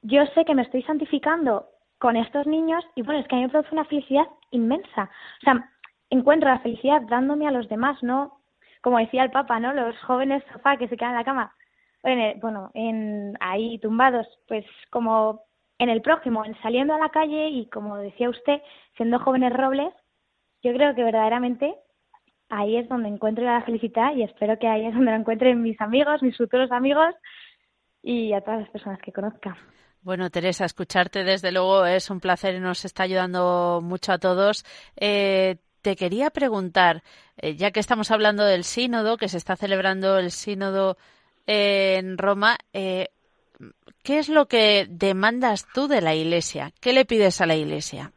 yo 0.01 0.25
sé 0.27 0.45
que 0.45 0.55
me 0.55 0.61
estoy 0.61 0.83
santificando 0.83 1.67
con 1.97 2.15
estos 2.15 2.45
niños 2.47 2.85
y 2.95 3.01
bueno, 3.01 3.21
es 3.21 3.27
que 3.27 3.35
a 3.35 3.37
mí 3.39 3.43
me 3.45 3.49
produce 3.49 3.73
una 3.73 3.85
felicidad 3.85 4.25
inmensa. 4.51 5.09
O 5.41 5.43
sea, 5.43 5.69
encuentro 6.09 6.49
la 6.49 6.59
felicidad 6.59 7.01
dándome 7.03 7.47
a 7.47 7.51
los 7.51 7.67
demás, 7.67 8.01
no 8.03 8.39
como 8.81 8.99
decía 8.99 9.23
el 9.23 9.31
Papa, 9.31 9.59
¿no? 9.61 9.73
Los 9.73 9.97
jóvenes 10.01 10.43
sofá 10.51 10.75
que 10.75 10.89
se 10.89 10.97
quedan 10.97 11.11
en 11.11 11.17
la 11.17 11.23
cama, 11.23 11.55
bueno, 12.41 12.69
en, 12.73 13.37
ahí 13.39 13.79
tumbados, 13.79 14.27
pues 14.47 14.65
como 14.89 15.41
en 15.79 15.89
el 15.89 16.01
prójimo, 16.01 16.45
en 16.45 16.59
saliendo 16.61 16.93
a 16.93 16.99
la 16.99 17.09
calle 17.09 17.49
y 17.49 17.67
como 17.67 17.97
decía 17.97 18.29
usted, 18.29 18.61
siendo 18.95 19.19
jóvenes 19.19 19.53
robles, 19.53 19.93
yo 20.61 20.73
creo 20.73 20.95
que 20.95 21.03
verdaderamente 21.03 21.75
ahí 22.49 22.77
es 22.77 22.87
donde 22.87 23.09
encuentro 23.09 23.43
la 23.43 23.63
felicidad 23.63 24.15
y 24.15 24.23
espero 24.23 24.57
que 24.59 24.67
ahí 24.67 24.85
es 24.85 24.93
donde 24.93 25.11
lo 25.11 25.17
encuentren 25.17 25.61
mis 25.61 25.79
amigos, 25.81 26.21
mis 26.21 26.37
futuros 26.37 26.71
amigos 26.71 27.15
y 28.01 28.33
a 28.33 28.41
todas 28.41 28.61
las 28.61 28.69
personas 28.69 28.99
que 28.99 29.11
conozca. 29.11 29.57
Bueno, 30.01 30.29
Teresa, 30.29 30.65
escucharte 30.65 31.23
desde 31.23 31.51
luego 31.51 31.85
es 31.85 32.09
un 32.09 32.19
placer 32.19 32.55
y 32.55 32.59
nos 32.59 32.83
está 32.83 33.03
ayudando 33.03 33.79
mucho 33.81 34.11
a 34.11 34.17
todos. 34.17 34.65
Eh, 34.97 35.57
te 35.81 35.95
quería 35.95 36.29
preguntar, 36.29 37.03
eh, 37.37 37.55
ya 37.55 37.71
que 37.71 37.79
estamos 37.79 38.11
hablando 38.11 38.43
del 38.43 38.65
sínodo, 38.65 39.17
que 39.17 39.29
se 39.29 39.37
está 39.37 39.55
celebrando 39.55 40.17
el 40.17 40.31
sínodo 40.31 40.97
en 41.45 42.17
Roma, 42.17 42.57
eh, 42.73 43.09
¿qué 44.03 44.19
es 44.19 44.29
lo 44.29 44.47
que 44.47 44.85
demandas 44.89 45.67
tú 45.73 45.87
de 45.87 46.01
la 46.01 46.13
Iglesia? 46.13 46.71
¿Qué 46.81 46.93
le 46.93 47.05
pides 47.05 47.41
a 47.41 47.45
la 47.45 47.55
Iglesia? 47.55 48.11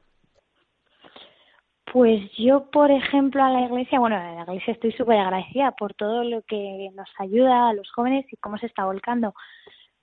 Pues 1.92 2.20
yo, 2.36 2.70
por 2.70 2.90
ejemplo, 2.90 3.42
a 3.42 3.50
la 3.50 3.62
Iglesia, 3.62 3.98
bueno, 3.98 4.16
a 4.16 4.34
la 4.34 4.42
Iglesia 4.42 4.74
estoy 4.74 4.92
súper 4.92 5.18
agradecida 5.18 5.70
por 5.70 5.94
todo 5.94 6.24
lo 6.24 6.42
que 6.42 6.90
nos 6.94 7.08
ayuda 7.18 7.68
a 7.68 7.72
los 7.72 7.90
jóvenes 7.90 8.26
y 8.30 8.36
cómo 8.36 8.58
se 8.58 8.66
está 8.66 8.84
volcando. 8.84 9.34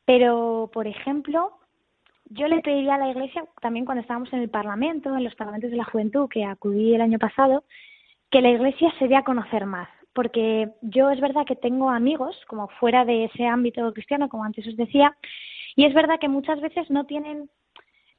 Pero, 0.05 0.71
por 0.73 0.87
ejemplo, 0.87 1.51
yo 2.25 2.47
le 2.47 2.61
pediría 2.61 2.95
a 2.95 2.97
la 2.97 3.09
Iglesia, 3.09 3.45
también 3.61 3.85
cuando 3.85 4.01
estábamos 4.01 4.31
en 4.33 4.39
el 4.39 4.49
Parlamento, 4.49 5.15
en 5.15 5.23
los 5.23 5.35
Parlamentos 5.35 5.71
de 5.71 5.77
la 5.77 5.85
Juventud, 5.85 6.29
que 6.29 6.45
acudí 6.45 6.95
el 6.95 7.01
año 7.01 7.19
pasado, 7.19 7.63
que 8.31 8.41
la 8.41 8.49
Iglesia 8.49 8.91
se 8.97 9.07
dé 9.07 9.15
a 9.15 9.23
conocer 9.23 9.65
más. 9.65 9.89
Porque 10.13 10.69
yo 10.81 11.09
es 11.11 11.19
verdad 11.19 11.45
que 11.45 11.55
tengo 11.55 11.89
amigos, 11.89 12.35
como 12.47 12.69
fuera 12.79 13.03
de 13.03 13.25
ese 13.25 13.45
ámbito 13.45 13.91
cristiano, 13.93 14.29
como 14.29 14.45
antes 14.45 14.67
os 14.67 14.77
decía, 14.77 15.15
y 15.75 15.85
es 15.85 15.93
verdad 15.93 16.19
que 16.19 16.29
muchas 16.29 16.59
veces 16.61 16.89
no 16.89 17.05
tienen 17.05 17.49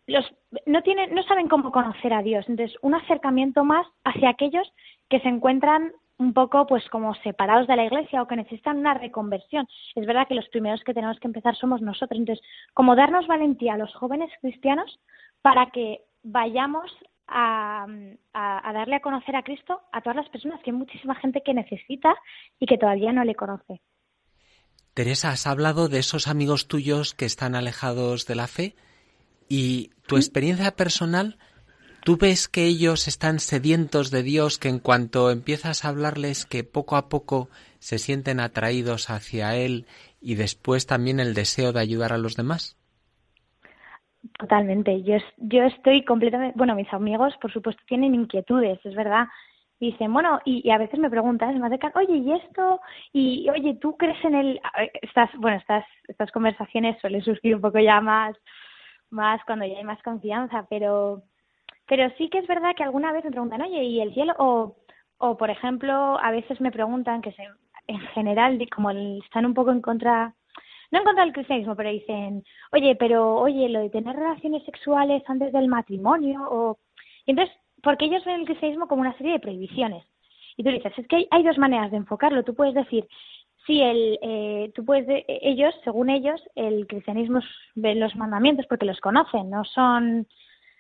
los 0.06 0.24
no 0.66 0.82
tienen 0.82 1.14
no 1.14 1.22
saben 1.22 1.48
cómo 1.48 1.72
conocer 1.72 2.12
a 2.12 2.22
Dios 2.22 2.44
entonces 2.48 2.76
un 2.82 2.94
acercamiento 2.94 3.64
más 3.64 3.86
hacia 4.04 4.28
aquellos 4.28 4.70
que 5.08 5.20
se 5.20 5.28
encuentran 5.28 5.92
un 6.18 6.32
poco 6.32 6.66
pues 6.66 6.88
como 6.90 7.14
separados 7.16 7.66
de 7.66 7.76
la 7.76 7.84
iglesia 7.84 8.22
o 8.22 8.26
que 8.26 8.36
necesitan 8.36 8.78
una 8.78 8.94
reconversión. 8.94 9.66
Es 9.94 10.06
verdad 10.06 10.28
que 10.28 10.34
los 10.34 10.48
primeros 10.48 10.82
que 10.84 10.94
tenemos 10.94 11.18
que 11.18 11.26
empezar 11.26 11.56
somos 11.56 11.82
nosotros. 11.82 12.18
Entonces, 12.18 12.44
como 12.72 12.94
darnos 12.94 13.26
valentía 13.26 13.74
a 13.74 13.78
los 13.78 13.92
jóvenes 13.94 14.30
cristianos 14.40 15.00
para 15.42 15.70
que 15.70 16.02
vayamos 16.22 16.90
a, 17.26 17.86
a, 18.32 18.72
darle 18.72 18.96
a 18.96 19.00
conocer 19.00 19.34
a 19.34 19.42
Cristo 19.42 19.80
a 19.92 20.00
todas 20.02 20.16
las 20.16 20.28
personas, 20.28 20.62
que 20.62 20.70
hay 20.70 20.76
muchísima 20.76 21.14
gente 21.16 21.42
que 21.42 21.54
necesita 21.54 22.14
y 22.58 22.66
que 22.66 22.78
todavía 22.78 23.12
no 23.12 23.24
le 23.24 23.34
conoce. 23.34 23.80
Teresa, 24.94 25.30
has 25.30 25.46
hablado 25.46 25.88
de 25.88 25.98
esos 25.98 26.28
amigos 26.28 26.68
tuyos 26.68 27.14
que 27.14 27.24
están 27.24 27.54
alejados 27.54 28.26
de 28.26 28.34
la 28.34 28.46
fe 28.46 28.76
y 29.48 29.90
tu 30.06 30.16
experiencia 30.16 30.74
personal 30.76 31.38
¿Tú 32.04 32.18
ves 32.18 32.48
que 32.48 32.66
ellos 32.66 33.08
están 33.08 33.38
sedientos 33.40 34.10
de 34.10 34.22
Dios, 34.22 34.58
que 34.58 34.68
en 34.68 34.78
cuanto 34.78 35.30
empiezas 35.30 35.84
a 35.84 35.88
hablarles, 35.88 36.44
que 36.44 36.62
poco 36.62 36.96
a 36.96 37.08
poco 37.08 37.48
se 37.78 37.96
sienten 37.96 38.40
atraídos 38.40 39.08
hacia 39.08 39.56
Él 39.56 39.86
y 40.20 40.34
después 40.34 40.86
también 40.86 41.18
el 41.18 41.32
deseo 41.32 41.72
de 41.72 41.80
ayudar 41.80 42.12
a 42.12 42.18
los 42.18 42.36
demás? 42.36 42.76
Totalmente. 44.38 45.02
Yo, 45.02 45.16
yo 45.38 45.62
estoy 45.62 46.04
completamente. 46.04 46.58
Bueno, 46.58 46.74
mis 46.74 46.92
amigos, 46.92 47.32
por 47.40 47.50
supuesto, 47.50 47.82
tienen 47.88 48.14
inquietudes, 48.14 48.84
es 48.84 48.94
verdad. 48.94 49.28
Dicen, 49.80 50.12
bueno, 50.12 50.40
y, 50.44 50.70
a 50.70 50.78
veces 50.78 50.98
me 50.98 51.10
preguntan, 51.10 51.58
me 51.60 51.66
acercan, 51.66 51.92
oye, 51.94 52.16
¿y 52.16 52.32
esto? 52.32 52.80
Y, 53.12 53.48
oye, 53.50 53.74
¿tú 53.80 53.96
crees 53.96 54.22
en 54.24 54.34
el. 54.34 54.60
Estas, 55.02 55.30
bueno, 55.36 55.56
estas, 55.56 55.84
estas 56.08 56.30
conversaciones 56.32 57.00
suelen 57.00 57.22
surgir 57.22 57.54
un 57.56 57.60
poco 57.60 57.78
ya 57.78 58.00
más, 58.00 58.36
más 59.10 59.40
cuando 59.44 59.66
ya 59.66 59.78
hay 59.78 59.84
más 59.84 60.02
confianza, 60.02 60.66
pero 60.68 61.22
pero 61.86 62.10
sí 62.16 62.28
que 62.30 62.38
es 62.38 62.46
verdad 62.46 62.74
que 62.76 62.82
alguna 62.82 63.12
vez 63.12 63.24
me 63.24 63.30
preguntan, 63.30 63.62
oye, 63.62 63.84
¿y 63.84 64.00
el 64.00 64.14
cielo? 64.14 64.34
O, 64.38 64.76
o 65.18 65.36
por 65.36 65.50
ejemplo, 65.50 66.18
a 66.18 66.30
veces 66.30 66.60
me 66.60 66.70
preguntan 66.70 67.20
que 67.20 67.32
se, 67.32 67.42
en 67.86 68.00
general, 68.14 68.58
como 68.74 68.90
están 68.90 69.46
un 69.46 69.54
poco 69.54 69.70
en 69.70 69.82
contra, 69.82 70.34
no 70.90 70.98
en 70.98 71.04
contra 71.04 71.24
del 71.24 71.34
cristianismo, 71.34 71.76
pero 71.76 71.90
dicen, 71.90 72.42
oye, 72.72 72.96
pero 72.96 73.36
oye, 73.36 73.68
lo 73.68 73.80
de 73.80 73.90
tener 73.90 74.16
relaciones 74.16 74.64
sexuales 74.64 75.22
antes 75.28 75.52
del 75.52 75.68
matrimonio, 75.68 76.40
o... 76.50 76.78
Y 77.26 77.30
entonces, 77.32 77.54
porque 77.84 78.06
ellos 78.06 78.24
ven 78.24 78.40
el 78.40 78.46
cristianismo 78.46 78.88
como 78.88 79.02
una 79.02 79.16
serie 79.16 79.34
de 79.34 79.40
prohibiciones. 79.40 80.04
Y 80.56 80.64
tú 80.64 80.70
dices, 80.70 80.92
es 80.96 81.06
que 81.06 81.26
hay, 81.30 81.42
dos 81.42 81.58
maneras 81.58 81.90
de 81.90 81.98
enfocarlo. 81.98 82.42
Tú 82.42 82.54
puedes 82.54 82.74
decir, 82.74 83.06
sí, 83.66 83.80
el, 83.80 84.18
eh, 84.22 84.72
tú 84.74 84.84
puedes, 84.84 85.24
ellos, 85.28 85.74
según 85.84 86.10
ellos, 86.10 86.40
el 86.54 86.86
cristianismo 86.86 87.40
ven 87.74 88.00
los 88.00 88.14
mandamientos 88.16 88.66
porque 88.68 88.86
los 88.86 89.00
conocen, 89.00 89.50
no 89.50 89.64
son 89.64 90.26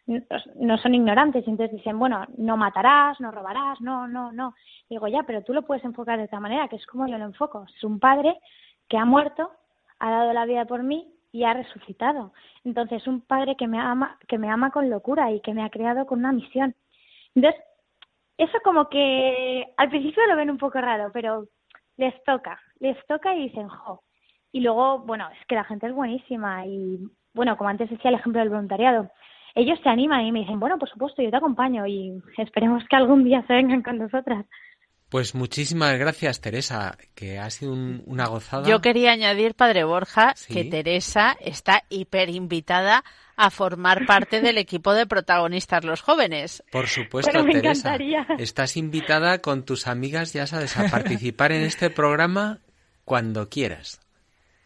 no 0.06 0.76
son 0.78 0.94
ignorantes, 0.94 1.46
entonces 1.46 1.76
dicen, 1.76 1.98
bueno, 1.98 2.26
no 2.36 2.56
matarás, 2.56 3.18
no 3.20 3.30
robarás, 3.30 3.80
no, 3.80 4.06
no, 4.06 4.32
no. 4.32 4.54
Digo, 4.90 5.08
ya, 5.08 5.22
pero 5.22 5.42
tú 5.42 5.54
lo 5.54 5.62
puedes 5.62 5.84
enfocar 5.84 6.18
de 6.18 6.24
otra 6.24 6.40
manera, 6.40 6.68
que 6.68 6.76
es 6.76 6.86
como 6.86 7.06
yo 7.06 7.16
lo 7.16 7.24
enfoco. 7.24 7.64
Es 7.74 7.84
un 7.84 7.98
padre 7.98 8.38
que 8.88 8.98
ha 8.98 9.04
muerto, 9.04 9.50
ha 9.98 10.10
dado 10.10 10.32
la 10.32 10.44
vida 10.44 10.66
por 10.66 10.82
mí 10.82 11.08
y 11.32 11.44
ha 11.44 11.54
resucitado. 11.54 12.32
Entonces, 12.64 13.06
un 13.06 13.22
padre 13.22 13.56
que 13.56 13.66
me 13.66 13.80
ama, 13.80 14.18
que 14.28 14.38
me 14.38 14.50
ama 14.50 14.70
con 14.70 14.90
locura 14.90 15.32
y 15.32 15.40
que 15.40 15.54
me 15.54 15.64
ha 15.64 15.70
creado 15.70 16.06
con 16.06 16.18
una 16.18 16.32
misión. 16.32 16.74
Entonces, 17.34 17.60
eso 18.38 18.58
como 18.62 18.88
que 18.88 19.64
al 19.76 19.88
principio 19.90 20.26
lo 20.26 20.36
ven 20.36 20.50
un 20.50 20.58
poco 20.58 20.80
raro, 20.80 21.10
pero 21.12 21.46
les 21.96 22.14
toca, 22.24 22.60
les 22.80 22.96
toca 23.06 23.34
y 23.34 23.48
dicen, 23.48 23.68
jo. 23.68 24.02
Y 24.52 24.60
luego, 24.60 25.00
bueno, 25.00 25.28
es 25.30 25.46
que 25.46 25.54
la 25.54 25.64
gente 25.64 25.86
es 25.86 25.94
buenísima 25.94 26.66
y, 26.66 26.98
bueno, 27.32 27.56
como 27.56 27.70
antes 27.70 27.90
decía 27.90 28.10
el 28.10 28.16
ejemplo 28.16 28.40
del 28.40 28.50
voluntariado, 28.50 29.10
ellos 29.54 29.78
se 29.82 29.88
animan 29.88 30.24
y 30.24 30.32
me 30.32 30.40
dicen, 30.40 30.58
bueno, 30.58 30.78
por 30.78 30.88
supuesto, 30.88 31.22
yo 31.22 31.30
te 31.30 31.36
acompaño 31.36 31.86
y 31.86 32.20
esperemos 32.38 32.82
que 32.88 32.96
algún 32.96 33.24
día 33.24 33.44
se 33.46 33.52
vengan 33.52 33.82
con 33.82 33.98
nosotras. 33.98 34.46
Pues 35.08 35.34
muchísimas 35.34 35.96
gracias, 35.96 36.40
Teresa, 36.40 36.96
que 37.14 37.38
ha 37.38 37.48
sido 37.50 37.72
una 37.72 38.26
gozada. 38.26 38.68
Yo 38.68 38.80
quería 38.80 39.12
añadir, 39.12 39.54
Padre 39.54 39.84
Borja, 39.84 40.34
que 40.48 40.64
Teresa 40.64 41.36
está 41.40 41.82
hiper 41.88 42.30
invitada 42.30 43.04
a 43.36 43.50
formar 43.50 44.06
parte 44.06 44.40
del 44.40 44.58
equipo 44.58 44.94
de 44.94 45.06
protagonistas 45.06 45.84
los 45.84 46.02
jóvenes. 46.02 46.62
Por 46.70 46.86
supuesto, 46.86 47.44
Teresa. 47.44 47.96
Estás 48.38 48.76
invitada 48.76 49.38
con 49.38 49.64
tus 49.64 49.86
amigas, 49.86 50.32
ya 50.32 50.46
sabes, 50.46 50.76
a 50.76 50.88
participar 50.88 51.52
en 51.52 51.62
este 51.62 51.90
programa 51.90 52.60
cuando 53.04 53.48
quieras. 53.48 54.00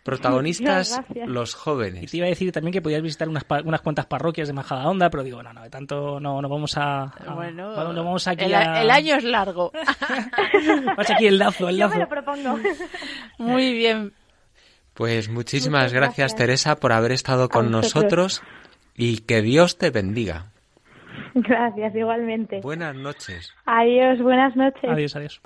Protagonistas 0.09 1.03
los 1.27 1.55
jóvenes. 1.55 2.05
Y 2.05 2.07
te 2.07 2.17
iba 2.17 2.27
a 2.27 2.31
decir 2.31 2.51
también 2.51 2.73
que 2.73 2.81
podías 2.81 3.03
visitar 3.03 3.29
unas, 3.29 3.45
unas 3.65 3.83
cuantas 3.83 4.07
parroquias 4.07 4.49
de 4.49 4.55
Majadahonda, 4.55 5.11
pero 5.11 5.23
digo, 5.23 5.43
no, 5.43 5.53
no, 5.53 5.63
de 5.63 5.69
tanto 5.69 6.19
no, 6.19 6.41
no 6.41 6.49
vamos 6.49 6.79
a... 6.79 7.13
bueno, 7.35 7.75
vamos 7.75 8.27
aquí 8.27 8.47
el, 8.47 8.55
año 8.55 9.17
es 9.17 9.25
largo. 9.25 9.71
Vamos 10.87 11.11
aquí 11.11 11.27
el 11.27 11.39
lazo, 11.39 11.69
el 11.69 11.79
lazo. 11.79 11.93
Yo 11.93 11.99
me 11.99 12.05
lo 12.05 12.09
propongo. 12.09 12.59
Muy 13.39 13.73
bien. 13.75 14.15
Pues 14.99 15.29
muchísimas 15.29 15.93
gracias, 15.93 16.35
Teresa, 16.35 16.75
por 16.75 16.93
haber 16.93 17.13
estado 17.13 17.49
con 17.49 17.71
nosotros 17.71 18.43
y 18.97 19.19
que 19.19 19.43
Dios 19.43 19.79
te 19.79 19.91
bendiga. 19.91 20.47
Gracias, 21.35 21.95
igualmente. 21.95 22.61
Buenas 22.63 22.97
noches. 22.97 23.55
Adiós, 23.65 24.21
buenas 24.21 24.57
noches. 24.57 24.91
Adiós, 24.91 25.15
adiós. 25.15 25.41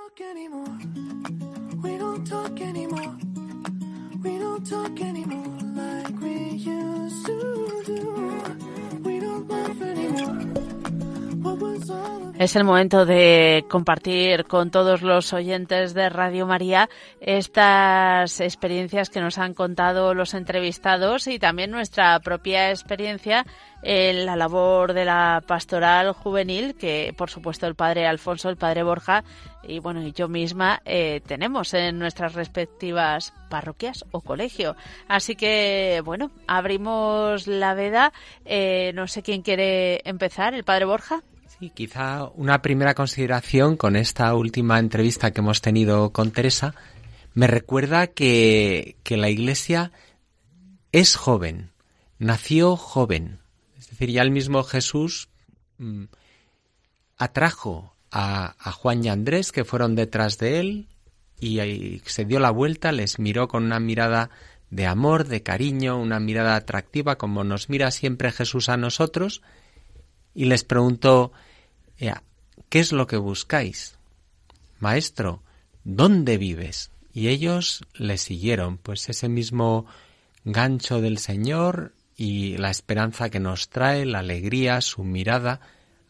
Es 12.39 12.57
el 12.57 12.65
momento 12.65 13.07
de 13.07 13.65
compartir 13.69 14.47
con 14.47 14.73
todos 14.73 15.03
los 15.03 15.33
oyentes 15.33 15.95
de 15.95 16.09
Radio 16.09 16.45
María 16.45 16.89
estas 17.21 18.41
experiencias 18.41 19.11
que 19.11 19.21
nos 19.21 19.39
han 19.39 19.55
contado 19.55 20.13
los 20.13 20.35
entrevistados 20.35 21.29
y 21.29 21.39
también 21.39 21.71
nuestra 21.71 22.19
propia 22.19 22.71
experiencia 22.71 23.47
en 23.83 24.27
la 24.27 24.35
labor 24.35 24.93
de 24.93 25.05
la 25.05 25.43
pastoral 25.47 26.13
juvenil 26.13 26.75
que 26.75 27.15
por 27.17 27.31
supuesto 27.31 27.69
el 27.69 27.77
padre 27.77 28.07
Alfonso, 28.07 28.49
el 28.49 28.57
padre 28.57 28.83
Borja 28.83 29.23
y 29.63 29.79
bueno 29.79 30.03
y 30.03 30.11
yo 30.13 30.27
misma 30.27 30.83
eh, 30.85 31.21
tenemos 31.25 31.75
en 31.75 31.99
nuestras 31.99 32.35
respectivas 32.35 33.33
parroquias 33.51 34.05
o 34.11 34.21
colegio. 34.21 34.75
Así 35.07 35.37
que 35.37 36.03
bueno, 36.05 36.33
abrimos 36.49 37.47
la 37.47 37.75
veda. 37.75 38.13
Eh, 38.45 38.91
no 38.95 39.07
sé 39.07 39.23
quién 39.23 39.43
quiere 39.43 40.01
empezar, 40.05 40.55
el 40.55 40.65
padre 40.65 40.87
Borja. 40.87 41.23
Sí, 41.59 41.71
quizá 41.71 42.25
una 42.35 42.63
primera 42.63 42.95
consideración 42.95 43.77
con 43.77 43.97
esta 43.97 44.35
última 44.35 44.79
entrevista 44.79 45.31
que 45.33 45.41
hemos 45.41 45.61
tenido 45.61 46.11
con 46.11 46.31
Teresa. 46.31 46.75
Me 47.35 47.47
recuerda 47.47 48.09
que, 48.09 48.97
que 49.03 49.17
la 49.17 49.29
Iglesia 49.29 49.93
es 50.93 51.17
joven, 51.17 51.71
nació 52.19 52.77
joven. 52.77 53.41
Decir, 53.77 54.11
ya 54.11 54.23
el 54.23 54.31
mismo 54.31 54.63
Jesús 54.63 55.29
mm, 55.79 56.05
atrajo 57.19 57.95
a, 58.11 58.55
Juan 58.73 59.05
y 59.05 59.09
Andrés 59.09 59.53
que 59.53 59.65
fueron 59.65 59.95
detrás 59.95 60.39
de 60.39 60.61
él 60.61 60.89
y, 61.41 62.01
se 62.05 62.25
dio 62.25 62.39
la 62.41 62.51
vuelta, 62.51 62.93
les 62.93 63.19
miró 63.19 63.49
con 63.49 63.65
una 63.65 63.81
mirada 63.81 64.31
de 64.71 64.87
amor, 64.87 65.27
de 65.27 65.43
cariño, 65.43 65.99
una 65.99 66.21
mirada 66.21 66.57
atractiva 66.57 67.17
como 67.17 67.45
nos 67.45 67.69
mira 67.69 67.91
siempre 67.91 68.33
Jesús 68.33 68.69
a 68.69 68.77
nosotros 68.77 69.43
y 70.35 70.47
les 70.47 70.65
preguntó, 70.65 71.33
¿qué 72.69 72.81
es 72.81 72.93
lo 72.93 73.07
que 73.07 73.17
buscáis? 73.17 73.97
Maestro, 74.79 75.43
¿dónde 75.85 76.39
vives? 76.39 76.91
Y 77.13 77.29
ellos 77.29 77.85
le 77.95 78.17
siguieron, 78.17 78.79
pues 78.79 79.09
ese 79.09 79.29
mismo 79.29 79.87
gancho 80.45 81.01
del 81.01 81.19
Señor 81.19 81.93
y 82.17 82.57
la 82.57 82.71
esperanza 82.71 83.31
que 83.31 83.41
nos 83.41 83.69
trae, 83.69 84.07
la 84.07 84.21
alegría, 84.21 84.81
su 84.81 85.05
mirada, 85.05 85.61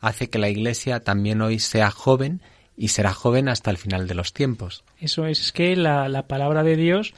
hace 0.00 0.30
que 0.30 0.38
la 0.38 0.48
Iglesia 0.48 1.00
también 1.00 1.42
hoy 1.42 1.58
sea 1.58 1.90
joven 1.90 2.40
y 2.76 2.88
será 2.88 3.12
joven 3.12 3.48
hasta 3.48 3.70
el 3.70 3.76
final 3.76 4.06
de 4.06 4.14
los 4.14 4.32
tiempos. 4.32 4.84
Eso 4.98 5.26
es, 5.26 5.40
es 5.40 5.52
que 5.52 5.76
la, 5.76 6.26
palabra 6.26 6.62
de 6.62 6.76
Dios 6.76 7.14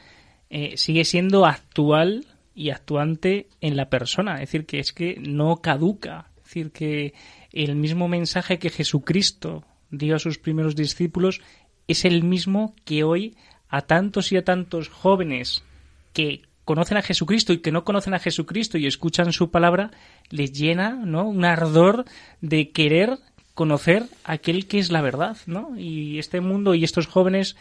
eh, 0.50 0.76
sigue 0.76 1.04
siendo 1.04 1.46
actual 1.46 2.26
y 2.54 2.70
actuante 2.70 3.48
en 3.60 3.76
la 3.76 3.88
persona, 3.88 4.34
es 4.34 4.40
decir, 4.40 4.66
que 4.66 4.78
es 4.78 4.92
que 4.92 5.16
no 5.20 5.56
caduca, 5.56 6.30
decir, 6.54 6.72
que 6.72 7.14
el 7.52 7.76
mismo 7.76 8.08
mensaje 8.08 8.58
que 8.58 8.70
Jesucristo 8.70 9.64
dio 9.90 10.16
a 10.16 10.18
sus 10.18 10.38
primeros 10.38 10.76
discípulos 10.76 11.40
es 11.88 12.04
el 12.04 12.22
mismo 12.22 12.74
que 12.84 13.04
hoy 13.04 13.36
a 13.68 13.82
tantos 13.82 14.32
y 14.32 14.36
a 14.36 14.44
tantos 14.44 14.88
jóvenes 14.88 15.64
que 16.12 16.42
conocen 16.64 16.96
a 16.96 17.02
Jesucristo 17.02 17.52
y 17.52 17.58
que 17.58 17.72
no 17.72 17.84
conocen 17.84 18.14
a 18.14 18.18
Jesucristo 18.18 18.78
y 18.78 18.86
escuchan 18.86 19.32
su 19.32 19.50
palabra, 19.50 19.90
les 20.30 20.52
llena 20.52 20.90
¿no? 20.90 21.28
un 21.28 21.44
ardor 21.44 22.04
de 22.40 22.70
querer 22.70 23.18
conocer 23.54 24.04
aquel 24.24 24.66
que 24.66 24.78
es 24.78 24.90
la 24.90 25.02
verdad, 25.02 25.36
¿no? 25.46 25.78
Y 25.78 26.18
este 26.18 26.40
mundo 26.40 26.74
y 26.74 26.82
estos 26.82 27.06
jóvenes, 27.06 27.56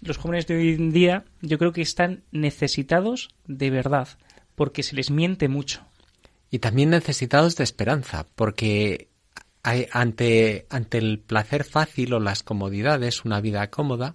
los 0.00 0.18
jóvenes 0.18 0.46
de 0.46 0.56
hoy 0.56 0.74
en 0.74 0.92
día, 0.92 1.24
yo 1.40 1.58
creo 1.58 1.72
que 1.72 1.80
están 1.80 2.22
necesitados 2.32 3.30
de 3.46 3.70
verdad, 3.70 4.08
porque 4.54 4.82
se 4.82 4.96
les 4.96 5.10
miente 5.10 5.48
mucho. 5.48 5.88
Y 6.50 6.60
también 6.60 6.90
necesitados 6.90 7.56
de 7.56 7.64
esperanza, 7.64 8.26
porque 8.34 9.08
ante, 9.62 10.66
ante 10.70 10.98
el 10.98 11.18
placer 11.18 11.64
fácil 11.64 12.14
o 12.14 12.20
las 12.20 12.42
comodidades, 12.42 13.24
una 13.24 13.40
vida 13.40 13.68
cómoda, 13.70 14.14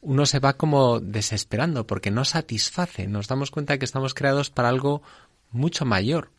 uno 0.00 0.24
se 0.24 0.38
va 0.38 0.56
como 0.56 1.00
desesperando 1.00 1.86
porque 1.86 2.10
no 2.10 2.24
satisface. 2.24 3.08
Nos 3.08 3.28
damos 3.28 3.50
cuenta 3.50 3.78
que 3.78 3.84
estamos 3.84 4.14
creados 4.14 4.50
para 4.50 4.68
algo 4.68 5.02
mucho 5.50 5.84
mayor. 5.84 6.30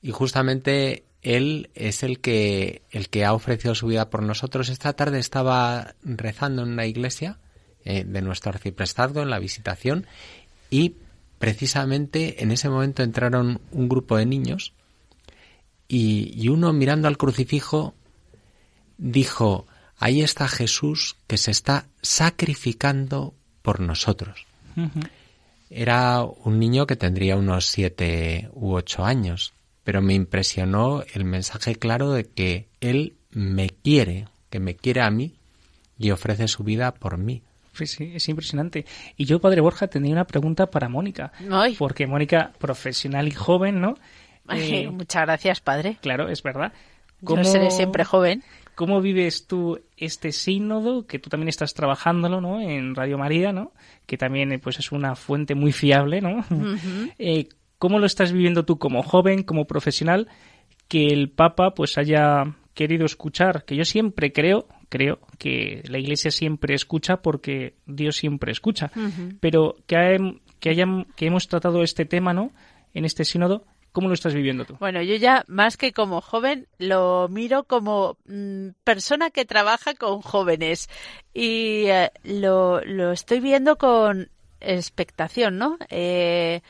y 0.00 0.10
justamente 0.10 1.04
él 1.22 1.70
es 1.74 2.02
el 2.02 2.20
que 2.20 2.82
el 2.90 3.08
que 3.08 3.24
ha 3.24 3.34
ofrecido 3.34 3.74
su 3.74 3.86
vida 3.88 4.10
por 4.10 4.22
nosotros. 4.22 4.68
Esta 4.68 4.92
tarde 4.94 5.18
estaba 5.18 5.94
rezando 6.02 6.62
en 6.62 6.70
una 6.70 6.86
iglesia 6.86 7.38
eh, 7.84 8.04
de 8.04 8.22
nuestro 8.22 8.50
arciprestazgo 8.50 9.22
en 9.22 9.30
la 9.30 9.38
visitación 9.38 10.06
y 10.70 10.96
precisamente 11.42 12.40
en 12.44 12.52
ese 12.52 12.68
momento 12.68 13.02
entraron 13.02 13.60
un 13.72 13.88
grupo 13.88 14.16
de 14.16 14.26
niños 14.26 14.74
y, 15.88 16.32
y 16.40 16.48
uno 16.50 16.72
mirando 16.72 17.08
al 17.08 17.18
crucifijo 17.18 17.94
dijo 18.96 19.66
ahí 19.98 20.22
está 20.22 20.46
Jesús 20.46 21.16
que 21.26 21.38
se 21.38 21.50
está 21.50 21.88
sacrificando 22.00 23.34
por 23.60 23.80
nosotros. 23.80 24.46
Era 25.68 26.22
un 26.22 26.60
niño 26.60 26.86
que 26.86 26.94
tendría 26.94 27.34
unos 27.34 27.66
siete 27.66 28.48
u 28.52 28.74
ocho 28.74 29.04
años, 29.04 29.52
pero 29.82 30.00
me 30.00 30.14
impresionó 30.14 31.02
el 31.12 31.24
mensaje 31.24 31.74
claro 31.74 32.12
de 32.12 32.22
que 32.22 32.68
Él 32.80 33.16
me 33.32 33.68
quiere, 33.68 34.28
que 34.48 34.60
me 34.60 34.76
quiere 34.76 35.00
a 35.00 35.10
mí 35.10 35.34
y 35.98 36.12
ofrece 36.12 36.46
su 36.46 36.62
vida 36.62 36.94
por 36.94 37.18
mí. 37.18 37.42
Es 37.78 38.28
impresionante. 38.28 38.84
Y 39.16 39.24
yo, 39.24 39.40
Padre 39.40 39.60
Borja, 39.60 39.86
tenía 39.88 40.12
una 40.12 40.26
pregunta 40.26 40.70
para 40.70 40.88
Mónica. 40.88 41.32
Porque 41.78 42.06
Mónica, 42.06 42.52
profesional 42.58 43.28
y 43.28 43.32
joven, 43.32 43.80
¿no? 43.80 43.94
Eh, 44.50 44.88
muchas 44.88 45.22
gracias, 45.22 45.60
Padre. 45.60 45.98
Claro, 46.00 46.28
es 46.28 46.42
verdad. 46.42 46.72
¿Cómo... 47.24 47.44
seré 47.44 47.70
siempre 47.70 48.04
joven. 48.04 48.42
¿Cómo 48.74 49.00
vives 49.00 49.46
tú 49.46 49.80
este 49.96 50.32
sínodo, 50.32 51.06
que 51.06 51.18
tú 51.18 51.28
también 51.28 51.48
estás 51.48 51.74
trabajándolo, 51.74 52.40
¿no? 52.40 52.60
En 52.60 52.94
Radio 52.94 53.18
María, 53.18 53.52
¿no? 53.52 53.72
Que 54.06 54.16
también, 54.16 54.58
pues, 54.62 54.78
es 54.78 54.92
una 54.92 55.14
fuente 55.14 55.54
muy 55.54 55.72
fiable, 55.72 56.20
¿no? 56.20 56.44
Eh, 57.18 57.48
¿Cómo 57.78 57.98
lo 57.98 58.06
estás 58.06 58.32
viviendo 58.32 58.64
tú 58.64 58.78
como 58.78 59.02
joven, 59.02 59.42
como 59.42 59.66
profesional, 59.66 60.28
que 60.88 61.08
el 61.08 61.30
Papa, 61.30 61.74
pues, 61.74 61.98
haya 61.98 62.54
querido 62.74 63.04
escuchar? 63.04 63.64
Que 63.64 63.76
yo 63.76 63.84
siempre 63.84 64.32
creo, 64.32 64.66
creo 64.92 65.20
que 65.38 65.82
la 65.88 65.98
Iglesia 65.98 66.30
siempre 66.30 66.74
escucha 66.74 67.22
porque 67.22 67.76
Dios 67.86 68.16
siempre 68.16 68.52
escucha, 68.52 68.92
pero 69.40 69.76
que, 69.86 70.36
que, 70.60 70.68
hayan, 70.68 71.06
que 71.16 71.26
hemos 71.26 71.48
tratado 71.48 71.82
este 71.82 72.04
tema, 72.04 72.34
¿no? 72.34 72.52
En 72.92 73.06
este 73.06 73.24
sínodo 73.24 73.64
¿Cómo 73.92 74.08
lo 74.08 74.14
estás 74.14 74.32
viviendo 74.32 74.64
tú? 74.64 74.76
Bueno, 74.80 75.02
yo 75.02 75.16
ya 75.16 75.44
más 75.48 75.76
que 75.76 75.92
como 75.92 76.22
joven 76.22 76.66
lo 76.78 77.28
miro 77.28 77.64
como 77.64 78.16
mm, 78.24 78.68
persona 78.84 79.28
que 79.28 79.44
trabaja 79.44 79.92
con 79.94 80.22
jóvenes 80.22 80.88
y 81.34 81.84
eh, 81.88 82.10
lo, 82.22 82.80
lo 82.86 83.12
estoy 83.12 83.40
viendo 83.40 83.76
con 83.76 84.30
expectación, 84.60 85.58
¿no? 85.58 85.76
Eh, 85.90 86.62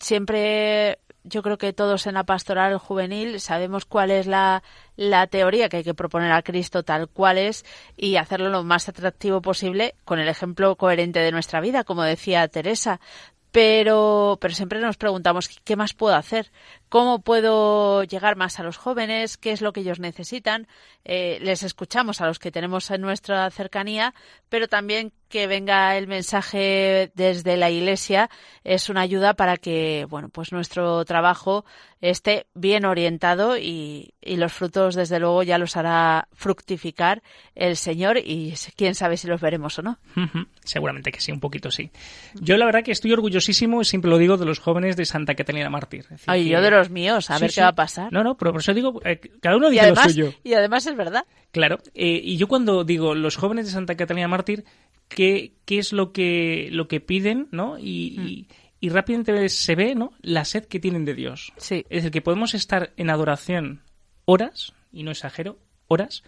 siempre 0.00 1.00
yo 1.24 1.42
creo 1.42 1.58
que 1.58 1.72
todos 1.72 2.06
en 2.06 2.14
la 2.14 2.24
pastoral 2.24 2.78
juvenil 2.78 3.40
sabemos 3.40 3.84
cuál 3.84 4.10
es 4.10 4.26
la, 4.26 4.62
la, 4.96 5.26
teoría 5.26 5.68
que 5.68 5.78
hay 5.78 5.84
que 5.84 5.94
proponer 5.94 6.32
a 6.32 6.42
Cristo 6.42 6.82
tal 6.82 7.08
cual 7.08 7.38
es 7.38 7.64
y 7.96 8.16
hacerlo 8.16 8.48
lo 8.50 8.64
más 8.64 8.88
atractivo 8.88 9.40
posible 9.40 9.94
con 10.04 10.18
el 10.18 10.28
ejemplo 10.28 10.76
coherente 10.76 11.20
de 11.20 11.32
nuestra 11.32 11.60
vida, 11.60 11.84
como 11.84 12.02
decía 12.02 12.46
Teresa. 12.48 13.00
Pero, 13.52 14.38
pero 14.40 14.54
siempre 14.54 14.80
nos 14.80 14.96
preguntamos 14.96 15.50
qué 15.62 15.76
más 15.76 15.92
puedo 15.92 16.14
hacer, 16.14 16.50
cómo 16.88 17.20
puedo 17.20 18.02
llegar 18.02 18.34
más 18.34 18.58
a 18.58 18.62
los 18.62 18.78
jóvenes, 18.78 19.36
qué 19.36 19.52
es 19.52 19.60
lo 19.60 19.74
que 19.74 19.80
ellos 19.80 20.00
necesitan. 20.00 20.66
Eh, 21.04 21.38
les 21.42 21.62
escuchamos 21.62 22.22
a 22.22 22.26
los 22.26 22.38
que 22.38 22.50
tenemos 22.50 22.90
en 22.90 23.02
nuestra 23.02 23.50
cercanía, 23.50 24.14
pero 24.48 24.68
también 24.68 25.12
que 25.32 25.46
venga 25.46 25.96
el 25.96 26.08
mensaje 26.08 27.10
desde 27.14 27.56
la 27.56 27.70
Iglesia 27.70 28.28
es 28.64 28.90
una 28.90 29.00
ayuda 29.00 29.32
para 29.32 29.56
que, 29.56 30.06
bueno, 30.10 30.28
pues 30.28 30.52
nuestro 30.52 31.02
trabajo 31.06 31.64
esté 32.02 32.48
bien 32.52 32.84
orientado 32.84 33.56
y, 33.56 34.12
y 34.20 34.36
los 34.36 34.52
frutos, 34.52 34.94
desde 34.94 35.18
luego, 35.18 35.42
ya 35.42 35.56
los 35.56 35.78
hará 35.78 36.28
fructificar 36.32 37.22
el 37.54 37.76
Señor 37.76 38.18
y 38.18 38.52
quién 38.76 38.94
sabe 38.94 39.16
si 39.16 39.26
los 39.26 39.40
veremos 39.40 39.78
o 39.78 39.82
no. 39.82 39.98
Seguramente 40.64 41.10
que 41.10 41.20
sí, 41.20 41.32
un 41.32 41.40
poquito 41.40 41.70
sí. 41.70 41.90
Yo 42.34 42.58
la 42.58 42.66
verdad 42.66 42.82
que 42.84 42.92
estoy 42.92 43.14
orgullosísimo, 43.14 43.84
siempre 43.84 44.10
lo 44.10 44.18
digo, 44.18 44.36
de 44.36 44.44
los 44.44 44.58
jóvenes 44.58 44.96
de 44.96 45.06
Santa 45.06 45.34
Catalina 45.34 45.70
Mártir. 45.70 46.04
Ay, 46.26 46.50
yo 46.50 46.60
de 46.60 46.70
los 46.70 46.90
míos, 46.90 47.30
a 47.30 47.38
ver 47.38 47.50
qué 47.50 47.62
va 47.62 47.68
a 47.68 47.74
pasar. 47.74 48.12
No, 48.12 48.22
no, 48.22 48.36
pero 48.36 48.52
por 48.52 48.60
eso 48.60 48.74
digo, 48.74 49.00
eh, 49.02 49.18
cada 49.40 49.56
uno 49.56 49.70
dice 49.70 49.88
lo 49.88 49.96
suyo. 49.96 50.34
Y 50.44 50.52
además 50.52 50.86
es 50.86 50.94
verdad. 50.94 51.24
Claro, 51.52 51.78
eh, 51.94 52.20
y 52.22 52.36
yo 52.36 52.48
cuando 52.48 52.84
digo 52.84 53.14
los 53.14 53.36
jóvenes 53.36 53.66
de 53.66 53.72
Santa 53.72 53.94
Catalina 53.94 54.28
Mártir, 54.28 54.64
qué, 55.14 55.54
qué 55.64 55.78
es 55.78 55.92
lo 55.92 56.12
que, 56.12 56.68
lo 56.72 56.88
que 56.88 57.00
piden, 57.00 57.48
¿no? 57.50 57.78
Y, 57.78 58.46
y, 58.80 58.88
rápidamente 58.88 59.48
se 59.48 59.74
ve, 59.74 59.94
¿no? 59.94 60.12
La 60.20 60.44
sed 60.44 60.64
que 60.64 60.80
tienen 60.80 61.04
de 61.04 61.14
Dios. 61.14 61.52
Sí. 61.56 61.84
Es 61.88 61.98
decir, 61.98 62.10
que 62.10 62.22
podemos 62.22 62.54
estar 62.54 62.92
en 62.96 63.10
adoración 63.10 63.82
horas, 64.24 64.72
y 64.92 65.02
no 65.02 65.10
exagero, 65.10 65.58
horas, 65.88 66.22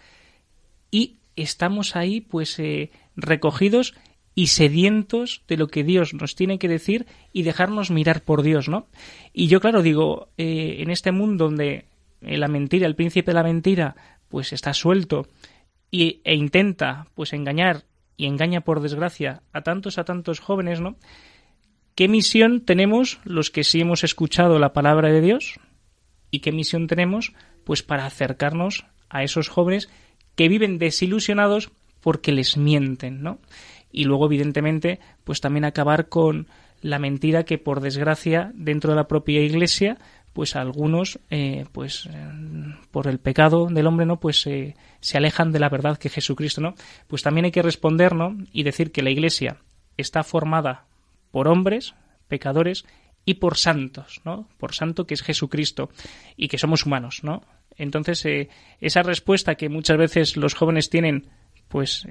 y 0.91 1.19
estamos 1.37 1.97
ahí, 1.97 2.21
pues, 2.21 2.59
eh, 2.59 2.91
recogidos 3.17 3.95
y 4.35 4.49
sedientos 4.49 5.43
de 5.49 5.57
lo 5.57 5.69
que 5.69 5.85
Dios 5.85 6.15
nos 6.15 6.35
tiene 6.35 6.59
que 6.59 6.69
decir 6.69 7.07
y 7.33 7.43
dejarnos 7.43 7.91
mirar 7.91 8.23
por 8.23 8.43
Dios, 8.43 8.69
¿no? 8.69 8.89
Y 9.33 9.49
yo, 9.49 9.61
claro, 9.61 9.83
digo, 9.83 10.29
eh, 10.39 10.77
en 10.81 10.91
este 10.91 11.13
mundo 11.13 11.45
donde 11.45 11.87
la 12.21 12.49
mentira, 12.49 12.87
el 12.87 12.97
príncipe 12.97 13.31
de 13.31 13.35
la 13.35 13.43
mentira, 13.43 13.97
pues 14.29 14.53
está 14.53 14.73
suelto 14.73 15.29
y, 15.91 16.21
e 16.25 16.35
intenta, 16.35 17.07
pues, 17.15 17.33
engañar 17.33 17.85
y 18.17 18.27
engaña 18.27 18.63
por 18.63 18.81
desgracia 18.81 19.43
a 19.53 19.63
tantos 19.63 19.99
a 19.99 20.05
tantos 20.05 20.41
jóvenes, 20.41 20.81
¿no? 20.81 20.97
¿Qué 21.95 22.09
misión 22.09 22.65
tenemos 22.65 23.21
los 23.25 23.51
que 23.51 23.65
sí 23.65 23.81
hemos 23.81 24.03
escuchado 24.03 24.59
la 24.59 24.73
palabra 24.73 25.11
de 25.11 25.21
Dios? 25.21 25.61
¿Y 26.31 26.41
qué 26.41 26.51
misión 26.51 26.87
tenemos 26.87 27.33
pues 27.65 27.83
para 27.83 28.07
acercarnos 28.07 28.87
a 29.09 29.23
esos 29.23 29.49
jóvenes 29.49 29.89
que 30.35 30.49
viven 30.49 30.79
desilusionados 30.79 31.71
porque 32.01 32.33
les 32.33 32.57
mienten, 32.57 33.23
¿no? 33.23 33.39
Y 33.93 34.05
luego 34.05 34.27
evidentemente 34.27 34.99
pues 35.23 35.41
también 35.41 35.65
acabar 35.65 36.09
con 36.09 36.49
la 36.81 36.99
mentira 36.99 37.45
que 37.45 37.59
por 37.59 37.81
desgracia 37.81 38.53
dentro 38.55 38.91
de 38.91 38.97
la 38.97 39.09
propia 39.09 39.41
iglesia 39.41 39.99
pues 40.35 40.57
algunos 40.57 41.21
eh, 41.31 41.65
pues 41.73 42.07
eh, 42.07 42.29
por 42.91 43.07
el 43.07 43.19
pecado 43.19 43.69
del 43.71 43.87
hombre 43.87 44.05
no 44.05 44.19
pues 44.19 44.47
eh, 44.47 44.75
se 45.01 45.17
alejan 45.17 45.53
de 45.53 45.61
la 45.61 45.71
verdad 45.71 45.97
que 45.97 46.11
Jesucristo 46.11 46.61
no 46.61 46.75
pues 47.07 47.23
también 47.23 47.47
hay 47.47 47.53
que 47.53 47.63
responder 47.63 48.15
no 48.15 48.37
y 48.53 48.65
decir 48.65 48.93
que 48.93 49.03
la 49.03 49.11
iglesia 49.11 49.59
está 49.97 50.25
formada 50.25 50.87
por 51.31 51.49
hombres 51.49 51.95
pecadores 52.29 52.85
y 53.25 53.35
por 53.35 53.57
santos 53.57 54.21
no 54.25 54.49
por 54.59 54.75
santo 54.75 55.07
que 55.07 55.15
es 55.15 55.23
Jesucristo 55.23 55.89
y 56.37 56.49
que 56.49 56.59
somos 56.59 56.85
humanos 56.85 57.21
no 57.23 57.43
entonces 57.77 58.27
esa 58.81 59.03
respuesta 59.05 59.55
que 59.55 59.69
muchas 59.69 59.97
veces 59.97 60.37
los 60.37 60.55
jóvenes 60.55 60.91
tienen 60.91 61.29
pues 61.69 62.07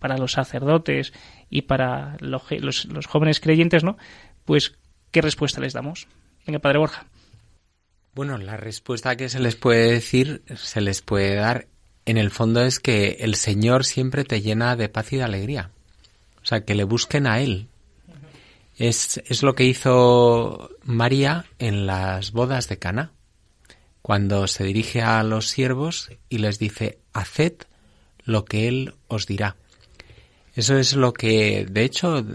para 0.00 0.18
los 0.18 0.32
sacerdotes 0.32 1.12
y 1.50 1.62
para 1.62 2.16
los 2.20 3.06
jóvenes 3.06 3.38
creyentes 3.38 3.84
no 3.84 3.96
pues 4.44 4.76
qué 5.12 5.22
respuesta 5.22 5.60
les 5.60 5.72
damos 5.72 6.08
venga 6.44 6.58
padre 6.58 6.78
Borja 6.78 7.06
bueno, 8.18 8.36
la 8.36 8.56
respuesta 8.56 9.14
que 9.14 9.28
se 9.28 9.38
les 9.38 9.54
puede 9.54 9.92
decir, 9.92 10.42
se 10.56 10.80
les 10.80 11.02
puede 11.02 11.36
dar, 11.36 11.68
en 12.04 12.16
el 12.16 12.32
fondo 12.32 12.64
es 12.64 12.80
que 12.80 13.18
el 13.20 13.36
Señor 13.36 13.84
siempre 13.84 14.24
te 14.24 14.42
llena 14.42 14.74
de 14.74 14.88
paz 14.88 15.12
y 15.12 15.18
de 15.18 15.22
alegría. 15.22 15.70
O 16.42 16.44
sea, 16.44 16.64
que 16.64 16.74
le 16.74 16.82
busquen 16.82 17.28
a 17.28 17.40
Él. 17.40 17.68
Es, 18.76 19.22
es 19.24 19.44
lo 19.44 19.54
que 19.54 19.66
hizo 19.66 20.68
María 20.82 21.44
en 21.60 21.86
las 21.86 22.32
bodas 22.32 22.68
de 22.68 22.80
Cana, 22.80 23.12
cuando 24.02 24.48
se 24.48 24.64
dirige 24.64 25.00
a 25.00 25.22
los 25.22 25.46
siervos 25.46 26.10
y 26.28 26.38
les 26.38 26.58
dice, 26.58 26.98
haced 27.12 27.52
lo 28.24 28.44
que 28.44 28.66
Él 28.66 28.94
os 29.06 29.28
dirá. 29.28 29.54
Eso 30.56 30.76
es 30.76 30.96
lo 30.96 31.12
que, 31.12 31.68
de 31.70 31.84
hecho, 31.84 32.26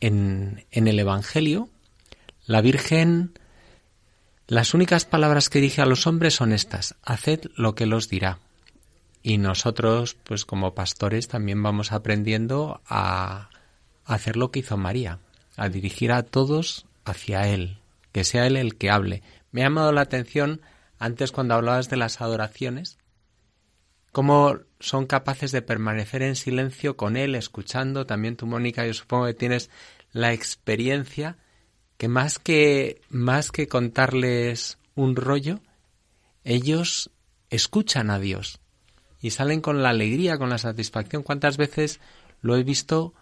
en, 0.00 0.64
en 0.72 0.88
el 0.88 0.98
Evangelio, 0.98 1.68
la 2.44 2.60
Virgen 2.60 3.38
las 4.48 4.72
únicas 4.72 5.04
palabras 5.04 5.50
que 5.50 5.60
dije 5.60 5.82
a 5.82 5.86
los 5.86 6.06
hombres 6.06 6.34
son 6.34 6.54
estas, 6.54 6.94
haced 7.02 7.50
lo 7.54 7.74
que 7.74 7.84
los 7.84 8.08
dirá. 8.08 8.38
Y 9.22 9.36
nosotros, 9.36 10.16
pues 10.24 10.46
como 10.46 10.74
pastores, 10.74 11.28
también 11.28 11.62
vamos 11.62 11.92
aprendiendo 11.92 12.80
a 12.88 13.50
hacer 14.06 14.38
lo 14.38 14.50
que 14.50 14.60
hizo 14.60 14.78
María, 14.78 15.18
a 15.58 15.68
dirigir 15.68 16.12
a 16.12 16.22
todos 16.22 16.86
hacia 17.04 17.46
Él, 17.46 17.76
que 18.10 18.24
sea 18.24 18.46
Él 18.46 18.56
el 18.56 18.76
que 18.76 18.88
hable. 18.88 19.22
Me 19.52 19.60
ha 19.60 19.66
llamado 19.66 19.92
la 19.92 20.00
atención 20.00 20.62
antes 20.98 21.30
cuando 21.30 21.52
hablabas 21.52 21.90
de 21.90 21.98
las 21.98 22.22
adoraciones, 22.22 22.96
cómo 24.12 24.60
son 24.80 25.04
capaces 25.04 25.52
de 25.52 25.60
permanecer 25.60 26.22
en 26.22 26.36
silencio 26.36 26.96
con 26.96 27.18
Él, 27.18 27.34
escuchando. 27.34 28.06
También 28.06 28.36
tú, 28.36 28.46
Mónica, 28.46 28.86
yo 28.86 28.94
supongo 28.94 29.26
que 29.26 29.34
tienes 29.34 29.68
la 30.10 30.32
experiencia 30.32 31.36
que 31.98 32.08
más 32.08 32.38
que 32.38 33.02
más 33.10 33.52
que 33.52 33.68
contarles 33.68 34.78
un 34.94 35.16
rollo, 35.16 35.60
ellos 36.44 37.10
escuchan 37.50 38.10
a 38.10 38.18
Dios 38.18 38.60
y 39.20 39.30
salen 39.30 39.60
con 39.60 39.82
la 39.82 39.90
alegría, 39.90 40.38
con 40.38 40.48
la 40.48 40.58
satisfacción. 40.58 41.22
¿Cuántas 41.22 41.56
veces 41.56 42.00
lo 42.40 42.56
he 42.56 42.62
visto 42.62 43.14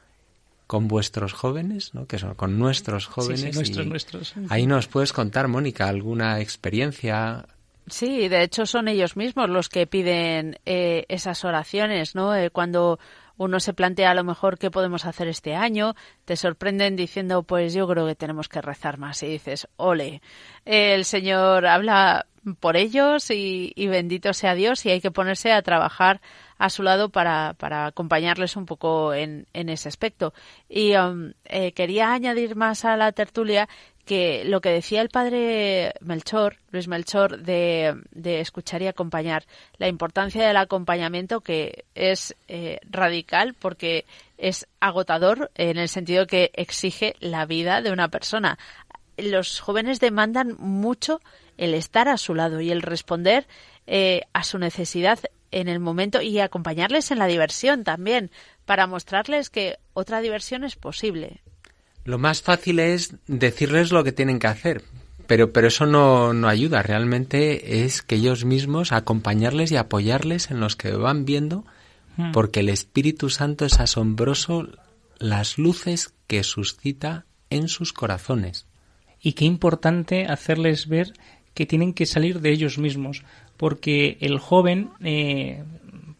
con 0.67 0.89
vuestros 0.89 1.33
jóvenes, 1.33 1.95
¿no? 1.95 2.07
que 2.07 2.19
son 2.19 2.35
con 2.35 2.59
nuestros 2.59 3.07
jóvenes? 3.07 3.41
Sí, 3.41 3.51
nuestros, 3.53 3.87
nuestros. 3.87 4.35
Ahí 4.51 4.67
nos 4.67 4.89
puedes 4.89 5.13
contar, 5.13 5.49
Mónica, 5.49 5.89
alguna 5.89 6.41
experiencia. 6.41 7.47
Sí, 7.87 8.29
de 8.29 8.43
hecho 8.43 8.67
son 8.67 8.89
ellos 8.89 9.17
mismos 9.17 9.49
los 9.49 9.69
que 9.69 9.87
piden 9.87 10.59
eh, 10.67 11.07
esas 11.09 11.45
oraciones, 11.45 12.15
¿no? 12.15 12.35
Eh, 12.35 12.51
cuando 12.51 12.99
uno 13.37 13.61
se 13.61 13.75
plantea 13.75 14.11
a 14.11 14.15
lo 14.15 14.25
mejor 14.25 14.59
qué 14.59 14.71
podemos 14.71 15.05
hacer 15.05 15.29
este 15.29 15.55
año, 15.55 15.95
te 16.25 16.37
sorprenden 16.37 16.97
diciendo, 16.97 17.43
pues 17.43 17.75
yo 17.75 17.87
creo 17.87 18.07
que 18.07 18.15
tenemos 18.15 18.49
que 18.49 18.63
rezar 18.63 18.99
más 18.99 19.23
y 19.23 19.29
dices, 19.29 19.69
ole, 19.77 20.23
el 20.65 21.05
Señor 21.05 21.67
habla 21.67 22.27
por 22.61 22.77
ellos 22.77 23.31
y, 23.31 23.73
bendito 23.89 24.33
sea 24.33 24.55
Dios 24.55 24.87
y 24.87 24.91
hay 24.91 25.01
que 25.01 25.11
ponerse 25.11 25.53
a 25.53 25.63
trabajar 25.63 26.21
a 26.59 26.71
su 26.71 26.83
lado 26.83 27.09
para, 27.09 27.55
para 27.59 27.87
acompañarles 27.87 28.57
un 28.57 28.67
poco 28.67 29.13
en, 29.13 29.47
en 29.53 29.69
ese 29.69 29.89
aspecto. 29.89 30.33
Y 30.69 30.95
um, 30.95 31.33
eh, 31.45 31.73
quería 31.73 32.13
añadir 32.13 32.55
más 32.57 32.85
a 32.85 32.97
la 32.97 33.13
tertulia 33.13 33.69
que 34.07 34.45
lo 34.45 34.61
que 34.61 34.71
decía 34.71 35.03
el 35.03 35.09
padre 35.09 35.93
Melchor, 36.01 36.59
Luis 36.71 36.87
Melchor, 36.87 37.43
de, 37.43 37.97
escuchar 38.41 38.81
y 38.81 38.87
acompañar, 38.87 39.45
la 39.79 39.89
importancia 39.89 40.47
del 40.47 40.57
acompañamiento 40.57 41.41
que 41.41 41.85
es 41.97 42.35
eh, 42.47 42.79
radical 42.89 43.55
porque 43.55 44.07
es 44.39 44.69
agotador 44.79 45.51
en 45.57 45.77
el 45.77 45.89
sentido 45.89 46.29
que 46.29 46.53
exige 46.55 47.17
la 47.19 47.47
vida 47.47 47.83
de 47.83 47.91
una 47.91 48.09
persona. 48.09 48.59
Los 49.17 49.59
jóvenes 49.59 49.99
demandan 49.99 50.55
mucho 50.57 51.21
el 51.59 51.75
estar 51.75 52.09
a 52.09 52.17
su 52.17 52.35
lado 52.35 52.61
y 52.61 52.71
el 52.71 52.83
responder 52.83 53.49
eh, 53.89 54.23
a 54.33 54.45
su 54.45 54.59
necesidad 54.59 55.19
en 55.51 55.69
el 55.69 55.81
momento 55.81 56.23
y 56.23 56.39
acompañarles 56.39 57.11
en 57.11 57.19
la 57.19 57.27
diversión 57.27 57.83
también 57.83 58.31
para 58.67 58.87
mostrarles 58.87 59.51
que 59.51 59.79
otra 59.95 60.21
diversión 60.21 60.63
es 60.63 60.77
posible. 60.77 61.41
Lo 62.07 62.19
más 62.19 62.41
fácil 62.41 62.79
es 62.79 63.17
decirles 63.27 63.91
lo 63.91 64.05
que 64.05 64.13
tienen 64.13 64.39
que 64.39 64.47
hacer, 64.47 64.83
pero, 65.27 65.53
pero 65.53 65.67
eso 65.67 65.87
no, 65.87 66.33
no 66.33 66.49
ayuda. 66.49 66.83
Realmente 66.83 67.85
es 67.85 68.01
que 68.01 68.15
ellos 68.15 68.45
mismos 68.45 68.93
acompañarles 68.93 69.73
y 69.73 69.77
apoyarles 69.77 70.53
en 70.53 70.61
los 70.61 70.77
que 70.77 70.93
van 70.93 71.25
viendo, 71.25 71.65
hmm. 72.17 72.31
porque 72.31 72.61
el 72.61 72.69
Espíritu 72.69 73.29
Santo 73.29 73.65
es 73.65 73.81
asombroso 73.81 74.69
las 75.19 75.59
luces 75.59 76.15
que 76.29 76.45
suscita 76.45 77.27
en 77.51 77.69
sus 77.69 77.93
corazones. 77.93 78.67
y 79.21 79.33
qué 79.33 79.45
importante 79.45 80.27
hacerles 80.27 80.87
ver 80.87 81.13
que 81.55 81.67
tienen 81.67 81.95
que 81.95 82.07
salir 82.07 82.41
de 82.41 82.51
ellos 82.51 82.79
mismos, 82.79 83.25
porque 83.57 84.19
el 84.21 84.39
joven, 84.39 84.91
eh, 85.03 85.65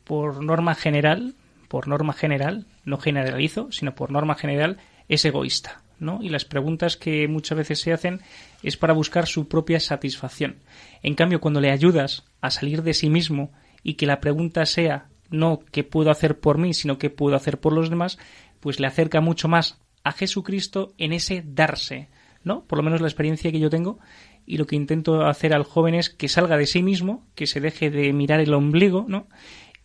por 0.03 0.43
norma 0.43 0.75
general, 0.75 1.35
por 1.69 1.87
norma 1.87 2.15
general, 2.15 2.67
no 2.85 2.97
generalizo, 2.99 3.71
sino 3.71 3.95
por 3.95 4.11
norma 4.11 4.35
general, 4.35 4.79
es 5.09 5.25
egoísta, 5.25 5.83
¿no? 5.99 6.21
Y 6.23 6.29
las 6.29 6.45
preguntas 6.45 6.97
que 6.97 7.29
muchas 7.29 7.59
veces 7.59 7.81
se 7.81 7.93
hacen 7.93 8.21
es 8.63 8.77
para 8.77 8.93
buscar 8.93 9.27
su 9.27 9.49
propia 9.49 9.81
satisfacción. 9.81 10.57
En 11.03 11.15
cambio, 11.15 11.41
cuando 11.41 11.61
le 11.61 11.71
ayudas 11.71 12.25
a 12.41 12.51
salir 12.51 12.83
de 12.83 12.95
sí 12.95 13.11
mismo 13.11 13.53
y 13.83 13.95
que 13.95 14.07
la 14.07 14.21
pregunta 14.21 14.67
sea 14.67 15.09
no 15.31 15.61
qué 15.73 15.85
puedo 15.85 16.11
hacer 16.11 16.39
por 16.39 16.59
mí, 16.59 16.75
sino 16.75 16.99
qué 16.99 17.11
puedo 17.11 17.37
hacer 17.37 17.61
por 17.61 17.73
los 17.73 17.91
demás, 17.91 18.19
pues 18.61 18.81
le 18.81 18.87
acerca 18.87 19.21
mucho 19.21 19.49
más 19.49 19.81
a 20.05 20.13
Jesucristo 20.13 20.95
en 20.99 21.13
ese 21.13 21.43
darse, 21.45 22.09
¿no? 22.45 22.65
Por 22.65 22.79
lo 22.79 22.85
menos 22.85 23.01
la 23.01 23.09
experiencia 23.09 23.51
que 23.51 23.59
yo 23.59 23.71
tengo 23.71 23.99
y 24.47 24.59
lo 24.59 24.67
que 24.67 24.77
intento 24.77 25.27
hacer 25.27 25.53
al 25.53 25.65
joven 25.65 25.95
es 25.95 26.11
que 26.11 26.29
salga 26.29 26.57
de 26.57 26.67
sí 26.67 26.83
mismo, 26.83 27.27
que 27.35 27.47
se 27.47 27.61
deje 27.61 27.91
de 27.91 28.13
mirar 28.13 28.41
el 28.41 28.55
ombligo, 28.55 29.05
¿no? 29.09 29.27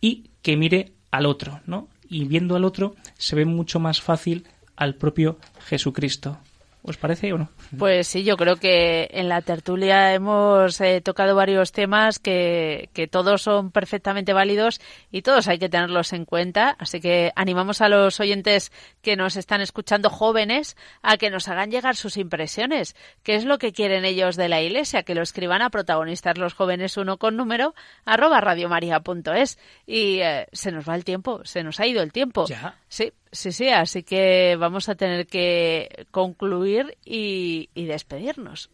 Y 0.00 0.30
que 0.42 0.56
mire 0.56 0.92
al 1.10 1.26
otro, 1.26 1.60
¿no? 1.66 1.88
Y 2.08 2.24
viendo 2.24 2.54
al 2.54 2.64
otro 2.64 2.94
se 3.18 3.36
ve 3.36 3.44
mucho 3.44 3.80
más 3.80 4.00
fácil 4.00 4.46
al 4.76 4.94
propio 4.94 5.38
Jesucristo. 5.66 6.38
¿Os 6.84 6.96
parece 6.96 7.32
o 7.32 7.38
no? 7.38 7.48
Pues 7.78 8.08
sí, 8.08 8.24
yo 8.24 8.36
creo 8.36 8.56
que 8.56 9.08
en 9.12 9.28
la 9.28 9.40
tertulia 9.40 10.14
hemos 10.14 10.80
eh, 10.80 11.00
tocado 11.00 11.36
varios 11.36 11.70
temas 11.70 12.18
que, 12.18 12.88
que, 12.92 13.06
todos 13.06 13.42
son 13.42 13.70
perfectamente 13.70 14.32
válidos 14.32 14.80
y 15.12 15.22
todos 15.22 15.46
hay 15.46 15.60
que 15.60 15.68
tenerlos 15.68 16.12
en 16.12 16.24
cuenta. 16.24 16.74
Así 16.80 17.00
que 17.00 17.30
animamos 17.36 17.82
a 17.82 17.88
los 17.88 18.18
oyentes 18.18 18.72
que 19.00 19.14
nos 19.14 19.36
están 19.36 19.60
escuchando 19.60 20.10
jóvenes 20.10 20.76
a 21.02 21.18
que 21.18 21.30
nos 21.30 21.46
hagan 21.46 21.70
llegar 21.70 21.94
sus 21.94 22.16
impresiones. 22.16 22.96
¿Qué 23.22 23.36
es 23.36 23.44
lo 23.44 23.58
que 23.58 23.72
quieren 23.72 24.04
ellos 24.04 24.34
de 24.34 24.48
la 24.48 24.60
Iglesia? 24.60 25.04
Que 25.04 25.14
lo 25.14 25.22
escriban 25.22 25.62
a 25.62 25.70
protagonistas 25.70 26.36
los 26.36 26.54
jóvenes 26.54 26.96
uno 26.96 27.16
con 27.16 27.36
número 27.36 27.76
arroba 28.04 28.40
radiomaria.es. 28.40 29.56
Y 29.86 30.18
eh, 30.18 30.48
se 30.50 30.72
nos 30.72 30.88
va 30.88 30.96
el 30.96 31.04
tiempo, 31.04 31.44
se 31.44 31.62
nos 31.62 31.78
ha 31.78 31.86
ido 31.86 32.02
el 32.02 32.10
tiempo. 32.10 32.46
Ya. 32.46 32.74
Sí, 32.88 33.12
Sí, 33.32 33.50
sí, 33.50 33.70
así 33.70 34.02
que 34.02 34.56
vamos 34.58 34.90
a 34.90 34.94
tener 34.94 35.26
que 35.26 36.06
concluir 36.10 36.98
y, 37.02 37.70
y 37.74 37.86
despedirnos. 37.86 38.70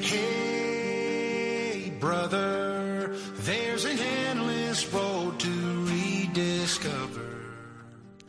Hey, 0.00 1.96
brother, 2.00 3.14
there's 3.44 3.84
an 3.84 3.96
endless 3.96 4.92
road 4.92 5.38
to 5.38 5.48
rediscover. 5.86 7.32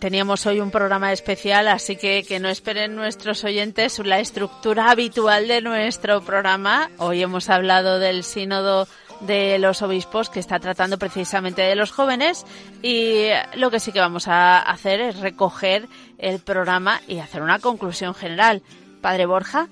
Teníamos 0.03 0.45
hoy 0.45 0.59
un 0.59 0.69
programa 0.69 1.13
especial, 1.13 1.69
así 1.69 1.95
que 1.95 2.25
que 2.27 2.41
no 2.41 2.49
esperen 2.49 2.93
nuestros 2.93 3.45
oyentes 3.45 3.97
la 3.99 4.19
estructura 4.19 4.91
habitual 4.91 5.47
de 5.47 5.61
nuestro 5.61 6.21
programa. 6.21 6.91
Hoy 6.97 7.23
hemos 7.23 7.49
hablado 7.49 7.99
del 7.99 8.25
sínodo 8.25 8.85
de 9.25 9.57
los 9.59 9.81
obispos 9.81 10.29
que 10.29 10.39
está 10.39 10.59
tratando 10.59 10.97
precisamente 10.97 11.61
de 11.61 11.75
los 11.75 11.91
jóvenes 11.91 12.45
y 12.81 13.27
lo 13.55 13.71
que 13.71 13.79
sí 13.79 13.91
que 13.91 13.99
vamos 13.99 14.27
a 14.27 14.59
hacer 14.59 15.01
es 15.01 15.19
recoger 15.19 15.87
el 16.17 16.39
programa 16.39 17.01
y 17.07 17.19
hacer 17.19 17.41
una 17.41 17.59
conclusión 17.59 18.13
general. 18.13 18.61
Padre 19.01 19.25
Borja. 19.25 19.67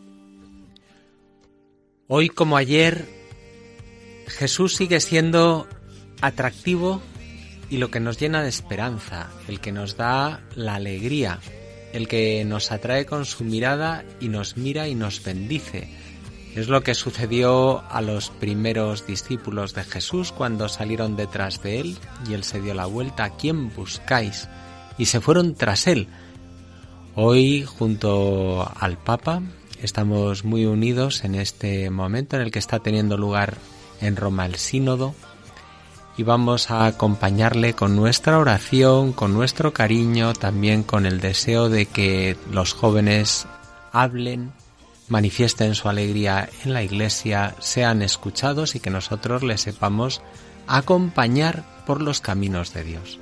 Hoy 2.07 2.29
como 2.29 2.57
ayer, 2.57 3.07
Jesús 4.27 4.75
sigue 4.75 4.99
siendo 4.99 5.67
atractivo 6.21 7.01
y 7.69 7.77
lo 7.77 7.89
que 7.89 8.01
nos 8.01 8.19
llena 8.19 8.43
de 8.43 8.49
esperanza, 8.49 9.29
el 9.47 9.61
que 9.61 9.71
nos 9.71 9.95
da 9.95 10.41
la 10.55 10.75
alegría, 10.75 11.39
el 11.93 12.09
que 12.09 12.43
nos 12.43 12.71
atrae 12.71 13.05
con 13.05 13.25
su 13.25 13.45
mirada 13.45 14.03
y 14.19 14.27
nos 14.27 14.57
mira 14.57 14.89
y 14.89 14.95
nos 14.95 15.23
bendice. 15.23 15.89
Es 16.55 16.67
lo 16.67 16.81
que 16.83 16.95
sucedió 16.95 17.81
a 17.89 18.01
los 18.01 18.29
primeros 18.29 19.07
discípulos 19.07 19.73
de 19.73 19.85
Jesús 19.85 20.33
cuando 20.33 20.67
salieron 20.67 21.15
detrás 21.15 21.63
de 21.63 21.79
él 21.79 21.97
y 22.29 22.33
él 22.33 22.43
se 22.43 22.59
dio 22.59 22.73
la 22.73 22.87
vuelta, 22.87 23.23
¿a 23.23 23.29
quién 23.37 23.73
buscáis? 23.73 24.49
Y 24.97 25.05
se 25.05 25.21
fueron 25.21 25.55
tras 25.55 25.87
él. 25.87 26.07
Hoy, 27.15 27.63
junto 27.63 28.69
al 28.79 28.97
Papa, 28.97 29.41
estamos 29.81 30.43
muy 30.43 30.65
unidos 30.65 31.23
en 31.23 31.35
este 31.35 31.89
momento 31.89 32.35
en 32.35 32.41
el 32.41 32.51
que 32.51 32.59
está 32.59 32.79
teniendo 32.79 33.17
lugar 33.17 33.57
en 34.01 34.17
Roma 34.17 34.45
el 34.45 34.55
sínodo 34.55 35.15
y 36.17 36.23
vamos 36.23 36.69
a 36.69 36.85
acompañarle 36.85 37.73
con 37.73 37.95
nuestra 37.95 38.37
oración, 38.37 39.13
con 39.13 39.33
nuestro 39.33 39.73
cariño, 39.73 40.33
también 40.33 40.83
con 40.83 41.05
el 41.05 41.21
deseo 41.21 41.69
de 41.69 41.85
que 41.85 42.35
los 42.51 42.73
jóvenes 42.73 43.47
hablen, 43.91 44.51
manifiesten 45.11 45.75
su 45.75 45.89
alegría 45.89 46.49
en 46.63 46.73
la 46.73 46.83
iglesia, 46.83 47.53
sean 47.59 48.01
escuchados 48.01 48.75
y 48.75 48.79
que 48.79 48.89
nosotros 48.89 49.43
les 49.43 49.59
sepamos 49.59 50.21
acompañar 50.67 51.83
por 51.85 52.01
los 52.01 52.21
caminos 52.21 52.73
de 52.73 52.85
Dios. 52.85 53.19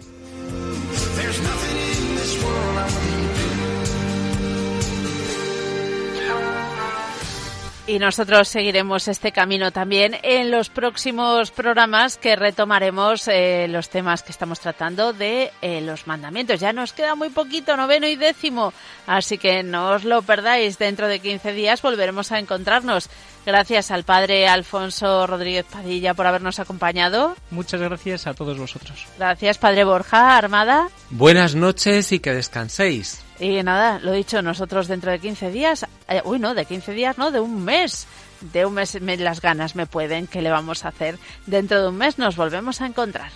Y 7.89 7.97
nosotros 7.97 8.47
seguiremos 8.47 9.07
este 9.07 9.31
camino 9.31 9.71
también 9.71 10.15
en 10.21 10.51
los 10.51 10.69
próximos 10.69 11.49
programas 11.49 12.17
que 12.17 12.35
retomaremos 12.35 13.27
eh, 13.27 13.65
los 13.67 13.89
temas 13.89 14.21
que 14.21 14.31
estamos 14.31 14.59
tratando 14.59 15.11
de 15.11 15.49
eh, 15.63 15.81
los 15.81 16.05
mandamientos. 16.05 16.59
Ya 16.59 16.71
nos 16.71 16.93
queda 16.93 17.15
muy 17.15 17.29
poquito, 17.29 17.75
noveno 17.75 18.05
y 18.05 18.15
décimo, 18.15 18.73
así 19.07 19.39
que 19.39 19.63
no 19.63 19.93
os 19.93 20.03
lo 20.03 20.21
perdáis. 20.21 20.77
Dentro 20.77 21.07
de 21.07 21.17
15 21.17 21.51
días 21.53 21.81
volveremos 21.81 22.31
a 22.31 22.37
encontrarnos. 22.37 23.09
Gracias 23.43 23.89
al 23.89 24.03
padre 24.03 24.47
Alfonso 24.47 25.25
Rodríguez 25.25 25.65
Padilla 25.65 26.13
por 26.13 26.27
habernos 26.27 26.59
acompañado. 26.59 27.35
Muchas 27.49 27.81
gracias 27.81 28.27
a 28.27 28.35
todos 28.35 28.59
vosotros. 28.59 29.07
Gracias, 29.17 29.57
padre 29.57 29.83
Borja 29.83 30.37
Armada. 30.37 30.89
Buenas 31.09 31.55
noches 31.55 32.11
y 32.11 32.19
que 32.19 32.35
descanséis. 32.35 33.23
Y 33.39 33.63
nada, 33.63 33.99
lo 33.99 34.11
dicho, 34.11 34.41
nosotros 34.41 34.87
dentro 34.89 35.11
de 35.11 35.19
15 35.19 35.49
días, 35.49 35.85
eh, 36.09 36.21
uy, 36.25 36.39
no, 36.39 36.53
de 36.53 36.65
15 36.65 36.91
días, 36.91 37.17
no, 37.17 37.31
de 37.31 37.39
un 37.39 37.63
mes, 37.63 38.05
de 38.41 38.65
un 38.65 38.73
mes 38.73 38.99
me, 39.01 39.15
las 39.15 39.39
ganas 39.39 39.75
me 39.75 39.85
pueden, 39.85 40.27
¿qué 40.27 40.41
le 40.41 40.49
vamos 40.49 40.83
a 40.83 40.89
hacer? 40.89 41.17
Dentro 41.45 41.81
de 41.81 41.87
un 41.87 41.97
mes 41.97 42.17
nos 42.17 42.35
volvemos 42.35 42.81
a 42.81 42.85
encontrar. 42.85 43.31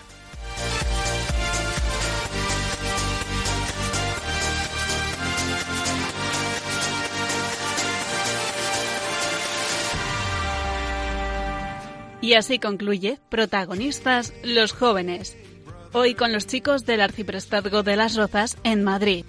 Y 12.19 12.35
así 12.35 12.57
concluye 12.57 13.19
Protagonistas 13.29 14.33
los 14.43 14.71
jóvenes. 14.71 15.37
Hoy 15.91 16.15
con 16.15 16.31
los 16.31 16.47
chicos 16.47 16.85
del 16.85 17.01
Arciprestazgo 17.01 17.83
de 17.83 17.97
las 17.97 18.15
Rozas 18.15 18.57
en 18.63 18.83
Madrid. 18.83 19.25